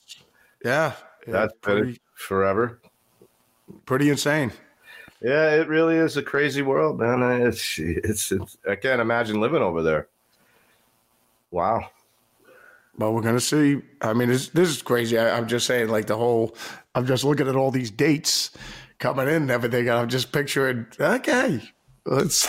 Yeah. 0.65 0.93
that's 1.27 1.53
pretty, 1.61 2.01
forever. 2.15 2.81
pretty 3.87 4.11
insane. 4.11 4.53
Yeah, 5.23 5.55
it 5.55 5.69
really 5.69 5.97
is 5.97 6.17
a 6.17 6.23
crazy 6.23 6.63
world, 6.63 7.01
man. 7.01 7.23
It's, 7.47 7.79
it's 7.79 8.31
it's 8.31 8.59
I 8.69 8.75
can't 8.77 9.01
imagine 9.01 9.41
living 9.41 9.63
over 9.63 9.83
there. 9.83 10.09
Wow. 11.51 11.89
But 12.99 13.13
we're 13.13 13.23
gonna 13.23 13.41
see. 13.41 13.81
I 14.01 14.13
mean, 14.13 14.29
this 14.29 14.49
this 14.49 14.69
is 14.69 14.83
crazy. 14.83 15.19
I, 15.19 15.37
I'm 15.37 15.49
just 15.49 15.67
saying, 15.67 15.89
like 15.89 16.07
the 16.07 16.17
whole. 16.17 16.55
I'm 16.95 17.07
just 17.07 17.25
looking 17.25 17.49
at 17.49 17.57
all 17.57 17.71
these 17.71 17.91
dates 17.91 18.51
coming 18.99 19.27
in 19.27 19.35
and 19.43 19.51
everything. 19.51 19.89
And 19.89 19.99
I'm 19.99 20.09
just 20.09 20.31
picturing. 20.31 20.87
Okay, 21.01 21.61
let's 22.07 22.47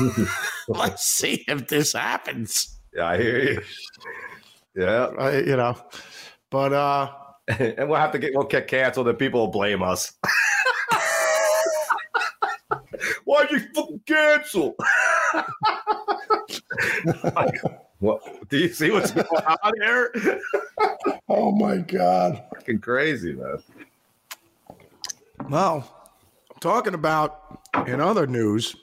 let's 0.68 1.04
see 1.06 1.44
if 1.48 1.68
this 1.68 1.92
happens. 1.92 2.76
Yeah, 2.92 3.06
I 3.06 3.18
hear 3.18 3.38
you. 3.38 3.62
Yeah, 4.74 5.10
I, 5.18 5.38
you 5.38 5.56
know, 5.56 5.76
but 6.50 6.72
uh, 6.72 7.12
and 7.58 7.88
we'll 7.88 7.98
have 7.98 8.12
to 8.12 8.18
get 8.18 8.32
we'll 8.34 8.44
get 8.44 8.68
canceled, 8.68 9.08
and 9.08 9.18
people 9.18 9.40
will 9.40 9.48
blame 9.48 9.82
us. 9.82 10.12
Why'd 13.24 13.50
you 13.50 13.60
fucking 13.74 14.00
cancel? 14.06 14.76
what? 17.98 18.22
Do 18.48 18.58
you 18.58 18.68
see 18.68 18.90
what's 18.90 19.10
going 19.10 19.26
on 19.26 19.72
here? 19.82 20.12
oh 21.28 21.50
my 21.52 21.76
god. 21.78 22.42
Fucking 22.54 22.80
crazy, 22.80 23.34
man. 23.34 23.62
Well, 25.48 26.12
talking 26.60 26.94
about 26.94 27.60
in 27.86 28.00
other 28.00 28.26
news, 28.26 28.74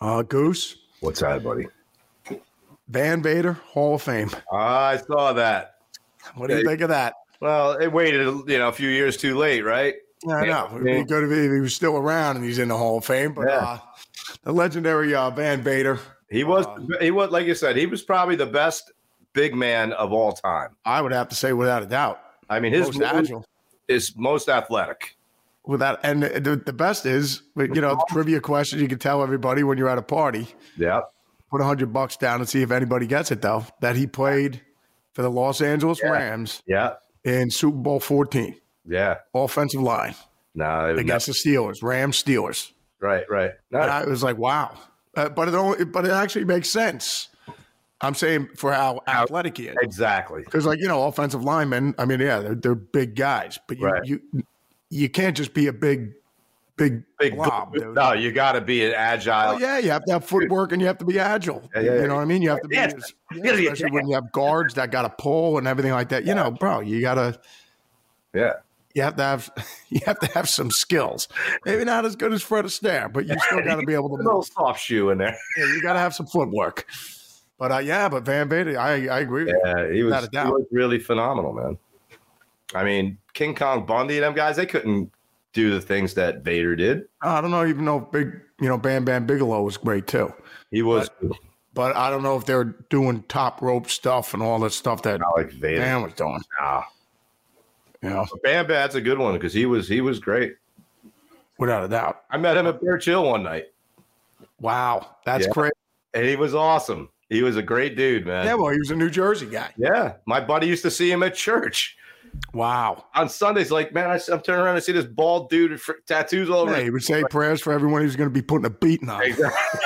uh, 0.00 0.22
Goose 0.22 0.76
What's 1.04 1.20
that, 1.20 1.44
buddy? 1.44 1.66
Van 2.88 3.22
Vader 3.22 3.54
Hall 3.54 3.94
of 3.94 4.02
Fame. 4.02 4.30
I 4.52 4.98
saw 4.98 5.32
that. 5.32 5.76
What 6.34 6.48
do 6.50 6.58
you 6.58 6.64
think 6.64 6.80
of 6.80 6.88
that? 6.90 7.14
Well, 7.40 7.72
it 7.72 7.88
waited, 7.92 8.26
you 8.46 8.58
know, 8.58 8.68
a 8.68 8.72
few 8.72 8.88
years 8.88 9.16
too 9.16 9.36
late, 9.36 9.62
right? 9.62 9.94
Yeah, 10.26 10.34
I 10.34 10.46
know. 10.46 10.80
Yeah. 10.84 11.00
be 11.00 11.04
good 11.04 11.24
if 11.24 11.30
he, 11.30 11.54
he 11.54 11.60
was 11.60 11.74
still 11.74 11.96
around 11.96 12.36
and 12.36 12.44
he's 12.44 12.58
in 12.58 12.68
the 12.68 12.76
Hall 12.76 12.98
of 12.98 13.04
Fame. 13.04 13.34
But 13.34 13.48
Yeah. 13.48 13.56
uh, 13.58 13.78
the 14.42 14.52
legendary 14.52 15.14
uh, 15.14 15.30
Van 15.30 15.62
Vader, 15.62 15.98
He 16.30 16.44
was, 16.44 16.66
Uh, 16.66 16.78
he 17.00 17.10
was, 17.10 17.30
like 17.30 17.46
you 17.46 17.54
said, 17.54 17.76
he 17.76 17.86
was 17.86 18.02
probably 18.02 18.36
the 18.36 18.46
best 18.46 18.92
big 19.34 19.54
man 19.54 19.92
of 19.92 20.12
all 20.12 20.32
time. 20.32 20.70
I 20.84 21.02
would 21.02 21.12
have 21.12 21.28
to 21.28 21.34
say 21.34 21.52
without 21.52 21.82
a 21.82 21.86
doubt, 21.86 22.20
I 22.48 22.60
mean, 22.60 22.72
his 22.72 22.86
most 22.86 23.02
agile. 23.02 23.44
is 23.88 24.16
most 24.16 24.48
athletic. 24.48 25.16
Without 25.66 25.98
and 26.02 26.22
the, 26.22 26.56
the 26.56 26.72
best 26.74 27.06
is, 27.06 27.42
you 27.56 27.80
know, 27.80 28.02
trivia 28.10 28.40
question 28.40 28.78
you 28.80 28.88
can 28.88 28.98
tell 28.98 29.22
everybody 29.22 29.62
when 29.62 29.78
you're 29.78 29.88
at 29.88 29.96
a 29.98 30.02
party. 30.02 30.48
Yeah, 30.76 31.00
Put 31.50 31.60
a 31.60 31.64
hundred 31.64 31.92
bucks 31.92 32.16
down 32.16 32.40
and 32.40 32.48
see 32.48 32.62
if 32.62 32.70
anybody 32.70 33.06
gets 33.06 33.30
it 33.30 33.40
though. 33.42 33.64
That 33.80 33.96
he 33.96 34.06
played 34.06 34.60
for 35.12 35.22
the 35.22 35.30
Los 35.30 35.60
Angeles 35.60 36.02
Rams 36.02 36.62
yeah, 36.66 36.94
in 37.24 37.50
Super 37.50 37.76
Bowl 37.78 38.00
14, 38.00 38.56
yeah. 38.88 39.18
offensive 39.32 39.80
line 39.80 40.14
No, 40.56 40.92
against 40.96 41.26
the 41.26 41.32
Steelers, 41.32 41.82
Rams 41.82 42.20
Steelers. 42.22 42.72
right, 43.00 43.24
right. 43.30 43.52
No, 43.70 43.80
And 43.82 43.90
I 43.92 44.04
was 44.04 44.24
like, 44.24 44.36
wow. 44.38 44.76
Uh, 45.16 45.28
but 45.28 45.46
it 45.46 45.54
only, 45.54 45.84
but 45.84 46.04
it 46.04 46.10
actually 46.10 46.44
makes 46.46 46.68
sense. 46.68 47.28
I'm 48.00 48.14
saying 48.14 48.48
for 48.56 48.72
how 48.72 49.00
athletic 49.06 49.56
he 49.56 49.68
is. 49.68 49.76
exactly. 49.80 50.42
Because, 50.42 50.66
like 50.66 50.80
you 50.80 50.88
know, 50.88 51.06
offensive 51.06 51.44
linemen. 51.44 51.94
I 51.96 52.04
mean, 52.04 52.18
yeah, 52.18 52.40
they're, 52.40 52.54
they're 52.56 52.74
big 52.74 53.14
guys, 53.14 53.58
but 53.68 53.78
you, 53.78 53.86
Right. 53.86 54.04
you 54.04 54.20
you 54.90 55.08
can't 55.08 55.36
just 55.36 55.54
be 55.54 55.68
a 55.68 55.72
big, 55.72 56.12
big, 56.76 57.02
Big 57.18 57.34
blob. 57.36 57.72
dude. 57.74 57.94
No, 57.94 58.12
you 58.12 58.32
got 58.32 58.52
to 58.52 58.60
be 58.60 58.84
an 58.84 58.92
agile. 58.94 59.54
Oh, 59.54 59.58
yeah, 59.58 59.78
you 59.78 59.90
have 59.90 60.04
to 60.06 60.12
have 60.12 60.24
footwork 60.24 60.72
and 60.72 60.80
you 60.80 60.86
have 60.86 60.98
to 60.98 61.04
be 61.04 61.18
agile. 61.18 61.68
Yeah, 61.74 61.80
yeah, 61.82 61.92
you 61.94 62.00
yeah. 62.00 62.06
know 62.06 62.14
what 62.16 62.22
I 62.22 62.24
mean? 62.26 62.42
You 62.42 62.50
have 62.50 62.60
to 62.62 62.68
be, 62.68 62.76
Yes. 62.76 63.12
yeah, 63.32 63.52
especially 63.52 63.90
when 63.92 64.08
you 64.08 64.14
have 64.14 64.30
guards 64.32 64.74
that 64.74 64.90
got 64.90 65.02
to 65.02 65.10
pull 65.10 65.58
and 65.58 65.66
everything 65.66 65.92
like 65.92 66.08
that. 66.10 66.24
You 66.24 66.34
know, 66.34 66.50
bro, 66.50 66.80
you 66.80 67.00
gotta, 67.00 67.38
yeah. 68.34 68.54
you 68.94 69.02
have 69.02 69.16
to 69.16 69.22
have, 69.22 69.50
you 69.88 70.00
have 70.06 70.18
to 70.20 70.26
have 70.32 70.48
some 70.48 70.70
skills. 70.70 71.28
Maybe 71.64 71.84
not 71.84 72.04
as 72.04 72.16
good 72.16 72.32
as 72.32 72.42
Fred 72.42 72.64
Astaire, 72.64 73.12
but 73.12 73.26
you 73.26 73.36
still 73.46 73.62
got 73.62 73.76
to 73.76 73.86
be 73.86 73.94
able 73.94 74.08
to 74.10 74.14
A 74.16 74.22
little 74.24 74.34
move. 74.38 74.46
soft 74.46 74.80
shoe 74.80 75.10
in 75.10 75.18
there. 75.18 75.36
Yeah, 75.56 75.64
you 75.66 75.82
got 75.82 75.92
to 75.94 75.98
have 76.00 76.14
some 76.14 76.26
footwork. 76.26 76.86
But 77.56 77.70
uh, 77.70 77.78
yeah, 77.78 78.08
but 78.08 78.24
Van 78.24 78.48
Vader, 78.48 78.76
I 78.78 79.06
I 79.06 79.20
agree. 79.20 79.44
With 79.44 79.54
you. 79.54 79.60
Yeah, 79.64 79.92
he 79.92 80.02
was, 80.02 80.28
he 80.32 80.38
was 80.38 80.66
really 80.72 80.98
phenomenal, 80.98 81.52
man. 81.52 81.78
I 82.74 82.82
mean, 82.82 83.16
King 83.32 83.54
Kong 83.54 83.86
Bundy, 83.86 84.16
and 84.16 84.24
them 84.24 84.34
guys, 84.34 84.56
they 84.56 84.66
couldn't 84.66 85.12
do 85.54 85.70
the 85.70 85.80
things 85.80 86.14
that 86.14 86.42
Vader 86.42 86.76
did. 86.76 87.04
I 87.22 87.40
don't 87.40 87.50
know, 87.50 87.64
even 87.66 87.84
though 87.86 88.00
big, 88.00 88.40
you 88.60 88.68
know, 88.68 88.76
Bam 88.76 89.04
Bam 89.04 89.24
Bigelow 89.26 89.62
was 89.62 89.76
great 89.78 90.06
too. 90.06 90.34
He 90.70 90.82
was 90.82 91.08
But 91.72 91.96
I 91.96 92.10
don't 92.10 92.22
know 92.22 92.36
if 92.36 92.44
they're 92.44 92.64
doing 92.90 93.22
top 93.28 93.62
rope 93.62 93.88
stuff 93.88 94.34
and 94.34 94.42
all 94.42 94.58
that 94.60 94.72
stuff 94.72 95.02
that 95.02 95.20
not 95.20 95.36
like 95.36 95.50
Vader. 95.52 95.80
Bam 95.80 96.02
was 96.02 96.12
doing. 96.14 96.40
Nah. 96.60 96.82
You 98.02 98.10
know, 98.10 98.26
Bam 98.42 98.66
Bad's 98.66 98.96
a 98.96 99.00
good 99.00 99.18
one 99.18 99.32
because 99.34 99.54
he 99.54 99.64
was 99.64 99.88
he 99.88 100.00
was 100.02 100.18
great. 100.18 100.56
without 101.58 101.84
a 101.84 101.88
doubt. 101.88 102.22
I 102.30 102.36
met 102.36 102.56
him 102.56 102.66
at 102.66 102.80
Bear 102.82 102.98
Chill 102.98 103.24
one 103.24 103.42
night, 103.44 103.66
Wow, 104.60 105.16
that's 105.24 105.46
Yeah. 105.46 105.52
great. 105.52 105.72
and 106.12 106.26
he 106.26 106.36
was 106.36 106.54
awesome. 106.54 107.08
He 107.30 107.42
was 107.42 107.56
a 107.56 107.62
great 107.62 107.96
dude, 107.96 108.26
man. 108.26 108.44
Yeah, 108.44 108.54
well, 108.54 108.68
he 108.72 108.78
was 108.78 108.90
a 108.90 108.96
New 108.96 109.08
Jersey 109.08 109.46
guy. 109.46 109.70
Yeah, 109.76 110.14
my 110.26 110.40
buddy 110.40 110.66
used 110.66 110.82
to 110.82 110.90
see 110.90 111.10
him 111.10 111.22
at 111.22 111.34
church 111.34 111.96
Wow. 112.52 113.06
on 113.14 113.28
Sundays. 113.28 113.70
Like, 113.70 113.92
man, 113.92 114.10
I, 114.10 114.20
am 114.32 114.40
turning 114.40 114.64
around 114.64 114.76
and 114.76 114.84
see 114.84 114.92
this 114.92 115.06
bald 115.06 115.50
dude 115.50 115.72
with 115.72 115.90
tattoos 116.06 116.50
all 116.50 116.60
over. 116.60 116.76
Yeah, 116.76 116.84
he 116.84 116.90
would 116.90 117.02
say 117.02 117.24
prayers 117.30 117.60
for 117.60 117.72
everyone 117.72 118.02
was 118.02 118.16
going 118.16 118.28
to 118.28 118.34
be 118.34 118.42
putting 118.42 118.66
a 118.66 118.70
beating 118.70 119.08
on. 119.08 119.22
Exactly. 119.22 119.80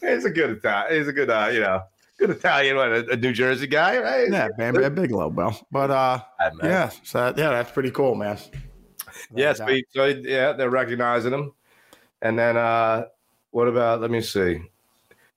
He's 0.00 0.24
a 0.24 0.30
good 0.30 0.50
Italian. 0.50 0.98
He's 0.98 1.08
a 1.08 1.12
good, 1.12 1.30
uh, 1.30 1.48
you 1.52 1.60
know, 1.60 1.82
good 2.18 2.30
Italian, 2.30 2.76
what, 2.76 2.92
a, 2.92 3.10
a 3.10 3.16
New 3.16 3.32
Jersey 3.32 3.66
guy, 3.66 3.98
right? 3.98 4.30
Yeah, 4.30 4.48
Bam 4.56 4.74
Bam 4.74 4.94
Bigelow, 4.94 5.30
Bill. 5.30 5.54
But 5.70 5.90
uh, 5.90 6.20
Yeah, 6.62 6.90
so 7.02 7.34
yeah, 7.36 7.50
that's 7.50 7.72
pretty 7.72 7.90
cool, 7.90 8.14
man. 8.14 8.38
Yes, 9.34 9.60
a 9.60 9.64
but, 9.64 9.80
so 9.90 10.04
yeah, 10.06 10.52
they're 10.52 10.70
recognizing 10.70 11.32
him. 11.32 11.52
And 12.22 12.38
then 12.38 12.56
uh 12.56 13.06
what 13.50 13.68
about 13.68 14.00
let 14.00 14.10
me 14.10 14.20
see. 14.20 14.60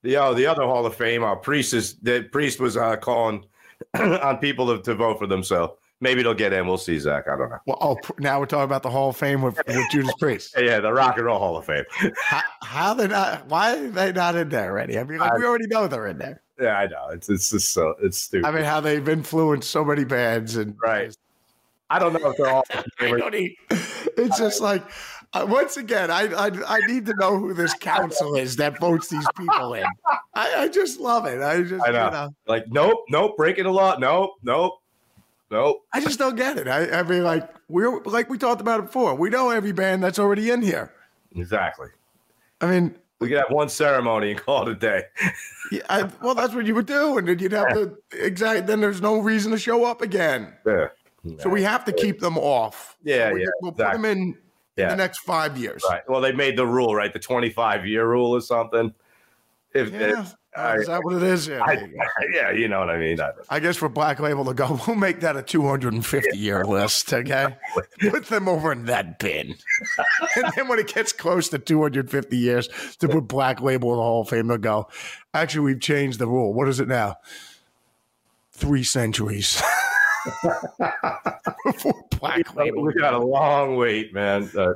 The 0.02 0.18
oh, 0.18 0.34
the 0.34 0.46
other 0.46 0.64
Hall 0.64 0.86
of 0.86 0.96
Fame, 0.96 1.24
uh, 1.24 1.36
Priest 1.36 1.74
is 1.74 1.96
the 1.96 2.24
priest 2.32 2.60
was 2.60 2.78
uh 2.78 2.96
calling 2.98 3.46
on 4.00 4.38
people 4.38 4.68
to, 4.68 4.82
to 4.84 4.96
vote 4.96 5.20
for 5.20 5.28
themselves. 5.28 5.74
So 5.74 5.78
maybe 6.00 6.24
they'll 6.24 6.34
get 6.34 6.54
in. 6.54 6.68
We'll 6.68 6.78
see, 6.78 6.98
Zakk. 6.98 7.28
I 7.28 7.38
don't 7.38 7.50
know. 7.50 7.58
Well, 7.66 7.78
oh, 7.82 7.98
now 8.20 8.40
we're 8.40 8.46
talking 8.46 8.66
about 8.66 8.84
the 8.84 8.90
Hall 8.90 9.10
of 9.10 9.18
Fame 9.18 9.42
with, 9.42 9.60
with 9.68 9.90
Judas 9.92 10.14
Priest. 10.20 10.56
Yeah, 10.70 10.80
the 10.80 10.92
Rock 10.92 11.18
and 11.18 11.26
Roll 11.26 11.40
Hall 11.40 11.58
of 11.58 11.66
Fame. 11.66 11.86
How, 12.24 12.42
how 12.62 12.94
they 12.94 13.08
not? 13.08 13.48
Why 13.48 13.76
are 13.76 13.90
they 13.90 14.12
not 14.12 14.36
in 14.36 14.50
there 14.50 14.72
already? 14.72 15.00
I 15.00 15.04
mean, 15.04 15.20
like, 15.20 15.38
we 15.38 15.46
already 15.46 15.68
know 15.68 15.88
they're 15.88 16.08
in 16.08 16.18
there. 16.18 16.42
yeah, 16.60 16.78
I 16.78 16.88
know. 16.88 17.08
It's 17.10 17.30
it's 17.30 17.50
just 17.50 17.72
so 17.72 17.96
it's 18.02 18.18
stupid. 18.18 18.48
I 18.48 18.52
mean, 18.52 18.64
how 18.64 18.82
they've 18.82 19.08
influenced 19.08 19.70
so 19.70 19.84
many 19.86 20.04
bands 20.04 20.58
and 20.58 20.76
right. 20.84 21.16
I 21.90 21.98
don't 21.98 22.14
know 22.14 22.30
if 22.30 22.38
they're 22.38 22.50
all 22.50 22.64
I 23.00 23.56
it's 23.70 24.38
just 24.38 24.62
like 24.62 24.84
uh, 25.34 25.46
once 25.48 25.78
again, 25.78 26.10
I, 26.10 26.24
I 26.34 26.52
I 26.68 26.80
need 26.88 27.06
to 27.06 27.14
know 27.16 27.38
who 27.38 27.54
this 27.54 27.74
council 27.76 28.36
is 28.36 28.56
that 28.56 28.80
votes 28.80 29.10
these 29.10 29.28
people 29.38 29.76
in. 29.76 29.86
I, 30.34 30.64
I 30.64 30.68
just 30.68 31.00
love 31.00 31.26
it. 31.26 31.42
I 31.42 31.62
just 31.62 31.84
I 31.88 31.92
know. 31.92 32.06
You 32.06 32.12
know, 32.12 32.30
like 32.48 32.66
nope, 32.68 33.06
nope, 33.10 33.38
breaking 33.38 33.66
the 33.66 33.72
law. 33.72 33.96
Nope, 33.98 34.32
nope, 34.42 34.74
nope. 35.52 35.86
I 35.94 36.00
just 36.02 36.20
don't 36.20 36.36
get 36.36 36.58
it. 36.58 36.68
I, 36.68 37.00
I 37.00 37.04
mean, 37.04 37.24
like 37.24 37.50
we're 37.68 38.02
like 38.04 38.30
we 38.30 38.38
talked 38.38 38.62
about 38.62 38.80
it 38.80 38.86
before. 38.88 39.16
We 39.16 39.30
know 39.30 39.50
every 39.50 39.72
band 39.72 40.04
that's 40.04 40.20
already 40.20 40.50
in 40.52 40.62
here. 40.62 40.94
Exactly. 41.36 41.88
I 42.62 42.68
mean, 42.72 42.96
We 43.20 43.30
could 43.30 43.38
have 43.38 43.52
one 43.52 43.70
ceremony 43.70 44.32
and 44.32 44.40
call 44.40 44.68
it 44.68 44.72
a 44.72 44.76
day. 44.76 45.04
yeah, 45.72 45.82
I, 45.90 46.10
well, 46.22 46.36
that's 46.36 46.54
what 46.54 46.66
you 46.66 46.76
would 46.76 46.86
do, 46.88 47.18
and 47.18 47.28
then 47.28 47.40
you'd 47.40 47.52
have 47.52 47.74
to 47.74 47.98
exact. 48.12 48.68
Then 48.68 48.82
there's 48.82 49.02
no 49.02 49.20
reason 49.20 49.52
to 49.52 49.58
show 49.58 49.86
up 49.86 50.02
again. 50.02 50.54
Yeah. 50.66 50.88
So 51.40 51.50
we 51.50 51.62
have 51.64 51.84
to 51.86 51.92
keep 51.92 52.20
them 52.20 52.38
off. 52.38 52.98
Yeah, 53.04 53.28
So 53.30 53.34
we, 53.34 53.42
yeah, 53.42 53.48
We'll 53.62 53.72
put 53.74 53.92
them 53.92 54.06
in, 54.06 54.18
in 54.20 54.38
Yeah. 54.78 54.90
the 54.90 54.96
next 54.96 55.20
five 55.20 55.58
years. 55.58 55.84
Right. 55.90 56.02
Well, 56.08 56.22
they 56.22 56.32
made 56.32 56.58
the 56.58 56.66
rule, 56.66 56.96
right? 56.96 57.12
The 57.12 57.20
25 57.20 57.86
year 57.86 58.08
rule 58.08 58.32
or 58.32 58.40
something. 58.42 58.94
If, 59.74 59.92
Yeah. 59.92 60.22
if 60.22 60.34
Uh, 60.58 60.78
is 60.80 60.88
that 60.88 61.04
what 61.04 61.14
it 61.16 61.24
is? 61.24 61.48
Yeah, 61.48 61.62
I, 61.64 61.74
you 61.74 62.02
yeah, 62.34 62.52
you 62.52 62.68
know 62.68 62.80
what 62.80 62.90
I 62.90 62.98
mean. 62.98 63.22
I, 63.22 63.32
I 63.50 63.60
guess 63.60 63.78
for 63.78 63.88
Black 63.88 64.20
Label 64.20 64.46
to 64.46 64.54
go, 64.54 64.80
we'll 64.88 64.96
make 64.96 65.20
that 65.20 65.38
a 65.38 65.44
250 65.44 66.38
year 66.38 66.66
list, 66.66 67.14
okay? 67.14 67.56
Put 68.10 68.26
them 68.26 68.48
over 68.48 68.72
in 68.72 68.86
that 68.86 69.20
bin. 69.20 69.56
and 70.36 70.52
then 70.56 70.68
when 70.68 70.80
it 70.80 70.94
gets 70.94 71.14
close 71.14 71.50
to 71.50 71.60
250 71.60 72.36
years 72.36 72.68
to 73.00 73.08
put 73.08 73.28
Black 73.28 73.62
Label 73.62 73.92
in 73.92 73.98
the 73.98 74.04
Hall 74.04 74.22
of 74.22 74.30
Fame, 74.30 74.48
they'll 74.48 74.58
go, 74.58 74.88
actually, 75.34 75.62
we've 75.62 75.82
changed 75.82 76.20
the 76.20 76.28
rule. 76.28 76.54
What 76.54 76.68
is 76.68 76.80
it 76.80 76.88
now? 76.88 77.18
Three 78.52 78.84
centuries. 78.84 79.62
Before 81.66 82.06
Black 82.20 82.56
Label. 82.56 82.84
we 82.84 82.94
got 82.94 83.14
a 83.14 83.20
long 83.20 83.76
wait, 83.78 84.14
man. 84.14 84.50
Uh, 84.58 84.74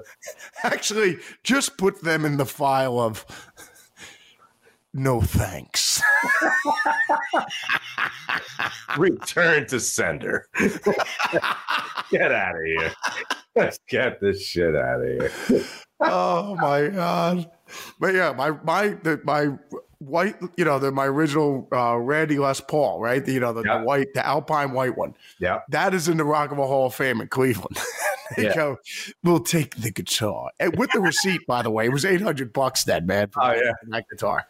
Actually, 0.63 1.17
just 1.43 1.77
put 1.77 2.01
them 2.01 2.25
in 2.25 2.37
the 2.37 2.45
file 2.45 2.99
of 2.99 3.25
no 4.93 5.21
thanks. 5.21 6.01
return 8.97 9.65
to 9.67 9.79
sender. 9.79 10.47
get 12.11 12.31
out 12.31 12.55
of 12.55 12.65
here. 12.65 12.93
Let's 13.55 13.79
get 13.89 14.19
this 14.21 14.45
shit 14.45 14.75
out 14.75 15.01
of 15.01 15.07
here. 15.07 15.31
oh 15.99 16.55
my 16.55 16.89
god! 16.89 17.49
But 17.99 18.13
yeah, 18.13 18.33
my 18.33 18.51
my 18.63 18.89
the, 18.89 19.19
my 19.23 19.57
white, 20.07 20.35
you 20.57 20.65
know, 20.65 20.79
the 20.79 20.91
my 20.91 21.05
original 21.05 21.67
uh, 21.71 21.97
Randy 21.97 22.37
Les 22.39 22.59
Paul, 22.61 22.99
right? 22.99 23.23
The, 23.25 23.31
you 23.33 23.39
know, 23.39 23.53
the, 23.53 23.63
Yeah. 23.63 23.79
the 23.79 23.83
white, 23.83 24.13
the 24.13 24.25
Alpine 24.25 24.71
white 24.71 24.97
one. 24.97 25.15
Yeah. 25.39 25.59
That 25.69 25.93
is 25.93 26.07
in 26.07 26.17
the 26.17 26.25
Rock 26.25 26.49
and 26.49 26.59
Roll 26.59 26.67
Hall 26.67 26.85
of 26.87 26.95
Fame 26.95 27.21
in 27.21 27.27
Cleveland. 27.27 27.77
they 28.37 28.43
Yeah. 28.45 28.55
go, 28.55 28.77
we'll 29.23 29.39
take 29.39 29.75
the 29.75 29.91
guitar 29.91 30.49
and 30.59 30.77
with 30.77 30.91
the 30.91 30.99
receipt. 30.99 31.45
By 31.47 31.61
the 31.61 31.69
way, 31.71 31.85
it 31.85 31.91
was 31.91 32.05
eight 32.05 32.21
hundred 32.21 32.53
bucks 32.53 32.83
then, 32.83 33.05
man. 33.05 33.29
For 33.29 33.41
Oh, 33.43 33.47
that- 33.47 33.57
yeah. 33.63 33.71
that 33.89 34.09
guitar 34.09 34.47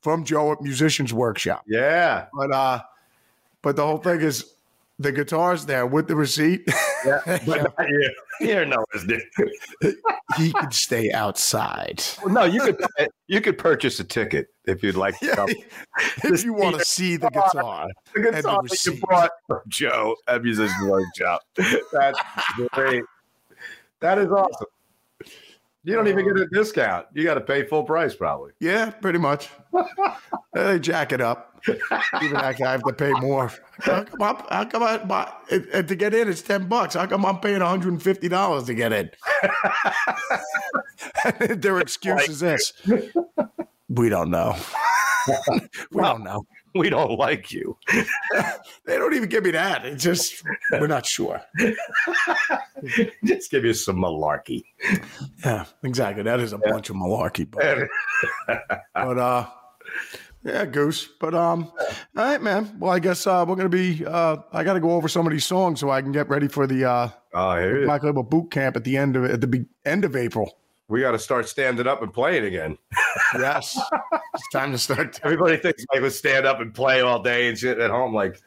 from 0.00 0.24
Joe 0.24 0.52
at 0.52 0.60
Musicians 0.62 1.12
Workshop. 1.12 1.64
Yeah. 1.66 2.26
But 2.32 2.52
uh, 2.52 2.82
but 3.62 3.76
the 3.76 3.86
whole 3.86 3.98
thing 3.98 4.20
is 4.20 4.52
the 4.98 5.12
guitar's 5.12 5.66
there 5.66 5.86
with 5.86 6.08
the 6.08 6.16
receipt. 6.16 6.62
Yeah. 7.04 7.20
But 7.26 7.46
not 7.46 7.74
You're 8.40 8.66
no 8.66 8.84
he 10.36 10.52
could 10.52 10.72
stay 10.72 11.10
outside. 11.12 12.02
Well, 12.24 12.34
no, 12.34 12.44
you 12.44 12.60
could 12.60 12.76
you 13.26 13.40
could 13.40 13.58
purchase 13.58 14.00
a 14.00 14.04
ticket 14.04 14.48
if 14.66 14.82
you'd 14.82 14.96
like 14.96 15.18
to 15.20 15.26
Yeah, 15.26 15.46
if 16.24 16.44
you 16.44 16.52
want 16.52 16.78
to 16.78 16.84
see 16.84 17.16
the 17.16 17.30
guitar. 17.30 17.88
The 18.14 18.20
the 18.20 18.32
guitar 18.32 18.62
that 18.62 18.86
you 18.86 19.00
brought 19.00 19.30
from 19.46 19.60
Joe 19.68 20.16
at 20.28 20.42
Musicians 20.42 20.88
Workshop. 20.88 21.42
That's 21.92 22.18
great. 22.72 23.04
That 24.00 24.18
is 24.18 24.30
awesome. 24.30 24.66
You 25.86 25.94
don't 25.94 26.08
even 26.08 26.24
get 26.26 26.36
a 26.36 26.42
uh, 26.42 26.46
discount. 26.52 27.06
You 27.14 27.22
got 27.22 27.34
to 27.34 27.40
pay 27.40 27.64
full 27.64 27.84
price, 27.84 28.12
probably. 28.12 28.50
Yeah, 28.58 28.90
pretty 28.90 29.20
much. 29.20 29.50
they 30.52 30.80
jack 30.80 31.12
it 31.12 31.20
up. 31.20 31.62
Even 32.20 32.38
guy 32.38 32.72
have 32.72 32.82
to 32.82 32.92
pay 32.92 33.12
more. 33.12 33.52
How 33.82 34.02
come, 34.02 34.20
I'm, 34.20 34.36
how 34.48 34.64
come 34.64 34.82
I, 34.82 35.04
my, 35.04 35.32
and- 35.48 35.66
and 35.72 35.86
to 35.86 35.94
get 35.94 36.12
in 36.12 36.28
it's 36.28 36.42
ten 36.42 36.66
bucks? 36.66 36.94
How 36.94 37.06
come 37.06 37.24
I'm 37.24 37.38
paying 37.38 37.60
150 37.60 38.28
dollars 38.28 38.64
to 38.64 38.74
get 38.74 38.92
in? 38.92 39.10
Their 41.60 41.78
excuse 41.78 42.28
is 42.28 42.40
this: 42.40 42.72
we 43.88 44.08
don't 44.08 44.30
know. 44.30 44.56
we 45.92 46.02
don't 46.02 46.24
know. 46.24 46.46
We 46.74 46.90
don't 46.90 47.16
like 47.16 47.52
you. 47.52 47.78
They 48.86 48.96
don't 48.98 49.14
even 49.14 49.28
give 49.28 49.44
me 49.44 49.52
that. 49.52 49.86
It's 49.86 50.02
just 50.02 50.42
we're 50.72 50.88
not 50.88 51.06
sure. 51.06 51.40
Just 53.24 53.50
give 53.50 53.64
you 53.64 53.74
some 53.74 53.96
malarkey. 53.96 54.64
Yeah, 55.44 55.64
exactly. 55.82 56.22
That 56.22 56.40
is 56.40 56.52
a 56.52 56.58
bunch 56.58 56.90
of 56.90 56.96
malarkey. 56.96 57.50
But, 57.50 57.88
but 58.94 59.18
uh, 59.18 59.46
yeah, 60.44 60.64
Goose. 60.64 61.08
But 61.20 61.34
um, 61.34 61.72
all 62.16 62.24
right, 62.24 62.40
man. 62.40 62.76
Well, 62.78 62.92
I 62.92 62.98
guess 62.98 63.26
uh, 63.26 63.44
we're 63.46 63.56
gonna 63.56 63.68
be. 63.68 64.04
Uh, 64.04 64.38
I 64.52 64.62
got 64.64 64.74
to 64.74 64.80
go 64.80 64.92
over 64.92 65.08
some 65.08 65.26
of 65.26 65.32
these 65.32 65.44
songs 65.44 65.80
so 65.80 65.90
I 65.90 66.02
can 66.02 66.12
get 66.12 66.28
ready 66.28 66.48
for 66.48 66.66
the 66.66 66.84
uh, 66.84 67.08
here 67.56 67.82
is. 67.82 67.86
Black 67.86 68.02
Label 68.02 68.22
Boot 68.22 68.50
Camp 68.50 68.76
at 68.76 68.84
the 68.84 68.96
end 68.96 69.16
of 69.16 69.24
at 69.24 69.40
the 69.40 69.46
be- 69.46 69.66
end 69.84 70.04
of 70.04 70.14
April. 70.14 70.58
we 70.88 71.00
got 71.00 71.12
to 71.12 71.18
start 71.18 71.48
standing 71.48 71.86
up 71.86 72.02
and 72.02 72.12
playing 72.12 72.44
again. 72.44 72.78
Yes, 73.34 73.78
it's 74.34 74.48
time 74.52 74.70
to 74.72 74.78
start. 74.78 75.18
Everybody 75.24 75.56
thinks 75.56 75.84
I 75.94 75.98
would 76.00 76.12
stand 76.12 76.46
up 76.46 76.60
and 76.60 76.72
play 76.72 77.00
all 77.00 77.20
day 77.22 77.48
and 77.48 77.58
shit 77.58 77.78
at 77.78 77.90
home. 77.90 78.14
Like, 78.14 78.40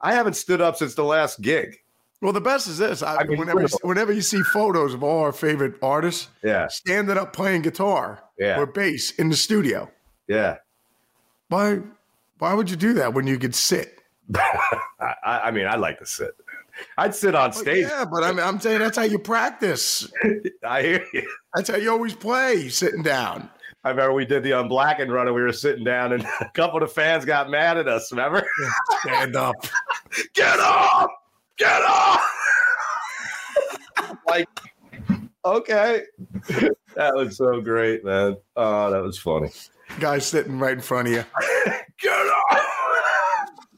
I 0.00 0.12
haven't 0.14 0.34
stood 0.34 0.60
up 0.60 0.76
since 0.76 0.94
the 0.94 1.02
last 1.02 1.40
gig. 1.40 1.78
Well, 2.22 2.32
the 2.32 2.40
best 2.40 2.68
is 2.68 2.76
this. 2.78 3.02
I, 3.02 3.16
I 3.16 3.24
mean, 3.24 3.38
whenever, 3.38 3.62
you, 3.62 3.68
whenever 3.82 4.12
you 4.12 4.20
see 4.20 4.42
photos 4.42 4.92
of 4.92 5.02
all 5.02 5.20
our 5.22 5.32
favorite 5.32 5.74
artists 5.82 6.28
Yeah, 6.42 6.68
standing 6.68 7.16
up 7.16 7.32
playing 7.32 7.62
guitar 7.62 8.22
Yeah. 8.38 8.58
or 8.58 8.66
bass 8.66 9.12
in 9.12 9.30
the 9.30 9.36
studio, 9.36 9.90
yeah. 10.28 10.56
why? 11.48 11.80
Why 12.38 12.54
would 12.54 12.70
you 12.70 12.76
do 12.76 12.94
that 12.94 13.12
when 13.14 13.26
you 13.26 13.38
could 13.38 13.54
sit? 13.54 13.98
I, 14.34 15.14
I 15.24 15.50
mean, 15.50 15.66
I 15.66 15.76
like 15.76 15.98
to 15.98 16.06
sit. 16.06 16.30
I'd 16.96 17.14
sit 17.14 17.34
on 17.34 17.52
stage. 17.52 17.86
Yeah, 17.88 18.04
but 18.04 18.22
I 18.22 18.32
mean, 18.32 18.40
I'm 18.40 18.60
saying 18.60 18.78
that's 18.78 18.96
how 18.96 19.02
you 19.04 19.18
practice. 19.18 20.10
I 20.64 20.82
hear 20.82 21.06
you. 21.12 21.28
That's 21.54 21.68
how 21.68 21.76
you 21.76 21.90
always 21.90 22.14
play, 22.14 22.68
sitting 22.68 23.02
down. 23.02 23.50
I 23.82 23.90
remember 23.90 24.12
we 24.14 24.24
did 24.26 24.42
the 24.42 24.52
unblackened 24.52 25.12
run 25.12 25.26
and 25.26 25.34
we 25.34 25.42
were 25.42 25.52
sitting 25.52 25.84
down 25.84 26.12
and 26.12 26.22
a 26.40 26.50
couple 26.54 26.82
of 26.82 26.88
the 26.88 26.94
fans 26.94 27.24
got 27.24 27.50
mad 27.50 27.76
at 27.78 27.88
us. 27.88 28.10
Remember? 28.12 28.46
Stand 29.00 29.36
up. 29.36 29.54
Get 30.34 30.58
up! 30.60 31.10
Get 31.60 31.82
up! 31.82 32.20
like, 34.26 34.48
okay. 35.44 36.04
That 36.94 37.14
was 37.14 37.36
so 37.36 37.60
great, 37.60 38.02
man. 38.02 38.38
Oh, 38.56 38.90
that 38.90 39.02
was 39.02 39.18
funny. 39.18 39.50
Guy 39.98 40.20
sitting 40.20 40.58
right 40.58 40.72
in 40.72 40.80
front 40.80 41.08
of 41.08 41.12
you. 41.14 41.24
Get 42.00 42.26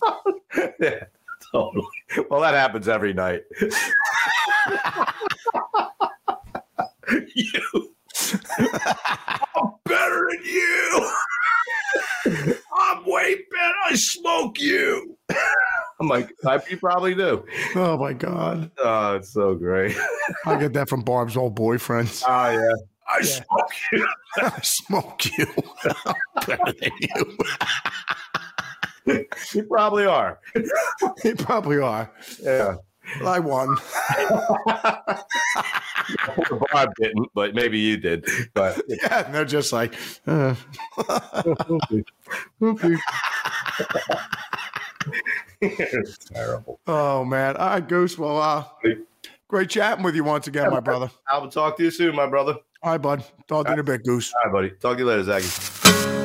up! 0.05 0.25
yeah, 0.81 1.05
totally. 1.51 1.85
Well, 2.31 2.41
that 2.41 2.55
happens 2.55 2.87
every 2.87 3.15
night. 3.15 3.43
you. 7.35 7.95
I'm 9.57 9.73
better 9.87 10.29
than 10.31 10.45
you. 10.45 11.11
I'm 12.79 13.05
way 13.07 13.35
better. 13.51 13.75
I 13.87 13.97
smoke 13.97 14.61
you. 14.61 15.19
I'm 16.03 16.09
like, 16.09 16.33
I, 16.45 16.61
you 16.69 16.77
probably 16.79 17.15
do. 17.15 17.47
Oh 17.77 17.97
my 17.97 18.13
God. 18.13 18.73
Oh, 18.79 19.15
it's 19.15 19.33
so 19.33 19.55
great. 19.55 19.97
I 20.45 20.59
get 20.59 20.73
that 20.73 20.89
from 20.89 21.03
Barb's 21.03 21.37
old 21.37 21.55
boyfriend. 21.55 22.09
Oh, 22.27 22.51
yeah. 22.51 22.75
I 23.09 23.23
smoke 23.23 23.71
you. 23.93 24.09
I 24.39 24.61
smoke 24.63 25.25
you. 25.39 25.47
I'm 26.07 26.15
better 26.47 26.73
than 26.81 26.91
you. 27.01 27.37
You 29.53 29.65
probably 29.65 30.07
are. 30.07 30.39
You 31.25 31.35
probably 31.35 31.79
are. 31.81 32.09
Yeah. 32.41 32.77
Well, 33.21 33.29
I 33.29 33.41
won. 33.41 33.77
Poor 36.37 36.61
Bob 36.73 36.93
didn't, 37.01 37.29
but 37.35 37.53
maybe 37.53 37.81
you 37.81 37.97
did. 37.97 38.25
But 38.55 38.81
Yeah, 38.89 39.27
and 39.27 39.35
they're 39.35 39.45
just 39.45 39.73
like, 39.73 39.95
uh, 40.29 40.55
it's 45.61 46.19
terrible. 46.19 46.81
oh 46.87 47.25
man. 47.25 47.57
All 47.57 47.69
right, 47.69 47.89
Goose. 47.89 48.19
Well, 48.19 48.41
uh, 48.41 48.65
great 49.49 49.71
chatting 49.71 50.05
with 50.05 50.15
you 50.15 50.25
once 50.25 50.47
again, 50.47 50.71
my 50.71 50.81
brother. 50.81 51.11
I 51.31 51.39
will 51.39 51.51
talk 51.51 51.77
to 51.79 51.85
you 51.85 51.91
soon, 51.91 52.15
my 52.17 52.27
brother. 52.27 52.57
All 52.83 52.93
right, 52.93 52.99
bud. 52.99 53.25
Talk 53.47 53.67
to 53.67 53.71
you 53.71 53.75
in 53.75 53.81
a 53.81 53.85
bit, 53.85 54.05
Goose. 54.05 54.33
All 54.35 54.51
right, 54.51 54.53
buddy. 54.53 54.71
Talk 54.81 54.97
to 54.97 55.03
you 55.03 55.09
later, 55.09 55.25
Zachy. 55.25 56.22